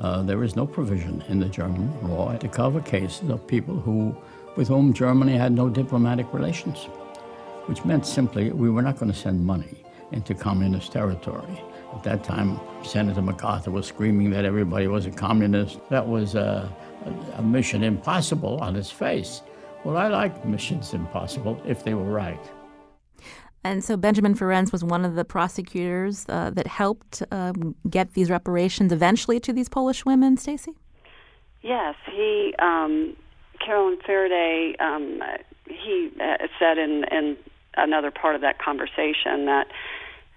Uh, 0.00 0.22
there 0.22 0.42
is 0.42 0.56
no 0.56 0.66
provision 0.66 1.22
in 1.28 1.38
the 1.38 1.48
German 1.48 1.92
law 2.08 2.36
to 2.36 2.48
cover 2.48 2.80
cases 2.80 3.28
of 3.28 3.46
people 3.46 3.76
who, 3.76 4.16
with 4.56 4.68
whom 4.68 4.92
Germany 4.92 5.36
had 5.36 5.52
no 5.52 5.68
diplomatic 5.68 6.32
relations, 6.32 6.84
which 7.66 7.84
meant 7.84 8.06
simply 8.06 8.50
we 8.50 8.70
were 8.70 8.82
not 8.82 8.98
going 8.98 9.12
to 9.12 9.18
send 9.18 9.44
money 9.44 9.84
into 10.10 10.34
communist 10.34 10.92
territory. 10.92 11.62
At 11.92 12.02
that 12.04 12.24
time, 12.24 12.58
Senator 12.84 13.22
MacArthur 13.22 13.70
was 13.70 13.86
screaming 13.86 14.30
that 14.30 14.44
everybody 14.44 14.86
was 14.86 15.06
a 15.06 15.10
communist. 15.10 15.78
That 15.90 16.08
was 16.08 16.34
a, 16.34 16.70
a, 17.04 17.38
a 17.38 17.42
mission 17.42 17.82
impossible 17.82 18.58
on 18.60 18.76
its 18.76 18.90
face. 18.90 19.42
Well, 19.84 19.96
I 19.96 20.08
like 20.08 20.44
missions 20.44 20.94
impossible 20.94 21.60
if 21.66 21.84
they 21.84 21.94
were 21.94 22.10
right. 22.10 22.40
And 23.64 23.84
so 23.84 23.96
Benjamin 23.96 24.34
Ferencz 24.34 24.72
was 24.72 24.82
one 24.82 25.04
of 25.04 25.14
the 25.14 25.24
prosecutors 25.24 26.26
uh, 26.28 26.50
that 26.50 26.66
helped 26.66 27.22
uh, 27.30 27.52
get 27.88 28.14
these 28.14 28.30
reparations 28.30 28.92
eventually 28.92 29.38
to 29.40 29.52
these 29.52 29.68
Polish 29.68 30.04
women, 30.04 30.36
Stacy? 30.36 30.72
Yes, 31.62 31.94
he, 32.10 32.54
um, 32.58 33.16
Carolyn 33.64 33.98
Ferriday, 33.98 34.80
um, 34.80 35.22
he 35.68 36.10
uh, 36.20 36.48
said 36.58 36.78
in, 36.78 37.04
in 37.12 37.36
another 37.76 38.10
part 38.10 38.34
of 38.34 38.40
that 38.40 38.58
conversation 38.58 39.46
that 39.46 39.68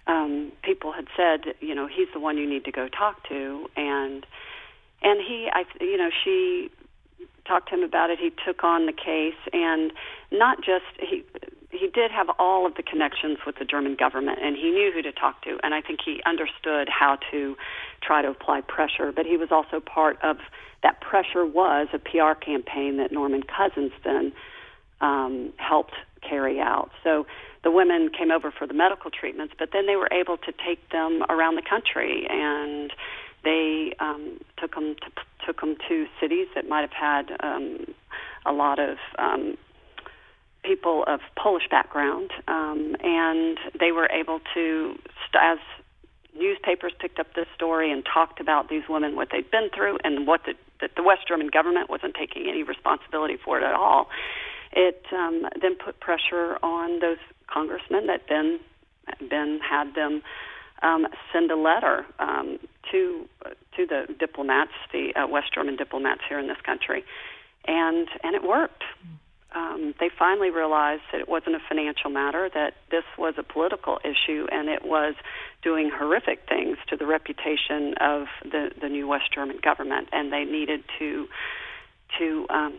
um, 0.08 0.52
people 0.64 0.92
had 0.92 1.06
said, 1.16 1.56
you 1.60 1.74
know, 1.74 1.88
he's 1.88 2.08
the 2.14 2.20
one 2.20 2.38
you 2.38 2.48
need 2.48 2.66
to 2.66 2.72
go 2.72 2.88
talk 2.88 3.28
to, 3.30 3.68
and 3.76 4.26
and 5.02 5.20
he, 5.22 5.50
I, 5.52 5.66
you 5.82 5.98
know, 5.98 6.10
she 6.24 6.70
talked 7.48 7.70
to 7.70 7.76
him 7.76 7.84
about 7.84 8.10
it. 8.10 8.20
He 8.20 8.32
took 8.46 8.64
on 8.64 8.86
the 8.86 8.94
case, 8.94 9.38
and 9.54 9.92
not 10.32 10.58
just 10.58 10.86
he 11.00 11.24
he 11.72 11.88
did 11.88 12.12
have 12.12 12.28
all 12.40 12.66
of 12.66 12.76
the 12.76 12.84
connections 12.84 13.40
with 13.46 13.58
the 13.58 13.66
German 13.66 13.96
government, 13.96 14.40
and 14.42 14.56
he 14.56 14.72
knew 14.72 14.92
who 14.94 15.02
to 15.02 15.12
talk 15.12 15.42
to. 15.44 15.58
And 15.64 15.74
I 15.74 15.82
think 15.82 16.00
he 16.06 16.22
understood 16.26 16.88
how 16.90 17.18
to 17.32 17.58
try 18.02 18.22
to 18.22 18.30
apply 18.30 18.62
pressure. 18.62 19.12
But 19.12 19.26
he 19.26 19.38
was 19.38 19.50
also 19.52 19.80
part 19.80 20.18
of 20.24 20.38
that 20.84 21.02
pressure 21.02 21.46
was 21.46 21.88
a 21.94 22.00
PR 22.00 22.34
campaign 22.40 22.98
that 22.98 23.12
Norman 23.12 23.44
Cousins 23.44 23.92
then 24.04 24.32
um, 25.02 25.54
helped 25.58 25.94
carry 26.28 26.60
out. 26.60 26.92
So 27.04 27.26
the 27.66 27.72
women 27.72 28.10
came 28.16 28.32
over 28.32 28.52
for 28.52 28.68
the 28.68 28.76
medical 28.76 29.10
treatments, 29.12 29.56
but 29.58 29.70
then 29.74 29.88
they 29.88 29.96
were 29.96 30.08
able 30.14 30.38
to 30.38 30.54
take 30.66 30.88
them 30.92 31.24
around 31.30 31.56
the 31.56 31.64
country 31.68 32.28
and 32.30 32.94
they 33.44 33.94
um, 34.00 34.40
took 34.58 34.76
them 34.76 34.96
to, 35.02 35.46
took 35.46 35.60
them 35.62 35.76
to 35.90 36.06
cities 36.22 36.48
that 36.54 36.70
might 36.70 36.82
have 36.82 36.94
had 36.94 37.32
um, 37.42 37.86
a 38.46 38.54
lot 38.54 38.80
of 38.80 38.98
um, 39.18 39.58
people 40.64 41.04
of 41.08 41.20
Polish 41.36 41.68
background, 41.70 42.32
um, 42.48 42.96
and 43.04 43.58
they 43.80 43.92
were 43.92 44.10
able 44.12 44.40
to, 44.54 44.96
as 45.40 45.58
newspapers 46.38 46.94
picked 47.00 47.20
up 47.20 47.34
this 47.36 47.48
story 47.56 47.92
and 47.92 48.04
talked 48.06 48.40
about 48.40 48.70
these 48.70 48.84
women, 48.88 49.16
what 49.16 49.30
they'd 49.32 49.50
been 49.50 49.70
through, 49.76 49.98
and 50.04 50.28
what 50.28 50.42
the, 50.46 50.54
that 50.82 50.92
the 50.96 51.04
West 51.04 51.28
German 51.28 51.48
government 51.48 51.90
wasn't 51.90 52.16
taking 52.16 52.48
any 52.48 52.62
responsibility 52.62 53.38
for 53.44 53.60
it 53.60 53.64
at 53.64 53.74
all. 53.74 54.10
It 54.72 55.06
um, 55.14 55.48
then 55.62 55.76
put 55.76 56.00
pressure 56.00 56.58
on 56.62 57.00
those 57.00 57.18
congressmen 57.48 58.08
that 58.08 58.22
then 58.30 58.60
then 59.30 59.60
had 59.60 59.94
them 59.94 60.22
um, 60.82 61.08
send 61.32 61.52
a 61.52 61.56
letter 61.56 62.06
um, 62.20 62.60
to 62.92 63.28
to 63.76 63.86
the 63.86 64.14
diplomats, 64.20 64.72
the 64.92 65.14
uh, 65.16 65.28
West 65.28 65.54
German 65.54 65.76
diplomats 65.76 66.22
here 66.28 66.40
in 66.40 66.48
this 66.48 66.62
country, 66.66 67.04
and 67.68 68.08
and 68.24 68.36
it 68.36 68.44
worked. 68.44 68.84
Um, 69.56 69.94
they 70.02 70.10
finally 70.20 70.50
realized 70.50 71.04
that 71.14 71.22
it 71.22 71.30
wasn't 71.30 71.56
a 71.56 71.62
financial 71.70 72.10
matter, 72.10 72.50
that 72.54 72.74
this 72.92 73.06
was 73.18 73.36
a 73.38 73.44
political 73.44 74.00
issue, 74.04 74.48
and 74.52 74.68
it 74.68 74.84
was 74.84 75.16
doing 75.64 75.90
horrific 75.90 76.42
things 76.50 76.78
to 76.90 76.98
the 76.98 77.06
reputation 77.06 77.94
of 78.02 78.28
the 78.44 78.72
the 78.80 78.90
new 78.90 79.08
West 79.08 79.34
German 79.34 79.60
government, 79.64 80.10
and 80.12 80.32
they 80.32 80.44
needed 80.44 80.84
to 81.00 81.28
to 82.20 82.46
um, 82.50 82.74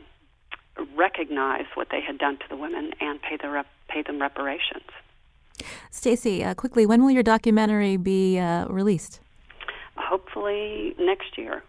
recognize 0.97 1.67
what 1.75 1.89
they 1.91 2.01
had 2.01 2.19
done 2.19 2.39
to 2.39 2.45
the 2.49 2.57
women 2.57 2.93
and 3.01 3.21
pay 3.23 3.37
the 3.37 3.49
rep- 3.49 3.67
pay 3.89 4.03
them 4.03 4.21
reparations. 4.21 4.89
Stacy, 5.91 6.45
uh, 6.45 6.55
quickly, 6.55 6.85
when 6.87 7.03
will 7.03 7.11
your 7.11 7.23
documentary 7.23 7.97
be 7.97 8.39
uh, 8.39 8.67
released? 8.67 9.21
Hopefully 9.97 10.95
next 10.99 11.39
year. 11.39 11.63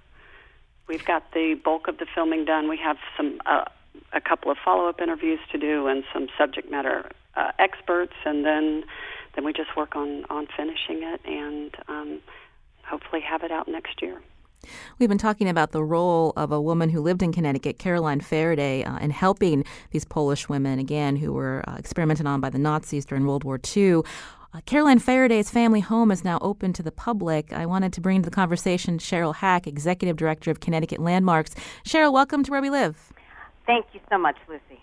We've 0.88 1.06
got 1.06 1.32
the 1.34 1.60
bulk 1.63 1.88
of 1.88 1.98
the 1.98 2.06
filming 2.13 2.46
done. 2.46 2.70
We 2.70 2.78
have 2.78 2.98
some 3.15 3.39
uh, 3.46 3.65
a 4.13 4.22
couple 4.22 4.52
of 4.52 4.58
follow 4.63 4.88
up 4.88 5.02
interviews 5.02 5.39
to 5.52 5.58
do 5.58 5.88
and 5.88 6.04
some 6.13 6.28
subject 6.38 6.72
matter 6.72 7.10
uh, 7.36 7.52
experts, 7.60 8.13
and 8.26 8.46
then 8.46 8.84
then 9.36 9.46
we 9.46 9.54
just 9.54 9.76
work 9.76 9.96
on 9.96 10.26
on 10.30 10.48
finishing 10.56 11.04
it 11.04 11.22
and 11.26 11.76
um, 11.88 12.20
hopefully 12.86 13.22
have 13.22 13.43
it 13.43 13.52
out 13.52 13.67
next 13.67 14.02
year. 14.02 14.22
We've 15.00 15.10
been 15.10 15.17
talking 15.17 15.48
about 15.48 15.72
the 15.72 15.84
role 15.84 16.34
of 16.36 16.52
a 16.52 16.62
woman 16.62 16.89
who 16.89 17.02
lived 17.02 17.24
in 17.24 17.32
Connecticut, 17.32 17.80
Caroline 17.80 18.22
Ferriday, 18.22 18.88
uh, 18.88 18.98
in 18.98 19.12
helping 19.12 19.63
these 19.91 20.06
Polish 20.06 20.50
women, 20.50 20.80
again, 20.80 21.15
who 21.15 21.34
were 21.34 21.63
uh, 21.67 21.76
experimented 21.78 22.26
on 22.26 22.41
by 22.41 22.50
the 22.50 22.60
Nazis 22.60 23.06
during 23.06 23.26
World 23.26 23.43
War 23.43 23.60
II. 23.76 24.02
Uh, 24.54 24.62
Caroline 24.65 25.00
Ferriday's 25.00 25.50
family 25.50 25.82
home 25.82 26.10
is 26.10 26.24
now 26.24 26.39
open 26.41 26.74
to 26.74 26.82
the 26.82 26.91
public. 26.91 27.54
I 27.54 27.65
wanted 27.65 27.93
to 27.93 28.02
bring 28.02 28.22
to 28.22 28.30
the 28.30 28.36
conversation 28.36 28.98
Cheryl 28.98 29.36
Hack, 29.36 29.67
Executive 29.67 30.15
Director 30.15 30.52
of 30.52 30.60
Connecticut 30.60 31.00
Landmarks. 31.00 31.54
Cheryl, 31.86 32.13
welcome 32.13 32.43
to 32.43 32.52
Where 32.52 32.62
We 32.62 32.70
Live. 32.70 33.12
Thank 33.67 33.88
you 33.93 33.99
so 34.10 34.17
much, 34.17 34.38
Lucy. 34.47 34.82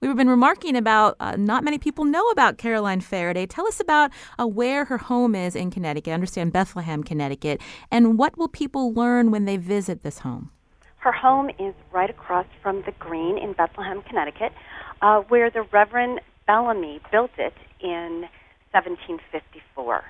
We've 0.00 0.14
been 0.14 0.28
remarking 0.28 0.76
about 0.76 1.16
uh, 1.18 1.36
not 1.36 1.64
many 1.64 1.78
people 1.78 2.04
know 2.04 2.28
about 2.28 2.58
Caroline 2.58 3.00
Ferriday. 3.00 3.46
Tell 3.48 3.66
us 3.66 3.80
about 3.80 4.10
uh, 4.38 4.46
where 4.46 4.84
her 4.84 4.98
home 4.98 5.34
is 5.34 5.56
in 5.56 5.70
Connecticut. 5.70 6.10
I 6.10 6.14
understand 6.14 6.52
Bethlehem, 6.52 7.02
Connecticut. 7.02 7.62
And 7.90 8.18
what 8.18 8.36
will 8.36 8.48
people 8.48 8.92
learn 8.92 9.30
when 9.30 9.46
they 9.46 9.56
visit 9.56 10.02
this 10.02 10.18
home? 10.18 10.50
Her 10.98 11.12
home 11.12 11.48
is 11.58 11.74
right 11.92 12.10
across 12.10 12.46
from 12.62 12.82
the 12.82 12.92
Green 12.98 13.38
in 13.38 13.54
Bethlehem, 13.54 14.02
Connecticut, 14.02 14.52
uh, 15.00 15.20
where 15.20 15.50
the 15.50 15.62
Reverend 15.62 16.20
Bellamy 16.46 17.00
built 17.10 17.30
it 17.38 17.54
in 17.80 18.26
1754. 18.72 20.04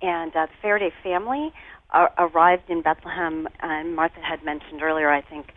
And 0.00 0.36
uh, 0.36 0.46
the 0.46 0.52
Ferriday 0.62 0.92
family 1.02 1.52
uh, 1.92 2.06
arrived 2.18 2.70
in 2.70 2.82
Bethlehem, 2.82 3.48
and 3.60 3.96
Martha 3.96 4.20
had 4.20 4.44
mentioned 4.44 4.80
earlier, 4.80 5.10
I 5.10 5.22
think, 5.22 5.48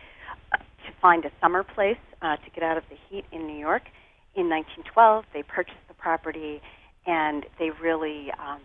to 0.52 0.92
find 1.00 1.24
a 1.24 1.30
summer 1.40 1.62
place 1.62 1.98
uh, 2.22 2.36
to 2.36 2.50
get 2.54 2.62
out 2.62 2.76
of 2.76 2.84
the 2.90 2.96
heat 3.08 3.24
in 3.32 3.46
New 3.46 3.58
York. 3.58 3.82
In 4.34 4.48
1912, 4.48 5.24
they 5.32 5.42
purchased 5.42 5.78
the 5.88 5.94
property 5.94 6.60
and 7.06 7.46
they 7.58 7.70
really 7.70 8.30
um, 8.32 8.60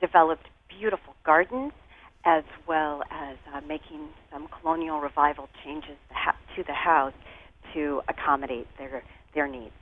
developed 0.00 0.46
beautiful 0.68 1.14
gardens 1.24 1.72
as 2.24 2.44
well 2.66 3.02
as 3.10 3.36
uh, 3.54 3.60
making 3.66 4.08
some 4.32 4.48
colonial 4.60 5.00
revival 5.00 5.48
changes 5.64 5.96
to 6.56 6.64
the 6.64 6.72
house 6.72 7.12
to 7.72 8.02
accommodate 8.08 8.66
their, 8.78 9.02
their 9.34 9.46
needs. 9.46 9.72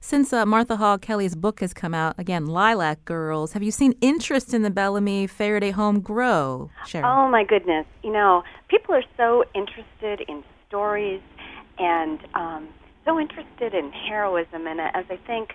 Since 0.00 0.32
uh, 0.32 0.44
Martha 0.44 0.76
Hall 0.76 0.98
Kelly's 0.98 1.34
book 1.34 1.60
has 1.60 1.72
come 1.72 1.94
out, 1.94 2.14
again, 2.18 2.46
Lilac 2.46 3.04
Girls, 3.04 3.52
have 3.52 3.62
you 3.62 3.70
seen 3.70 3.94
interest 4.00 4.52
in 4.52 4.62
the 4.62 4.70
Bellamy 4.70 5.26
Ferriday 5.26 5.72
home 5.72 6.00
grow, 6.00 6.70
Sharon? 6.86 7.06
Oh, 7.06 7.30
my 7.30 7.44
goodness. 7.44 7.86
You 8.02 8.12
know, 8.12 8.42
people 8.68 8.94
are 8.94 9.04
so 9.16 9.44
interested 9.54 10.26
in 10.28 10.44
stories 10.68 11.20
and 11.82 12.20
um, 12.34 12.68
so 13.04 13.18
interested 13.18 13.74
in 13.74 13.90
heroism. 13.90 14.66
And 14.66 14.80
as 14.80 15.04
I 15.10 15.18
think 15.26 15.50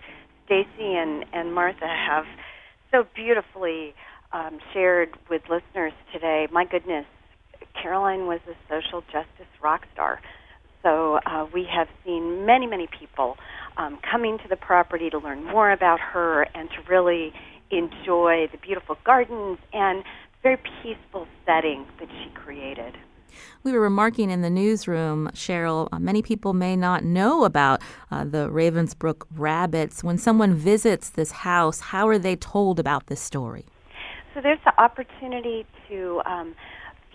Stacy 0.45 0.67
and, 0.95 1.25
and 1.33 1.53
Martha 1.53 1.87
have 1.87 2.25
so 2.91 3.05
beautifully 3.15 3.93
um, 4.33 4.59
shared 4.73 5.09
with 5.29 5.43
listeners 5.49 5.93
today, 6.11 6.47
my 6.51 6.65
goodness, 6.65 7.05
Caroline 7.81 8.27
was 8.27 8.39
a 8.47 8.55
social 8.69 9.01
justice 9.01 9.51
rock 9.63 9.81
star. 9.93 10.19
So 10.83 11.19
uh, 11.25 11.45
we 11.53 11.65
have 11.73 11.87
seen 12.05 12.45
many, 12.45 12.67
many 12.67 12.87
people 12.87 13.35
um, 13.77 13.99
coming 14.09 14.37
to 14.39 14.47
the 14.49 14.55
property 14.55 15.09
to 15.09 15.17
learn 15.17 15.43
more 15.43 15.71
about 15.71 15.99
her 15.99 16.43
and 16.53 16.69
to 16.69 16.89
really 16.89 17.31
enjoy 17.71 18.47
the 18.51 18.57
beautiful 18.61 18.97
gardens 19.05 19.57
and 19.73 20.03
very 20.43 20.57
peaceful 20.83 21.27
setting 21.45 21.85
that 21.99 22.07
she 22.09 22.29
created. 22.33 22.95
We 23.63 23.71
were 23.71 23.79
remarking 23.79 24.29
in 24.29 24.41
the 24.41 24.49
newsroom, 24.49 25.29
Cheryl, 25.33 25.89
uh, 25.91 25.99
many 25.99 26.21
people 26.21 26.53
may 26.53 26.75
not 26.75 27.03
know 27.03 27.43
about 27.43 27.81
uh, 28.11 28.23
the 28.23 28.49
Ravensbrück 28.49 29.23
rabbits. 29.35 30.03
When 30.03 30.17
someone 30.17 30.53
visits 30.53 31.09
this 31.09 31.31
house, 31.31 31.79
how 31.79 32.07
are 32.07 32.19
they 32.19 32.35
told 32.35 32.79
about 32.79 33.07
this 33.07 33.21
story? 33.21 33.65
So 34.33 34.41
there's 34.41 34.59
the 34.65 34.79
opportunity 34.81 35.65
to 35.89 36.21
um, 36.25 36.55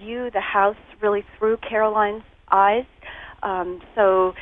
view 0.01 0.31
the 0.33 0.41
house 0.41 0.77
really 1.01 1.25
through 1.39 1.59
Caroline's 1.59 2.25
eyes. 2.51 2.85
Um, 3.43 3.81
so 3.95 4.35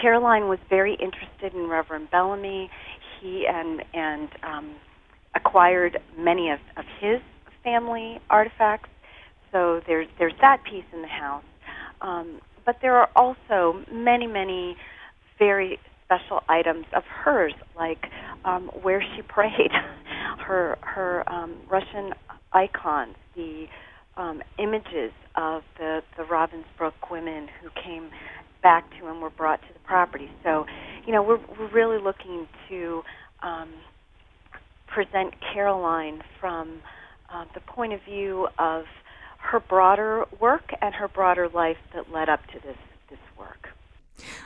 Caroline 0.00 0.48
was 0.48 0.58
very 0.68 0.94
interested 0.94 1.54
in 1.54 1.68
Reverend 1.68 2.10
Bellamy. 2.10 2.70
He 3.20 3.46
and 3.46 3.82
and 3.94 4.28
um, 4.42 4.74
acquired 5.34 5.98
many 6.18 6.50
of, 6.50 6.58
of 6.76 6.84
his 7.00 7.20
family 7.64 8.20
artifacts 8.30 8.88
so 9.52 9.80
there's 9.86 10.08
there's 10.18 10.34
that 10.40 10.62
piece 10.64 10.84
in 10.92 11.02
the 11.02 11.08
house, 11.08 11.44
um, 12.00 12.40
but 12.64 12.76
there 12.82 12.96
are 12.96 13.08
also 13.16 13.84
many 13.92 14.26
many 14.26 14.76
very 15.38 15.78
special 16.04 16.40
items 16.48 16.86
of 16.94 17.02
hers, 17.04 17.52
like 17.76 17.98
um, 18.44 18.70
where 18.82 19.02
she 19.14 19.22
prayed, 19.22 19.70
her 20.46 20.78
her 20.80 21.28
um, 21.30 21.56
Russian 21.70 22.12
icons, 22.52 23.14
the 23.34 23.66
um, 24.16 24.42
images 24.58 25.12
of 25.36 25.62
the 25.78 26.00
the 26.16 26.24
Ravensbrück 26.24 26.92
women 27.10 27.48
who 27.62 27.68
came 27.82 28.10
back 28.62 28.84
to 28.98 29.06
and 29.08 29.20
were 29.20 29.30
brought 29.30 29.60
to 29.62 29.68
the 29.72 29.80
property. 29.80 30.28
So, 30.42 30.64
you 31.06 31.12
know, 31.12 31.22
we're 31.22 31.40
we're 31.58 31.72
really 31.72 32.02
looking 32.02 32.46
to 32.68 33.02
um, 33.42 33.70
present 34.88 35.34
Caroline 35.52 36.20
from 36.40 36.80
uh, 37.32 37.44
the 37.54 37.60
point 37.60 37.92
of 37.92 38.00
view 38.08 38.48
of 38.58 38.84
her 39.38 39.60
broader 39.60 40.24
work 40.40 40.72
and 40.80 40.94
her 40.94 41.08
broader 41.08 41.48
life 41.48 41.78
that 41.94 42.12
led 42.12 42.28
up 42.28 42.46
to 42.48 42.60
this 42.60 42.76
this 43.08 43.18
work. 43.38 43.68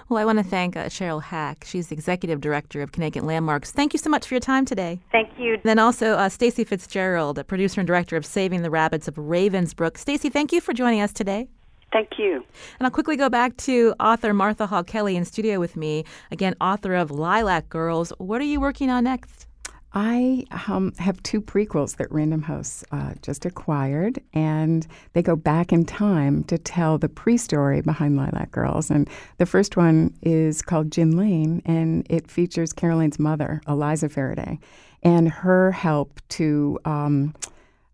Well, 0.09 0.19
I 0.19 0.25
want 0.25 0.39
to 0.39 0.45
thank 0.45 0.77
uh, 0.77 0.87
Cheryl 0.87 1.23
Hack. 1.23 1.65
She's 1.65 1.89
the 1.89 1.95
executive 1.95 2.41
director 2.41 2.83
of 2.83 2.93
Connecticut 2.93 3.25
Landmarks. 3.25 3.71
Thank 3.71 3.93
you 3.93 3.99
so 3.99 4.11
much 4.11 4.27
for 4.27 4.35
your 4.35 4.41
time 4.41 4.65
today. 4.65 4.99
Thank 5.13 5.31
you. 5.39 5.55
And 5.55 5.63
then 5.63 5.79
also 5.79 6.15
uh, 6.15 6.29
Stacy 6.29 6.65
Fitzgerald, 6.65 7.39
a 7.39 7.45
producer 7.45 7.81
and 7.81 7.87
director 7.87 8.17
of 8.17 8.27
Saving 8.27 8.63
the 8.63 8.71
Rabbits 8.71 9.07
of 9.07 9.15
Ravensbrück. 9.15 9.97
Stacy, 9.97 10.29
thank 10.29 10.53
you 10.53 10.61
for 10.61 10.73
joining 10.73 11.01
us 11.01 11.13
today. 11.13 11.49
Thank 11.93 12.19
you. 12.19 12.45
And 12.79 12.87
I'll 12.87 12.91
quickly 12.91 13.17
go 13.17 13.29
back 13.29 13.57
to 13.59 13.95
author 13.99 14.33
Martha 14.33 14.67
Hall 14.67 14.85
Kelly 14.85 15.17
in 15.17 15.25
studio 15.25 15.59
with 15.59 15.77
me. 15.77 16.05
Again, 16.31 16.55
author 16.61 16.95
of 16.95 17.11
Lilac 17.11 17.69
Girls. 17.69 18.13
What 18.19 18.41
are 18.41 18.45
you 18.45 18.61
working 18.61 18.91
on 18.91 19.05
next? 19.05 19.47
I 19.93 20.45
um, 20.69 20.93
have 20.99 21.21
two 21.25 21.41
prequels 21.41 21.97
that 21.97 22.11
Random 22.13 22.43
House 22.43 22.85
uh, 22.93 23.15
just 23.23 23.45
acquired, 23.45 24.21
and 24.33 24.87
they 25.15 25.23
go 25.23 25.35
back 25.35 25.73
in 25.73 25.85
time 25.85 26.45
to 26.45 26.59
tell 26.59 26.97
the 26.97 27.09
pre 27.09 27.37
story 27.37 27.81
behind 27.81 28.17
Lilac 28.17 28.53
Girls. 28.53 28.91
And 28.91 29.09
the 29.39 29.47
first 29.47 29.77
one 29.77 30.15
is 30.23 30.63
called 30.63 30.93
Gin 30.93 31.17
Lane, 31.17 31.61
and 31.65 32.07
it 32.09 32.31
features 32.31 32.73
Caroline's 32.73 33.19
mother, 33.19 33.61
Eliza 33.67 34.09
Ferriday, 34.09 34.61
and 35.03 35.29
her 35.29 35.73
help 35.73 36.21
to 36.31 36.79
um, 36.85 37.35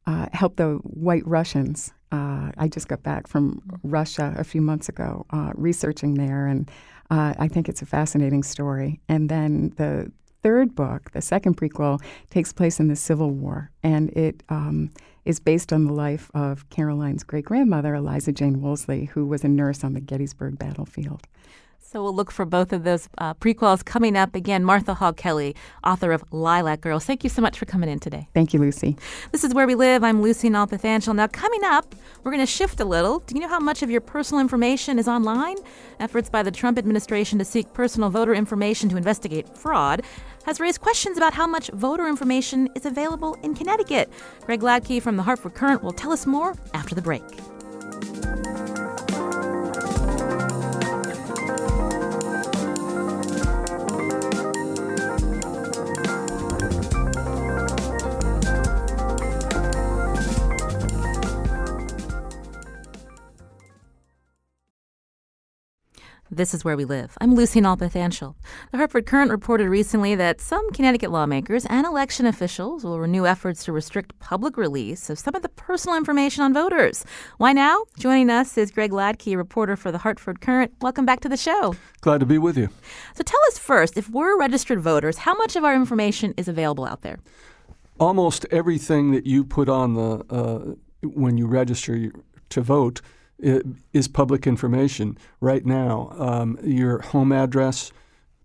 uh, 0.07 0.27
help 0.35 0.57
the 0.57 0.75
White 0.83 1.27
Russians. 1.27 1.95
Uh, 2.13 2.53
I 2.59 2.69
just 2.69 2.89
got 2.89 3.03
back 3.03 3.27
from 3.27 3.63
Russia 3.83 4.35
a 4.37 4.45
few 4.45 4.61
months 4.61 4.91
ago, 4.91 5.25
uh, 5.31 5.53
researching 5.55 6.15
there, 6.15 6.47
and 6.47 6.71
uh, 7.11 7.33
I 7.39 7.49
think 7.49 7.71
it's 7.71 7.81
a 7.81 7.87
fascinating 7.87 8.43
story. 8.43 9.01
And 9.09 9.31
then 9.31 9.73
the 9.77 10.13
third 10.43 10.75
book, 10.75 11.11
the 11.13 11.23
second 11.23 11.57
prequel, 11.57 12.01
takes 12.31 12.53
place 12.53 12.81
in 12.81 12.89
the 12.89 12.97
Civil 12.97 13.31
War, 13.31 13.71
and 13.83 14.11
it 14.11 14.43
um, 14.49 14.91
is 15.25 15.41
based 15.41 15.73
on 15.73 15.85
the 15.85 15.93
life 15.93 16.31
of 16.35 16.69
Caroline's 16.71 17.25
great 17.25 17.45
grandmother, 17.45 17.95
Eliza 17.95 18.33
Jane 18.33 18.61
Woolsey, 18.63 19.07
who 19.07 19.27
was 19.27 19.45
a 19.45 19.49
nurse 19.49 19.83
on 19.83 19.93
the 19.93 20.01
Gettysburg 20.01 20.59
battlefield. 20.59 21.23
So 21.89 22.03
we'll 22.03 22.15
look 22.15 22.33
for 22.33 22.45
both 22.45 22.73
of 22.73 22.83
those 22.83 23.09
uh, 23.19 23.35
prequels 23.35 23.85
coming 23.85 24.17
up. 24.17 24.35
Again, 24.35 24.65
Martha 24.65 24.93
Hall 24.93 25.13
Kelly, 25.13 25.55
author 25.85 26.11
of 26.11 26.25
Lilac 26.33 26.81
Girls. 26.81 27.05
Thank 27.05 27.23
you 27.23 27.31
so 27.31 27.41
much 27.41 27.57
for 27.57 27.65
coming 27.65 27.89
in 27.89 28.01
today. 28.01 28.29
Thank 28.35 28.53
you, 28.53 28.59
Lucy. 28.59 28.97
This 29.31 29.45
is 29.45 29.55
Where 29.55 29.69
We 29.69 29.77
Live. 29.77 30.03
I'm 30.03 30.21
Lucy 30.21 30.51
Nalpathanchil. 30.51 31.15
Now, 31.15 31.29
coming 31.29 31.63
up, 31.63 31.95
we're 32.25 32.33
going 32.33 32.45
to 32.45 32.53
shift 32.53 32.81
a 32.81 32.85
little. 32.85 33.21
Do 33.21 33.37
you 33.37 33.41
know 33.41 33.49
how 33.49 33.61
much 33.61 33.85
of 33.85 33.91
your 33.91 34.01
personal 34.01 34.41
information 34.41 34.99
is 34.99 35.07
online? 35.07 35.57
Efforts 36.01 36.29
by 36.29 36.43
the 36.43 36.51
Trump 36.51 36.77
administration 36.77 37.39
to 37.39 37.45
seek 37.45 37.73
personal 37.73 38.11
voter 38.11 38.35
information 38.35 38.89
to 38.89 38.97
investigate 38.97 39.57
fraud 39.57 40.03
has 40.45 40.59
raised 40.59 40.81
questions 40.81 41.17
about 41.17 41.35
how 41.35 41.47
much 41.47 41.71
voter 41.71 42.09
information 42.09 42.69
is 42.75 42.85
available 42.85 43.37
in 43.45 43.55
Connecticut. 43.55 44.11
Greg 44.45 44.61
Hladky 44.61 45.01
from 45.01 45.17
the 45.17 45.23
Hartford 45.23 45.55
Courant 45.55 45.85
will 45.85 45.93
tell 45.93 46.11
us 46.11 46.27
more 46.27 46.57
after 46.75 46.97
the 46.97 47.03
break. 47.03 47.23
This 66.31 66.55
is 66.55 66.65
where 66.65 66.77
we 66.77 66.85
live. 66.85 67.17
I'm 67.21 67.37
Lucy 67.37 67.61
Nalpathanchil. 67.61 68.35
The 68.73 68.79
Hartford 68.79 69.07
Courant 69.07 69.31
reported 69.31 69.69
recently 69.69 70.17
that 70.17 70.41
some 70.41 70.69
Connecticut 70.73 71.13
lawmakers 71.13 71.65
and 71.67 71.87
election 71.87 72.27
officials 72.27 72.83
will 72.83 72.99
renew 72.99 73.27
efforts 73.27 73.65
to 73.65 73.73
restrict 73.73 74.19
public 74.19 74.57
release 74.57 75.09
of 75.09 75.21
some 75.21 75.37
of 75.37 75.43
the 75.43 75.49
personal 75.51 75.97
information 75.97 76.43
on 76.43 76.53
voters. 76.53 77.05
Why 77.39 77.53
now? 77.53 77.85
Joining 77.97 78.29
us 78.29 78.59
is 78.59 78.73
Greg 78.73 78.91
Hladky, 78.91 79.37
reporter 79.37 79.77
for 79.77 79.93
the 79.93 79.99
Hartford 79.99 80.41
Courant. 80.41 80.73
Welcome 80.81 81.07
back 81.07 81.21
to 81.21 81.29
the 81.29 81.37
show. 81.37 81.77
Glad 82.01 82.19
to 82.19 82.27
be 82.27 82.39
with 82.39 82.59
you. 82.59 82.71
So 83.15 83.23
tell 83.23 83.41
us 83.47 83.57
first, 83.57 83.97
if 83.97 84.11
we're 84.11 84.37
registered 84.37 84.81
voters, 84.81 85.19
how 85.19 85.35
much 85.35 85.55
of 85.55 85.63
our 85.63 85.77
information 85.77 86.35
is 86.37 86.49
available 86.49 86.87
out 86.87 87.03
there? 87.03 87.21
Almost 88.01 88.47
everything 88.51 89.13
that 89.13 89.27
you 89.27 89.45
put 89.45 89.69
on 89.69 89.95
the 89.95 90.25
uh, 90.29 90.75
when 91.05 91.39
you 91.39 91.47
register 91.47 92.11
to 92.49 92.61
vote 92.61 93.01
is 93.39 94.09
public 94.09 94.47
information 94.47 95.19
right 95.41 95.65
now. 95.65 96.13
Um, 96.19 96.59
your 96.63 97.01
home 97.01 97.33
address, 97.33 97.93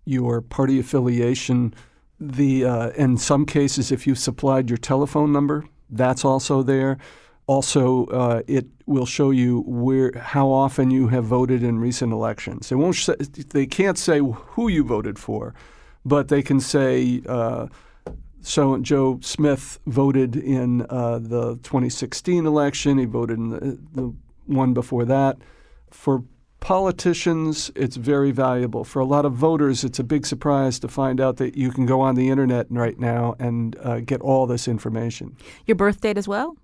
your 0.04 0.40
party 0.40 0.78
affiliation, 0.78 1.74
the 2.20 2.64
uh, 2.64 2.90
in 2.90 3.16
some 3.16 3.46
cases, 3.46 3.90
if 3.90 4.06
you 4.06 4.14
supplied 4.14 4.70
your 4.70 4.76
telephone 4.76 5.32
number, 5.32 5.64
that's 5.90 6.24
also 6.24 6.62
there. 6.62 6.98
Also, 7.46 8.06
uh, 8.06 8.42
it 8.46 8.66
will 8.86 9.06
show 9.06 9.30
you 9.30 9.62
where 9.66 10.12
how 10.16 10.48
often 10.48 10.90
you 10.90 11.08
have 11.08 11.24
voted 11.24 11.62
in 11.62 11.78
recent 11.78 12.12
elections. 12.12 12.70
It 12.70 12.76
won't. 12.76 12.94
Say, 12.94 13.16
they 13.50 13.66
can't 13.66 13.98
say 13.98 14.20
who 14.20 14.68
you 14.68 14.84
voted 14.84 15.18
for, 15.18 15.54
but 16.04 16.28
they 16.28 16.42
can 16.42 16.60
say. 16.60 17.22
Uh, 17.28 17.66
so 18.44 18.76
Joe 18.78 19.20
Smith 19.22 19.78
voted 19.86 20.34
in 20.34 20.84
uh, 20.90 21.20
the 21.20 21.56
2016 21.62 22.44
election. 22.44 22.98
He 22.98 23.04
voted 23.04 23.38
in 23.38 23.50
the, 23.50 23.78
the 23.92 24.14
one 24.54 24.74
before 24.74 25.04
that. 25.04 25.38
For 25.90 26.24
politicians, 26.60 27.72
it's 27.74 27.96
very 27.96 28.30
valuable. 28.30 28.84
For 28.84 29.00
a 29.00 29.04
lot 29.04 29.24
of 29.24 29.32
voters, 29.32 29.82
it's 29.82 29.98
a 29.98 30.04
big 30.04 30.24
surprise 30.24 30.78
to 30.78 30.88
find 30.88 31.20
out 31.20 31.36
that 31.38 31.56
you 31.56 31.72
can 31.72 31.86
go 31.86 32.00
on 32.00 32.14
the 32.14 32.30
internet 32.30 32.66
right 32.70 32.98
now 32.98 33.34
and 33.40 33.76
uh, 33.80 33.98
get 34.00 34.20
all 34.20 34.46
this 34.46 34.68
information. 34.68 35.36
Your 35.66 35.74
birth 35.74 36.00
date 36.00 36.16
as 36.16 36.28
well? 36.28 36.56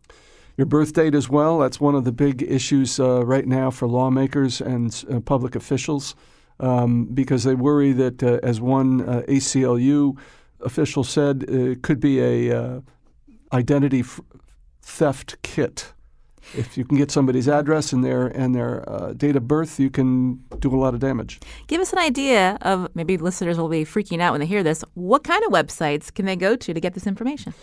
Your 0.57 0.67
birth 0.67 0.93
date 0.93 1.17
as 1.17 1.29
well. 1.29 1.59
That's 1.59 1.81
one 1.81 1.97
of 1.97 2.05
the 2.05 2.13
big 2.13 2.43
issues 2.43 3.01
uh, 3.01 3.25
right 3.27 3.47
now 3.47 3.71
for 3.71 3.89
lawmakers 3.89 4.61
and 4.61 5.05
uh, 5.11 5.19
public 5.19 5.57
officials 5.57 6.15
um, 6.61 7.07
because 7.07 7.43
they 7.43 7.55
worry 7.55 7.93
that, 7.93 8.23
uh, 8.23 8.39
as 8.43 8.61
one 8.61 9.01
uh, 9.01 9.23
ACLU 9.29 10.17
official 10.61 11.05
said, 11.05 11.45
it 11.45 11.83
could 11.83 12.01
be 12.01 12.21
a 12.21 12.57
uh, 12.57 12.81
identity 13.53 14.01
f- 14.01 14.21
theft 14.81 15.37
kit 15.43 15.93
if 16.57 16.77
you 16.77 16.85
can 16.85 16.97
get 16.97 17.11
somebody's 17.11 17.49
address 17.49 17.93
and 17.93 18.05
their 18.05 18.27
and 18.29 18.55
their 18.55 18.89
uh, 18.89 19.13
date 19.13 19.37
of 19.37 19.47
birth, 19.47 19.79
you 19.79 19.91
can 19.91 20.37
do 20.59 20.75
a 20.75 20.79
lot 20.79 20.95
of 20.95 21.01
damage. 21.01 21.41
Give 21.67 21.81
us 21.81 21.93
an 21.93 21.99
idea 21.99 22.59
of 22.63 22.89
maybe 22.95 23.17
listeners 23.17 23.59
will 23.59 23.69
be 23.69 23.85
freaking 23.85 24.21
out 24.21 24.33
when 24.33 24.41
they 24.41 24.47
hear 24.47 24.63
this. 24.63 24.85
What 24.95 25.25
kind 25.25 25.45
of 25.45 25.53
websites 25.53 26.13
can 26.13 26.27
they 26.27 26.37
go 26.37 26.57
to 26.57 26.75
to 26.75 26.81
get 26.81 26.95
this 26.95 27.07
information? 27.07 27.55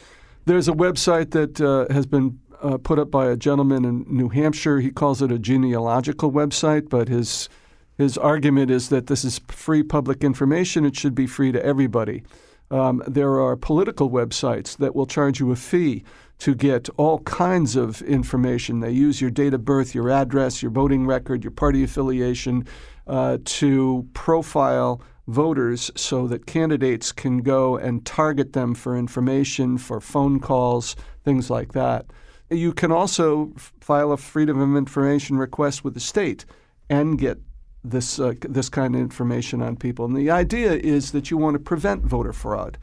There's 0.45 0.67
a 0.67 0.73
website 0.73 1.31
that 1.31 1.59
uh, 1.59 1.91
has 1.91 2.05
been 2.05 2.39
uh, 2.61 2.77
put 2.77 2.99
up 2.99 3.09
by 3.09 3.27
a 3.27 3.35
gentleman 3.35 3.85
in 3.85 4.05
New 4.07 4.29
Hampshire. 4.29 4.79
He 4.79 4.91
calls 4.91 5.21
it 5.21 5.31
a 5.31 5.39
genealogical 5.39 6.31
website, 6.31 6.89
but 6.89 7.07
his 7.07 7.49
his 7.97 8.17
argument 8.17 8.71
is 8.71 8.89
that 8.89 9.07
this 9.07 9.23
is 9.23 9.39
free 9.47 9.81
public 9.81 10.23
information. 10.23 10.85
It 10.85 10.97
should 10.97 11.15
be 11.15 11.27
free 11.27 11.51
to 11.53 11.65
everybody. 11.65 12.23
Um, 12.71 13.01
there 13.07 13.39
are 13.39 13.55
political 13.55 14.09
websites 14.09 14.75
that 14.77 14.95
will 14.95 15.05
charge 15.05 15.39
you 15.39 15.51
a 15.51 15.55
fee 15.55 16.03
to 16.39 16.53
get 16.53 16.89
all 16.97 17.19
kinds 17.19 17.75
of 17.75 18.01
information. 18.01 18.79
They 18.79 18.91
use 18.91 19.21
your 19.21 19.31
date 19.31 19.53
of 19.53 19.63
birth, 19.63 19.95
your 19.95 20.09
address, 20.09 20.61
your 20.61 20.71
voting 20.71 21.05
record, 21.05 21.43
your 21.43 21.51
party 21.51 21.83
affiliation 21.83 22.67
uh, 23.07 23.37
to 23.45 24.07
profile 24.13 25.01
voters 25.27 25.91
so 25.95 26.27
that 26.27 26.45
candidates 26.45 27.11
can 27.11 27.39
go 27.39 27.77
and 27.77 28.05
target 28.05 28.53
them 28.53 28.75
for 28.75 28.97
information, 28.97 29.77
for 29.77 29.99
phone 29.99 30.39
calls, 30.39 30.95
things 31.23 31.49
like 31.49 31.73
that. 31.73 32.05
You 32.49 32.73
can 32.73 32.91
also 32.91 33.51
file 33.81 34.11
a 34.11 34.17
Freedom 34.17 34.59
of 34.59 34.77
Information 34.77 35.37
request 35.37 35.83
with 35.83 35.95
the 35.95 35.99
state 35.99 36.45
and 36.89 37.17
get 37.17 37.39
this 37.83 38.19
uh, 38.19 38.33
this 38.41 38.69
kind 38.69 38.95
of 38.95 39.01
information 39.01 39.61
on 39.61 39.75
people. 39.75 40.05
And 40.05 40.15
the 40.15 40.31
idea 40.31 40.73
is 40.73 41.11
that 41.11 41.31
you 41.31 41.37
want 41.37 41.55
to 41.55 41.59
prevent 41.59 42.03
voter 42.03 42.33
fraud, 42.33 42.77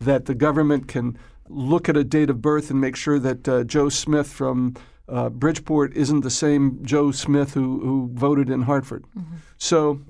that 0.00 0.26
the 0.26 0.34
government 0.34 0.88
can 0.88 1.18
look 1.48 1.88
at 1.88 1.96
a 1.96 2.04
date 2.04 2.30
of 2.30 2.40
birth 2.40 2.70
and 2.70 2.80
make 2.80 2.96
sure 2.96 3.18
that 3.18 3.48
uh, 3.48 3.64
Joe 3.64 3.88
Smith 3.88 4.28
from 4.28 4.74
uh, 5.08 5.28
Bridgeport 5.30 5.96
isn't 5.96 6.20
the 6.20 6.30
same 6.30 6.84
Joe 6.84 7.10
Smith 7.12 7.54
who, 7.54 7.80
who 7.80 8.10
voted 8.12 8.50
in 8.50 8.62
Hartford. 8.62 9.04
Mm-hmm. 9.16 9.36
So 9.56 10.00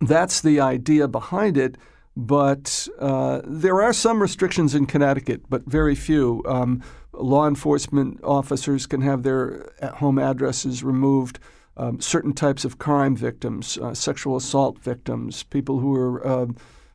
that's 0.00 0.40
the 0.40 0.60
idea 0.60 1.08
behind 1.08 1.56
it. 1.56 1.76
But 2.16 2.88
uh, 2.98 3.40
there 3.44 3.80
are 3.80 3.92
some 3.92 4.20
restrictions 4.20 4.74
in 4.74 4.86
Connecticut, 4.86 5.42
but 5.48 5.64
very 5.64 5.94
few. 5.94 6.42
Um, 6.44 6.82
law 7.12 7.46
enforcement 7.46 8.20
officers 8.22 8.86
can 8.86 9.00
have 9.00 9.22
their 9.22 9.72
home 9.94 10.18
addresses 10.18 10.82
removed. 10.82 11.38
um, 11.80 12.00
certain 12.00 12.32
types 12.34 12.64
of 12.64 12.78
crime 12.78 13.16
victims, 13.16 13.78
uh, 13.78 13.94
sexual 13.94 14.36
assault 14.36 14.78
victims, 14.78 15.42
people 15.44 15.78
who 15.78 15.94
are 15.94 16.26
uh, 16.26 16.46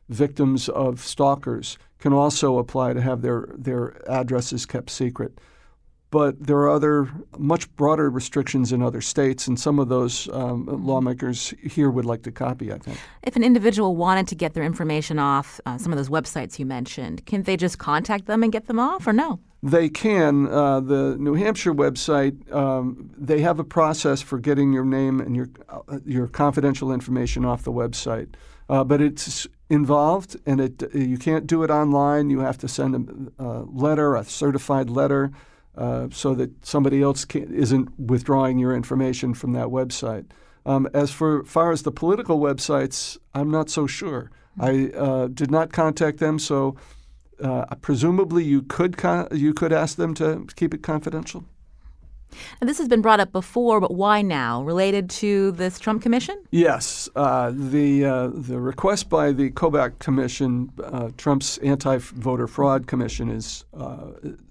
victims 0.08 0.68
of 0.68 1.00
stalkers 1.00 1.78
can 1.98 2.12
also 2.12 2.58
apply 2.58 2.92
to 2.92 3.00
have 3.00 3.22
their, 3.22 3.48
their 3.56 3.96
addresses 4.10 4.66
kept 4.66 4.90
secret. 4.90 5.40
But 6.10 6.46
there 6.46 6.56
are 6.58 6.70
other, 6.70 7.10
much 7.36 7.74
broader 7.74 8.08
restrictions 8.08 8.72
in 8.72 8.80
other 8.80 9.00
states, 9.00 9.48
and 9.48 9.58
some 9.58 9.78
of 9.80 9.88
those 9.88 10.28
um, 10.32 10.66
lawmakers 10.66 11.52
here 11.62 11.90
would 11.90 12.04
like 12.04 12.22
to 12.22 12.32
copy, 12.32 12.72
I 12.72 12.78
think. 12.78 12.98
If 13.24 13.34
an 13.34 13.42
individual 13.42 13.96
wanted 13.96 14.28
to 14.28 14.36
get 14.36 14.54
their 14.54 14.62
information 14.62 15.18
off 15.18 15.60
uh, 15.66 15.78
some 15.78 15.92
of 15.92 15.98
those 15.98 16.08
websites 16.08 16.58
you 16.60 16.66
mentioned, 16.66 17.26
can 17.26 17.42
they 17.42 17.56
just 17.56 17.78
contact 17.78 18.26
them 18.26 18.44
and 18.44 18.52
get 18.52 18.66
them 18.66 18.78
off, 18.78 19.06
or 19.06 19.12
no? 19.12 19.40
They 19.62 19.88
can. 19.88 20.46
Uh, 20.46 20.78
the 20.78 21.16
New 21.18 21.34
Hampshire 21.34 21.74
website, 21.74 22.52
um, 22.54 23.10
they 23.18 23.40
have 23.40 23.58
a 23.58 23.64
process 23.64 24.22
for 24.22 24.38
getting 24.38 24.72
your 24.72 24.84
name 24.84 25.20
and 25.20 25.34
your 25.34 25.48
uh, 25.68 25.98
your 26.04 26.28
confidential 26.28 26.92
information 26.92 27.44
off 27.44 27.64
the 27.64 27.72
website, 27.72 28.28
uh, 28.68 28.84
but 28.84 29.00
it's 29.00 29.48
involved, 29.68 30.36
and 30.46 30.60
it 30.60 30.94
you 30.94 31.18
can't 31.18 31.46
do 31.46 31.62
it 31.62 31.70
online. 31.70 32.30
You 32.30 32.40
have 32.40 32.58
to 32.58 32.68
send 32.68 33.32
a, 33.38 33.42
a 33.42 33.48
letter, 33.64 34.14
a 34.14 34.24
certified 34.24 34.90
letter, 34.90 35.32
uh, 35.76 36.08
so 36.10 36.34
that 36.34 36.64
somebody 36.64 37.02
else 37.02 37.26
isn't 37.34 37.98
withdrawing 37.98 38.58
your 38.58 38.74
information 38.74 39.34
from 39.34 39.52
that 39.52 39.66
website. 39.66 40.26
Um, 40.64 40.88
as 40.94 41.12
for 41.12 41.44
far 41.44 41.70
as 41.72 41.82
the 41.82 41.92
political 41.92 42.40
websites, 42.40 43.18
I'm 43.34 43.50
not 43.50 43.70
so 43.70 43.86
sure. 43.86 44.30
I 44.58 44.90
uh, 44.96 45.28
did 45.28 45.50
not 45.50 45.72
contact 45.72 46.18
them, 46.18 46.38
so 46.38 46.76
uh, 47.42 47.66
presumably 47.82 48.42
you 48.44 48.62
could 48.62 48.96
con- 48.96 49.28
you 49.32 49.52
could 49.52 49.72
ask 49.72 49.96
them 49.96 50.14
to 50.14 50.46
keep 50.56 50.74
it 50.74 50.82
confidential. 50.82 51.44
Now, 52.60 52.66
this 52.66 52.78
has 52.78 52.88
been 52.88 53.02
brought 53.02 53.20
up 53.20 53.32
before, 53.32 53.80
but 53.80 53.94
why 53.94 54.22
now? 54.22 54.62
Related 54.62 55.10
to 55.10 55.52
this 55.52 55.78
Trump 55.78 56.02
Commission? 56.02 56.42
Yes, 56.50 57.08
uh, 57.16 57.52
the 57.54 58.04
uh, 58.04 58.30
the 58.32 58.60
request 58.60 59.08
by 59.08 59.32
the 59.32 59.50
Kobach 59.50 59.98
Commission, 59.98 60.70
uh, 60.82 61.10
Trump's 61.16 61.58
anti-voter 61.58 62.46
fraud 62.46 62.86
commission, 62.86 63.28
is 63.30 63.64
uh, 63.76 64.08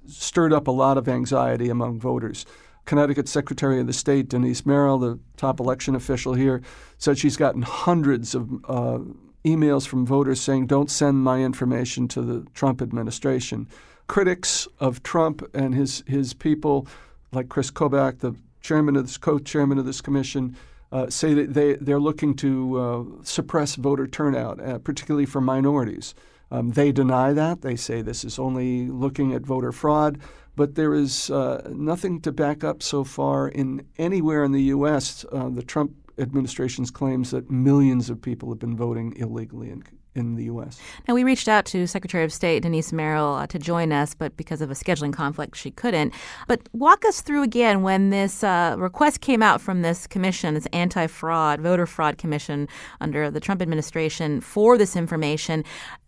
stirred 0.08 0.54
up 0.54 0.68
a 0.68 0.72
lot 0.72 0.98
of 0.98 1.08
anxiety 1.08 1.70
among 1.70 2.00
voters. 2.00 2.46
Connecticut 2.86 3.28
Secretary 3.28 3.80
of 3.80 3.88
the 3.88 3.94
State 3.94 4.30
Denise 4.30 4.66
Merrill, 4.66 5.00
the 5.00 5.20
top 5.38 5.60
election 5.60 5.96
official 5.96 6.36
here, 6.36 6.62
said 7.00 7.18
she's 7.18 7.36
gotten 7.36 7.64
hundreds 7.64 8.36
of 8.36 8.48
uh, 8.66 9.00
emails 9.44 9.88
from 9.88 10.06
voters 10.06 10.40
saying, 10.40 10.68
don't 10.68 10.92
send 10.92 11.24
my 11.24 11.42
information 11.42 12.08
to 12.10 12.22
the 12.22 12.46
Trump 12.54 12.82
administration. 12.82 13.68
Critics 14.08 14.68
of 14.80 15.02
Trump 15.02 15.44
and 15.56 15.74
his, 15.74 16.04
his 16.06 16.34
people, 16.34 16.88
like 17.36 17.50
Chris 17.50 17.72
Kobach, 17.72 18.20
the 18.20 18.36
chairman 18.62 18.96
of 18.96 19.06
this, 19.06 19.18
co-chairman 19.18 19.78
of 19.78 19.86
this 19.86 20.02
commission, 20.02 20.56
uh, 20.92 21.10
say 21.10 21.34
that 21.34 21.54
they, 21.54 21.76
they're 21.76 22.00
looking 22.00 22.36
to 22.36 22.80
uh, 22.80 23.04
suppress 23.24 23.76
voter 23.76 24.08
turnout, 24.08 24.60
uh, 24.60 24.80
particularly 24.80 25.26
for 25.26 25.42
minorities. 25.42 26.16
Um, 26.52 26.72
they 26.72 26.92
deny 26.92 27.34
that. 27.34 27.62
They 27.62 27.76
say 27.76 28.02
this 28.02 28.24
is 28.24 28.40
only 28.40 28.88
looking 28.88 29.34
at 29.34 29.42
voter 29.42 29.72
fraud, 29.72 30.20
but 30.56 30.76
there 30.76 30.94
is 30.94 31.30
uh, 31.30 31.70
nothing 31.74 32.22
to 32.22 32.32
back 32.32 32.64
up 32.64 32.82
so 32.82 33.04
far 33.04 33.48
in 33.48 33.86
anywhere 33.98 34.44
in 34.44 34.52
the 34.52 34.64
U.S. 34.64 35.26
Uh, 35.32 35.50
the 35.50 35.64
Trump 35.64 35.92
administration's 36.18 36.92
claims 36.92 37.32
that 37.32 37.50
millions 37.50 38.10
of 38.10 38.22
people 38.22 38.50
have 38.50 38.60
been 38.60 38.76
voting 38.76 39.14
illegally 39.18 39.70
in, 39.70 39.84
in 40.16 40.36
the 40.36 40.46
U.S. 40.46 40.80
Now, 41.08 41.14
we 41.14 41.24
reached 41.24 41.48
out 41.48 41.66
to 41.68 41.88
Secretary 41.88 42.24
of 42.24 42.32
State 42.32 42.64
Denise 42.64 42.94
Merrill 42.94 43.36
uh, 43.36 43.48
to 43.48 43.60
join 43.60 43.92
us, 43.92 44.14
but 44.14 44.36
because 44.38 44.62
of 44.62 44.72
a 44.72 44.74
scheduling 44.74 45.14
conflict, 45.14 45.58
she 45.58 45.72
couldn't. 45.72 46.14
But 46.48 46.68
walk 46.74 47.06
us 47.06 47.22
through 47.22 47.44
again 47.44 47.82
when 47.82 48.10
this 48.10 48.44
uh, 48.44 48.76
request 48.78 49.22
came 49.22 49.44
out 49.44 49.62
from 49.62 49.82
this 49.82 50.08
commission, 50.08 50.54
this 50.54 50.68
anti 50.68 51.08
fraud, 51.08 51.62
voter 51.62 51.86
fraud 51.86 52.18
commission 52.18 52.68
under 53.02 53.30
the 53.30 53.40
Trump 53.40 53.62
administration 53.62 54.42
for 54.42 54.78
this 54.78 54.96
information. 54.96 55.64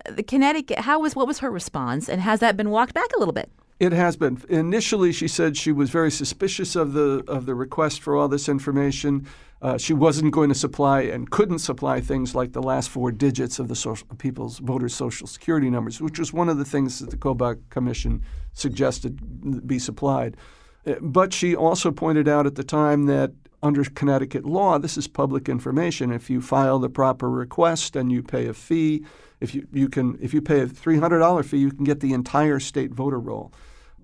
The 0.10 0.24
Connecticut, 0.24 0.80
how 0.80 1.00
was, 1.00 1.16
what 1.16 1.28
was 1.28 1.40
her 1.40 1.52
response, 1.52 2.08
and 2.08 2.22
has 2.22 2.40
that 2.40 2.56
been 2.56 2.70
walked 2.70 2.94
back 2.94 3.10
a 3.16 3.20
little 3.20 3.34
bit? 3.34 3.52
It 3.80 3.92
has 3.92 4.18
been. 4.18 4.42
Initially, 4.50 5.12
she 5.12 5.28
said 5.28 5.56
she 5.56 5.72
was 5.72 5.92
very 5.92 6.10
suspicious 6.10 6.76
of 6.76 6.94
the 6.94 7.24
of 7.28 7.46
the 7.46 7.54
request 7.54 8.02
for 8.02 8.16
all 8.16 8.28
this 8.28 8.50
information. 8.50 9.28
Uh, 9.62 9.78
she 9.78 9.94
wasn't 9.94 10.32
going 10.32 10.50
to 10.50 10.56
supply 10.56 11.02
and 11.02 11.30
couldn't 11.32 11.60
supply 11.60 12.00
things 12.00 12.36
like 12.36 12.54
the 12.54 12.62
last 12.62 12.90
four 12.90 13.12
digits 13.12 13.58
of 13.58 13.68
the 13.68 13.76
social, 13.76 14.08
people's 14.18 14.60
voters' 14.60 14.94
social 14.94 15.26
security 15.26 15.70
numbers, 15.70 16.00
which 16.00 16.20
was 16.20 16.32
one 16.32 16.48
of 16.48 16.58
the 16.58 16.66
things 16.66 17.00
that 17.00 17.10
the 17.10 17.18
Kobach 17.18 17.60
Commission 17.70 18.22
suggested 18.54 19.68
be 19.68 19.80
supplied. 19.80 20.38
Uh, 20.86 20.96
but 21.02 21.34
she 21.34 21.56
also 21.56 21.92
pointed 21.92 22.28
out 22.28 22.46
at 22.46 22.56
the 22.56 22.64
time 22.64 23.06
that 23.08 23.32
under 23.64 23.84
Connecticut 23.84 24.46
law, 24.46 24.78
this 24.78 24.98
is 24.98 25.08
public 25.08 25.50
information. 25.50 26.12
If 26.12 26.30
you 26.30 26.42
file 26.42 26.80
the 26.80 26.90
proper 26.90 27.30
request 27.30 27.96
and 27.96 28.12
you 28.12 28.22
pay 28.22 28.48
a 28.48 28.54
fee, 28.54 29.04
if 29.40 29.56
you, 29.56 29.68
you 29.72 29.90
can 29.90 30.18
if 30.22 30.34
you 30.34 30.42
pay 30.42 30.62
a 30.62 30.68
three 30.68 31.00
hundred 31.00 31.20
dollar 31.20 31.44
fee, 31.44 31.58
you 31.58 31.72
can 31.72 31.84
get 31.84 32.00
the 32.00 32.14
entire 32.14 32.60
state 32.60 32.92
voter 32.92 33.20
roll. 33.20 33.52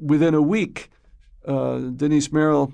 Within 0.03 0.33
a 0.33 0.41
week, 0.41 0.89
uh, 1.45 1.77
Denise 1.77 2.31
Merrill 2.31 2.73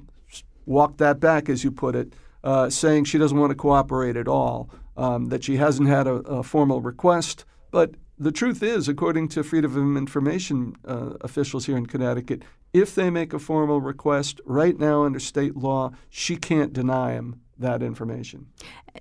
walked 0.65 0.97
that 0.97 1.19
back, 1.19 1.47
as 1.47 1.63
you 1.63 1.71
put 1.71 1.95
it, 1.95 2.13
uh, 2.43 2.69
saying 2.69 3.05
she 3.05 3.17
doesn't 3.17 3.37
want 3.37 3.51
to 3.51 3.55
cooperate 3.55 4.17
at 4.17 4.27
all, 4.27 4.69
um, 4.97 5.27
that 5.27 5.43
she 5.43 5.57
hasn't 5.57 5.87
had 5.87 6.07
a, 6.07 6.15
a, 6.15 6.43
formal 6.43 6.81
request. 6.81 7.45
But 7.71 7.95
the 8.17 8.31
truth 8.31 8.63
is, 8.63 8.87
according 8.87 9.27
to 9.29 9.43
Freedom 9.43 9.95
of 9.95 9.97
Information 9.97 10.75
uh, 10.85 11.13
officials 11.21 11.65
here 11.65 11.77
in 11.77 11.85
Connecticut, 11.85 12.43
if 12.73 12.95
they 12.95 13.09
make 13.09 13.33
a 13.33 13.39
formal 13.39 13.81
request 13.81 14.41
right 14.45 14.77
now 14.77 15.03
under 15.03 15.19
state 15.19 15.55
law, 15.55 15.91
she 16.09 16.35
can't 16.35 16.73
deny 16.73 17.13
them 17.13 17.41
that 17.59 17.83
information. 17.83 18.47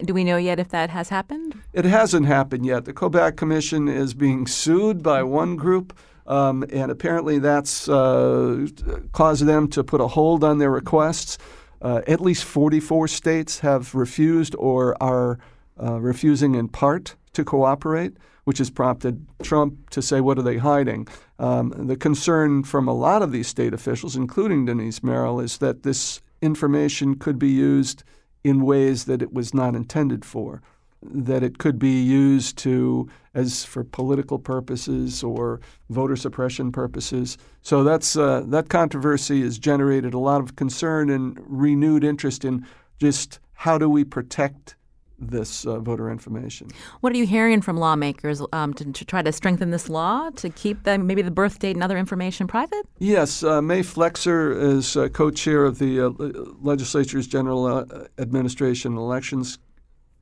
Do 0.04 0.12
we 0.12 0.24
know 0.24 0.36
yet 0.36 0.58
if 0.58 0.68
that 0.70 0.90
has 0.90 1.08
happened? 1.08 1.54
It 1.72 1.84
hasn't 1.84 2.26
happened 2.26 2.66
yet. 2.66 2.84
The 2.84 2.92
Kobach 2.92 3.36
Commission 3.36 3.88
is 3.88 4.14
being 4.14 4.46
sued 4.46 5.02
by 5.02 5.22
one 5.22 5.56
group. 5.56 5.96
Um, 6.28 6.62
and 6.70 6.90
apparently 6.90 7.38
that's 7.38 7.88
uh, 7.88 8.66
caused 9.12 9.46
them 9.46 9.66
to 9.68 9.82
put 9.82 10.00
a 10.00 10.06
hold 10.06 10.44
on 10.44 10.58
their 10.58 10.70
requests. 10.70 11.38
Uh, 11.80 12.02
at 12.06 12.20
least 12.20 12.44
44 12.44 13.08
states 13.08 13.60
have 13.60 13.94
refused 13.94 14.54
or 14.58 15.00
are 15.02 15.38
uh, 15.82 15.98
refusing 16.00 16.54
in 16.54 16.68
part 16.68 17.16
to 17.32 17.44
cooperate, 17.44 18.16
which 18.44 18.58
has 18.58 18.68
prompted 18.68 19.26
Trump 19.42 19.88
to 19.90 20.02
say, 20.02 20.20
What 20.20 20.38
are 20.38 20.42
they 20.42 20.58
hiding? 20.58 21.08
Um, 21.38 21.72
the 21.86 21.96
concern 21.96 22.62
from 22.62 22.88
a 22.88 22.94
lot 22.94 23.22
of 23.22 23.32
these 23.32 23.48
state 23.48 23.72
officials, 23.72 24.14
including 24.14 24.66
Denise 24.66 25.02
Merrill, 25.02 25.40
is 25.40 25.58
that 25.58 25.82
this 25.82 26.20
information 26.42 27.14
could 27.14 27.38
be 27.38 27.48
used 27.48 28.04
in 28.44 28.62
ways 28.62 29.04
that 29.06 29.22
it 29.22 29.32
was 29.32 29.54
not 29.54 29.74
intended 29.74 30.24
for 30.24 30.62
that 31.02 31.42
it 31.42 31.58
could 31.58 31.78
be 31.78 32.02
used 32.02 32.58
to 32.58 33.08
as 33.34 33.64
for 33.64 33.84
political 33.84 34.38
purposes 34.38 35.22
or 35.22 35.60
voter 35.90 36.16
suppression 36.16 36.72
purposes. 36.72 37.38
So 37.62 37.84
that's 37.84 38.16
uh, 38.16 38.42
that 38.46 38.68
controversy 38.68 39.42
has 39.42 39.58
generated 39.58 40.14
a 40.14 40.18
lot 40.18 40.40
of 40.40 40.56
concern 40.56 41.08
and 41.10 41.38
renewed 41.46 42.02
interest 42.02 42.44
in 42.44 42.66
just 42.98 43.38
how 43.52 43.78
do 43.78 43.88
we 43.88 44.04
protect 44.04 44.74
this 45.20 45.66
uh, 45.66 45.80
voter 45.80 46.10
information. 46.10 46.68
What 47.00 47.12
are 47.12 47.16
you 47.16 47.26
hearing 47.26 47.60
from 47.60 47.76
lawmakers 47.76 48.40
um, 48.52 48.72
to, 48.74 48.92
to, 48.92 49.04
try 49.04 49.20
to 49.20 49.32
strengthen 49.32 49.70
this 49.70 49.88
law 49.88 50.30
to 50.36 50.48
keep 50.48 50.84
the, 50.84 50.96
maybe 50.96 51.22
the 51.22 51.30
birth 51.30 51.58
date 51.58 51.74
and 51.74 51.82
other 51.82 51.98
information 51.98 52.46
private? 52.46 52.86
Yes, 52.98 53.42
uh, 53.42 53.60
Mae 53.60 53.80
Flexer 53.80 54.56
is 54.60 54.96
uh, 54.96 55.08
co-chair 55.08 55.64
of 55.64 55.78
the 55.78 56.00
uh, 56.00 56.10
legislature's 56.62 57.26
General 57.26 57.66
uh, 57.66 57.84
Administration 58.18 58.96
Elections 58.96 59.58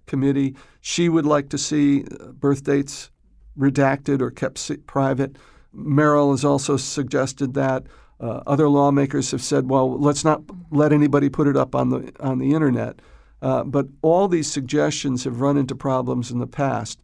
committee. 0.06 0.54
She 0.80 1.08
would 1.08 1.26
like 1.26 1.48
to 1.50 1.58
see 1.58 2.04
uh, 2.04 2.32
birth 2.32 2.64
dates 2.64 3.10
redacted 3.58 4.20
or 4.20 4.30
kept 4.30 4.86
private. 4.86 5.36
Merrill 5.72 6.30
has 6.30 6.44
also 6.44 6.76
suggested 6.76 7.54
that. 7.54 7.84
Uh, 8.18 8.40
other 8.46 8.68
lawmakers 8.68 9.30
have 9.30 9.42
said, 9.42 9.68
well, 9.68 9.98
let's 9.98 10.24
not 10.24 10.42
let 10.70 10.92
anybody 10.92 11.28
put 11.28 11.46
it 11.46 11.56
up 11.56 11.74
on 11.74 11.90
the 11.90 12.12
on 12.20 12.38
the 12.38 12.54
internet. 12.54 13.00
Uh, 13.42 13.62
but 13.62 13.86
all 14.00 14.28
these 14.28 14.50
suggestions 14.50 15.24
have 15.24 15.40
run 15.40 15.58
into 15.58 15.74
problems 15.74 16.30
in 16.30 16.38
the 16.38 16.46
past. 16.46 17.02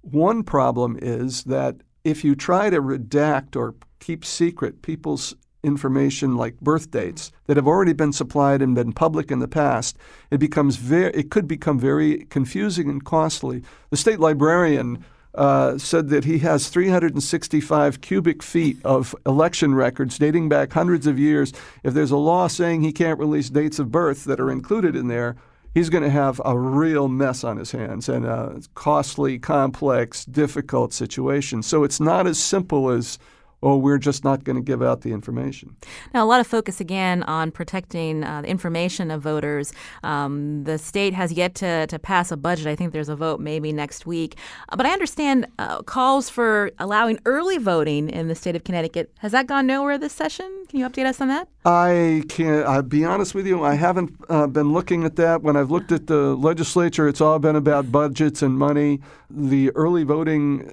One 0.00 0.42
problem 0.42 0.98
is 1.00 1.44
that 1.44 1.76
if 2.02 2.24
you 2.24 2.34
try 2.34 2.70
to 2.70 2.80
redact 2.80 3.56
or 3.56 3.74
keep 4.00 4.24
secret 4.24 4.82
people's 4.82 5.34
information 5.64 6.36
like 6.36 6.60
birth 6.60 6.90
dates 6.90 7.32
that 7.46 7.56
have 7.56 7.66
already 7.66 7.92
been 7.92 8.12
supplied 8.12 8.62
and 8.62 8.74
been 8.74 8.92
public 8.92 9.30
in 9.30 9.38
the 9.40 9.48
past, 9.48 9.96
it 10.30 10.38
becomes 10.38 10.76
very 10.76 11.12
it 11.14 11.30
could 11.30 11.48
become 11.48 11.78
very 11.78 12.24
confusing 12.26 12.88
and 12.88 13.04
costly. 13.04 13.62
The 13.90 13.96
state 13.96 14.20
librarian 14.20 15.04
uh, 15.34 15.76
said 15.78 16.10
that 16.10 16.24
he 16.24 16.38
has 16.38 16.68
365 16.68 18.00
cubic 18.00 18.42
feet 18.42 18.78
of 18.84 19.16
election 19.26 19.74
records 19.74 20.18
dating 20.18 20.48
back 20.48 20.72
hundreds 20.72 21.06
of 21.06 21.18
years. 21.18 21.52
If 21.82 21.94
there's 21.94 22.12
a 22.12 22.16
law 22.16 22.46
saying 22.46 22.82
he 22.82 22.92
can't 22.92 23.18
release 23.18 23.50
dates 23.50 23.78
of 23.78 23.90
birth 23.90 24.24
that 24.24 24.38
are 24.38 24.50
included 24.50 24.94
in 24.94 25.08
there, 25.08 25.36
he's 25.74 25.90
going 25.90 26.04
to 26.04 26.10
have 26.10 26.40
a 26.44 26.56
real 26.56 27.08
mess 27.08 27.42
on 27.42 27.56
his 27.56 27.72
hands 27.72 28.08
and 28.08 28.24
a 28.24 28.62
costly, 28.74 29.38
complex, 29.38 30.24
difficult 30.24 30.92
situation. 30.92 31.62
So 31.62 31.82
it's 31.82 32.00
not 32.00 32.26
as 32.26 32.38
simple 32.38 32.90
as 32.90 33.18
oh, 33.64 33.76
we're 33.76 33.98
just 33.98 34.22
not 34.22 34.44
going 34.44 34.56
to 34.56 34.62
give 34.62 34.82
out 34.82 35.00
the 35.00 35.12
information. 35.12 35.74
Now, 36.12 36.22
a 36.24 36.28
lot 36.28 36.40
of 36.40 36.46
focus 36.46 36.80
again 36.80 37.22
on 37.24 37.50
protecting 37.50 38.22
uh, 38.22 38.42
the 38.42 38.48
information 38.48 39.10
of 39.10 39.22
voters. 39.22 39.72
Um, 40.02 40.64
the 40.64 40.76
state 40.76 41.14
has 41.14 41.32
yet 41.32 41.54
to, 41.56 41.86
to 41.86 41.98
pass 41.98 42.30
a 42.30 42.36
budget. 42.36 42.66
I 42.66 42.76
think 42.76 42.92
there's 42.92 43.08
a 43.08 43.16
vote 43.16 43.40
maybe 43.40 43.72
next 43.72 44.06
week. 44.06 44.36
Uh, 44.68 44.76
but 44.76 44.84
I 44.84 44.90
understand 44.90 45.46
uh, 45.58 45.82
calls 45.82 46.28
for 46.28 46.70
allowing 46.78 47.18
early 47.24 47.56
voting 47.56 48.10
in 48.10 48.28
the 48.28 48.34
state 48.34 48.54
of 48.54 48.64
Connecticut. 48.64 49.10
Has 49.18 49.32
that 49.32 49.46
gone 49.46 49.66
nowhere 49.66 49.96
this 49.96 50.12
session? 50.12 50.64
Can 50.68 50.80
you 50.80 50.88
update 50.88 51.06
us 51.06 51.20
on 51.20 51.28
that? 51.28 51.48
I 51.64 52.22
can't. 52.28 52.66
I'll 52.66 52.82
be 52.82 53.04
honest 53.06 53.34
with 53.34 53.46
you. 53.46 53.64
I 53.64 53.74
haven't 53.74 54.14
uh, 54.28 54.46
been 54.46 54.72
looking 54.72 55.04
at 55.04 55.16
that. 55.16 55.42
When 55.42 55.56
I've 55.56 55.70
looked 55.70 55.92
at 55.92 56.06
the 56.06 56.34
legislature, 56.36 57.08
it's 57.08 57.22
all 57.22 57.38
been 57.38 57.56
about 57.56 57.90
budgets 57.90 58.42
and 58.42 58.58
money. 58.58 59.00
The 59.30 59.70
early 59.70 60.04
voting 60.04 60.70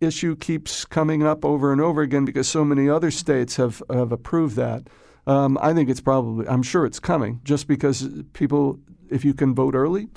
issue 0.00 0.36
keeps 0.36 0.84
coming 0.84 1.22
up 1.22 1.44
over 1.44 1.72
and 1.72 1.80
over 1.80 2.02
again 2.02 2.24
because 2.24 2.48
so 2.48 2.64
many 2.64 2.88
other 2.88 3.10
states 3.10 3.56
have, 3.56 3.82
have 3.90 4.12
approved 4.12 4.56
that. 4.56 4.88
Um, 5.26 5.58
I 5.60 5.72
think 5.72 5.88
it's 5.88 6.00
probably, 6.00 6.46
I'm 6.46 6.62
sure 6.62 6.86
it's 6.86 7.00
coming 7.00 7.40
just 7.42 7.66
because 7.66 8.08
people, 8.32 8.78
if 9.10 9.24
you 9.24 9.34
can 9.34 9.54
vote 9.54 9.74
early, 9.74 10.08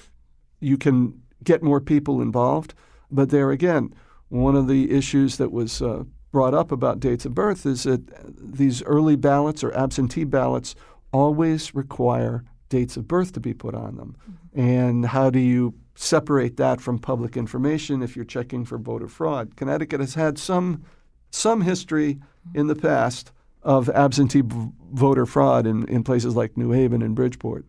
you 0.59 0.77
can 0.77 1.21
get 1.43 1.63
more 1.63 1.81
people 1.81 2.21
involved. 2.21 2.73
But 3.09 3.29
there 3.29 3.51
again, 3.51 3.93
one 4.27 4.55
of 4.55 4.67
the 4.67 4.91
issues 4.91 5.37
that 5.37 5.51
was 5.51 5.81
uh, 5.81 6.03
brought 6.31 6.53
up 6.53 6.71
about 6.71 6.99
dates 6.99 7.25
of 7.25 7.33
birth 7.33 7.65
is 7.65 7.83
that 7.83 8.01
these 8.37 8.83
early 8.83 9.15
ballots 9.15 9.63
or 9.63 9.75
absentee 9.75 10.25
ballots 10.25 10.75
always 11.11 11.73
require 11.73 12.43
dates 12.69 12.97
of 12.97 13.07
birth 13.07 13.33
to 13.33 13.39
be 13.39 13.53
put 13.53 13.73
on 13.73 13.95
them. 13.95 14.15
Mm-hmm. 14.21 14.59
And 14.59 15.05
how 15.07 15.31
do 15.31 15.39
you 15.39 15.73
separate 15.99 16.55
that 16.55 16.79
from 16.79 16.97
public 16.97 17.35
information 17.35 18.01
if 18.01 18.15
you're 18.15 18.23
checking 18.23 18.63
for 18.63 18.77
voter 18.77 19.07
fraud. 19.07 19.55
Connecticut 19.57 19.99
has 19.99 20.15
had 20.15 20.37
some 20.37 20.83
some 21.31 21.61
history 21.61 22.17
in 22.55 22.67
the 22.67 22.75
past 22.75 23.31
of 23.61 23.89
absentee 23.89 24.41
v- 24.41 24.71
voter 24.93 25.25
fraud 25.25 25.67
in, 25.67 25.87
in 25.87 26.03
places 26.03 26.35
like 26.35 26.57
New 26.57 26.71
Haven 26.71 27.01
and 27.01 27.13
Bridgeport. 27.13 27.65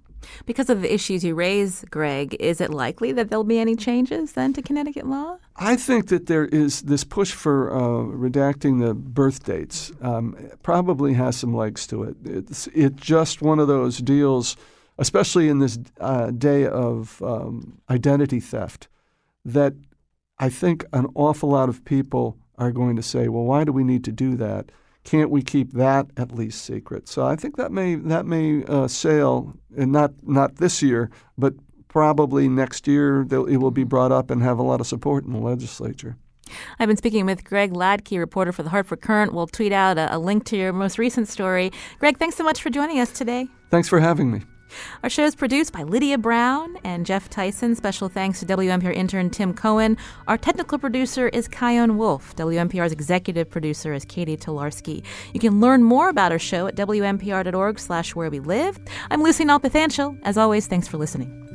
Because 0.46 0.70
of 0.70 0.80
the 0.80 0.94
issues 0.94 1.24
you 1.24 1.34
raise, 1.34 1.84
Greg, 1.90 2.36
is 2.38 2.60
it 2.60 2.70
likely 2.70 3.10
that 3.12 3.28
there'll 3.28 3.44
be 3.44 3.58
any 3.58 3.74
changes 3.74 4.32
then 4.32 4.52
to 4.52 4.62
Connecticut 4.62 5.06
law? 5.06 5.38
I 5.56 5.76
think 5.76 6.08
that 6.08 6.26
there 6.26 6.46
is 6.46 6.82
this 6.82 7.04
push 7.04 7.32
for 7.32 7.70
uh, 7.74 7.80
redacting 8.16 8.80
the 8.80 8.94
birth 8.94 9.44
dates. 9.44 9.92
Um, 10.00 10.36
probably 10.62 11.14
has 11.14 11.36
some 11.36 11.54
legs 11.54 11.86
to 11.88 12.04
it. 12.04 12.16
It's 12.24 12.68
it 12.68 12.96
just 12.96 13.42
one 13.42 13.58
of 13.58 13.66
those 13.66 13.98
deals 13.98 14.56
especially 15.00 15.48
in 15.48 15.58
this 15.58 15.78
uh, 15.98 16.30
day 16.30 16.66
of 16.66 17.20
um, 17.22 17.80
identity 17.88 18.38
theft, 18.38 18.86
that 19.44 19.74
I 20.38 20.48
think 20.50 20.84
an 20.92 21.06
awful 21.14 21.48
lot 21.48 21.68
of 21.68 21.84
people 21.84 22.36
are 22.58 22.70
going 22.70 22.94
to 22.96 23.02
say, 23.02 23.28
well, 23.28 23.44
why 23.44 23.64
do 23.64 23.72
we 23.72 23.82
need 23.82 24.04
to 24.04 24.12
do 24.12 24.36
that? 24.36 24.70
Can't 25.02 25.30
we 25.30 25.42
keep 25.42 25.72
that 25.72 26.06
at 26.18 26.30
least 26.30 26.62
secret? 26.62 27.08
So 27.08 27.26
I 27.26 27.34
think 27.34 27.56
that 27.56 27.72
may 27.72 27.94
that 27.94 28.26
may 28.26 28.62
uh, 28.64 28.86
sail, 28.86 29.54
and 29.76 29.90
not 29.90 30.12
not 30.22 30.56
this 30.56 30.82
year, 30.82 31.10
but 31.38 31.54
probably 31.88 32.48
next 32.48 32.86
year 32.86 33.26
it 33.30 33.56
will 33.56 33.70
be 33.70 33.84
brought 33.84 34.12
up 34.12 34.30
and 34.30 34.42
have 34.42 34.58
a 34.58 34.62
lot 34.62 34.80
of 34.80 34.86
support 34.86 35.24
in 35.24 35.32
the 35.32 35.38
legislature. 35.38 36.16
I've 36.78 36.88
been 36.88 36.98
speaking 36.98 37.24
with 37.24 37.44
Greg 37.44 37.72
Hladky, 37.72 38.18
reporter 38.18 38.52
for 38.52 38.62
the 38.62 38.68
Hartford 38.68 39.00
Courant. 39.00 39.32
We'll 39.32 39.46
tweet 39.46 39.72
out 39.72 39.96
a, 39.96 40.14
a 40.14 40.18
link 40.18 40.44
to 40.46 40.56
your 40.56 40.72
most 40.74 40.98
recent 40.98 41.28
story. 41.28 41.72
Greg, 41.98 42.18
thanks 42.18 42.36
so 42.36 42.44
much 42.44 42.60
for 42.60 42.68
joining 42.68 43.00
us 43.00 43.10
today. 43.10 43.48
Thanks 43.70 43.88
for 43.88 44.00
having 44.00 44.30
me. 44.30 44.42
Our 45.02 45.10
show 45.10 45.24
is 45.24 45.34
produced 45.34 45.72
by 45.72 45.82
Lydia 45.82 46.18
Brown 46.18 46.76
and 46.84 47.06
Jeff 47.06 47.28
Tyson. 47.28 47.74
Special 47.74 48.08
thanks 48.08 48.40
to 48.40 48.46
WNPR 48.46 48.94
intern 48.94 49.30
Tim 49.30 49.54
Cohen. 49.54 49.96
Our 50.28 50.38
technical 50.38 50.78
producer 50.78 51.28
is 51.28 51.48
Chion 51.48 51.96
Wolf. 51.96 52.34
WNPR's 52.36 52.92
executive 52.92 53.50
producer 53.50 53.92
is 53.92 54.04
Catie 54.04 54.36
Talarski. 54.36 55.02
You 55.32 55.40
can 55.40 55.60
learn 55.60 55.82
more 55.82 56.08
about 56.08 56.32
our 56.32 56.38
show 56.38 56.66
at 56.66 56.76
wnpr.org 56.76 57.78
slash 57.78 58.14
where 58.14 58.30
we 58.30 58.40
live. 58.40 58.78
I'm 59.10 59.22
Lucy 59.22 59.44
Nalpathanchil. 59.44 60.20
As 60.22 60.38
always, 60.38 60.66
thanks 60.66 60.88
for 60.88 60.98
listening. 60.98 61.49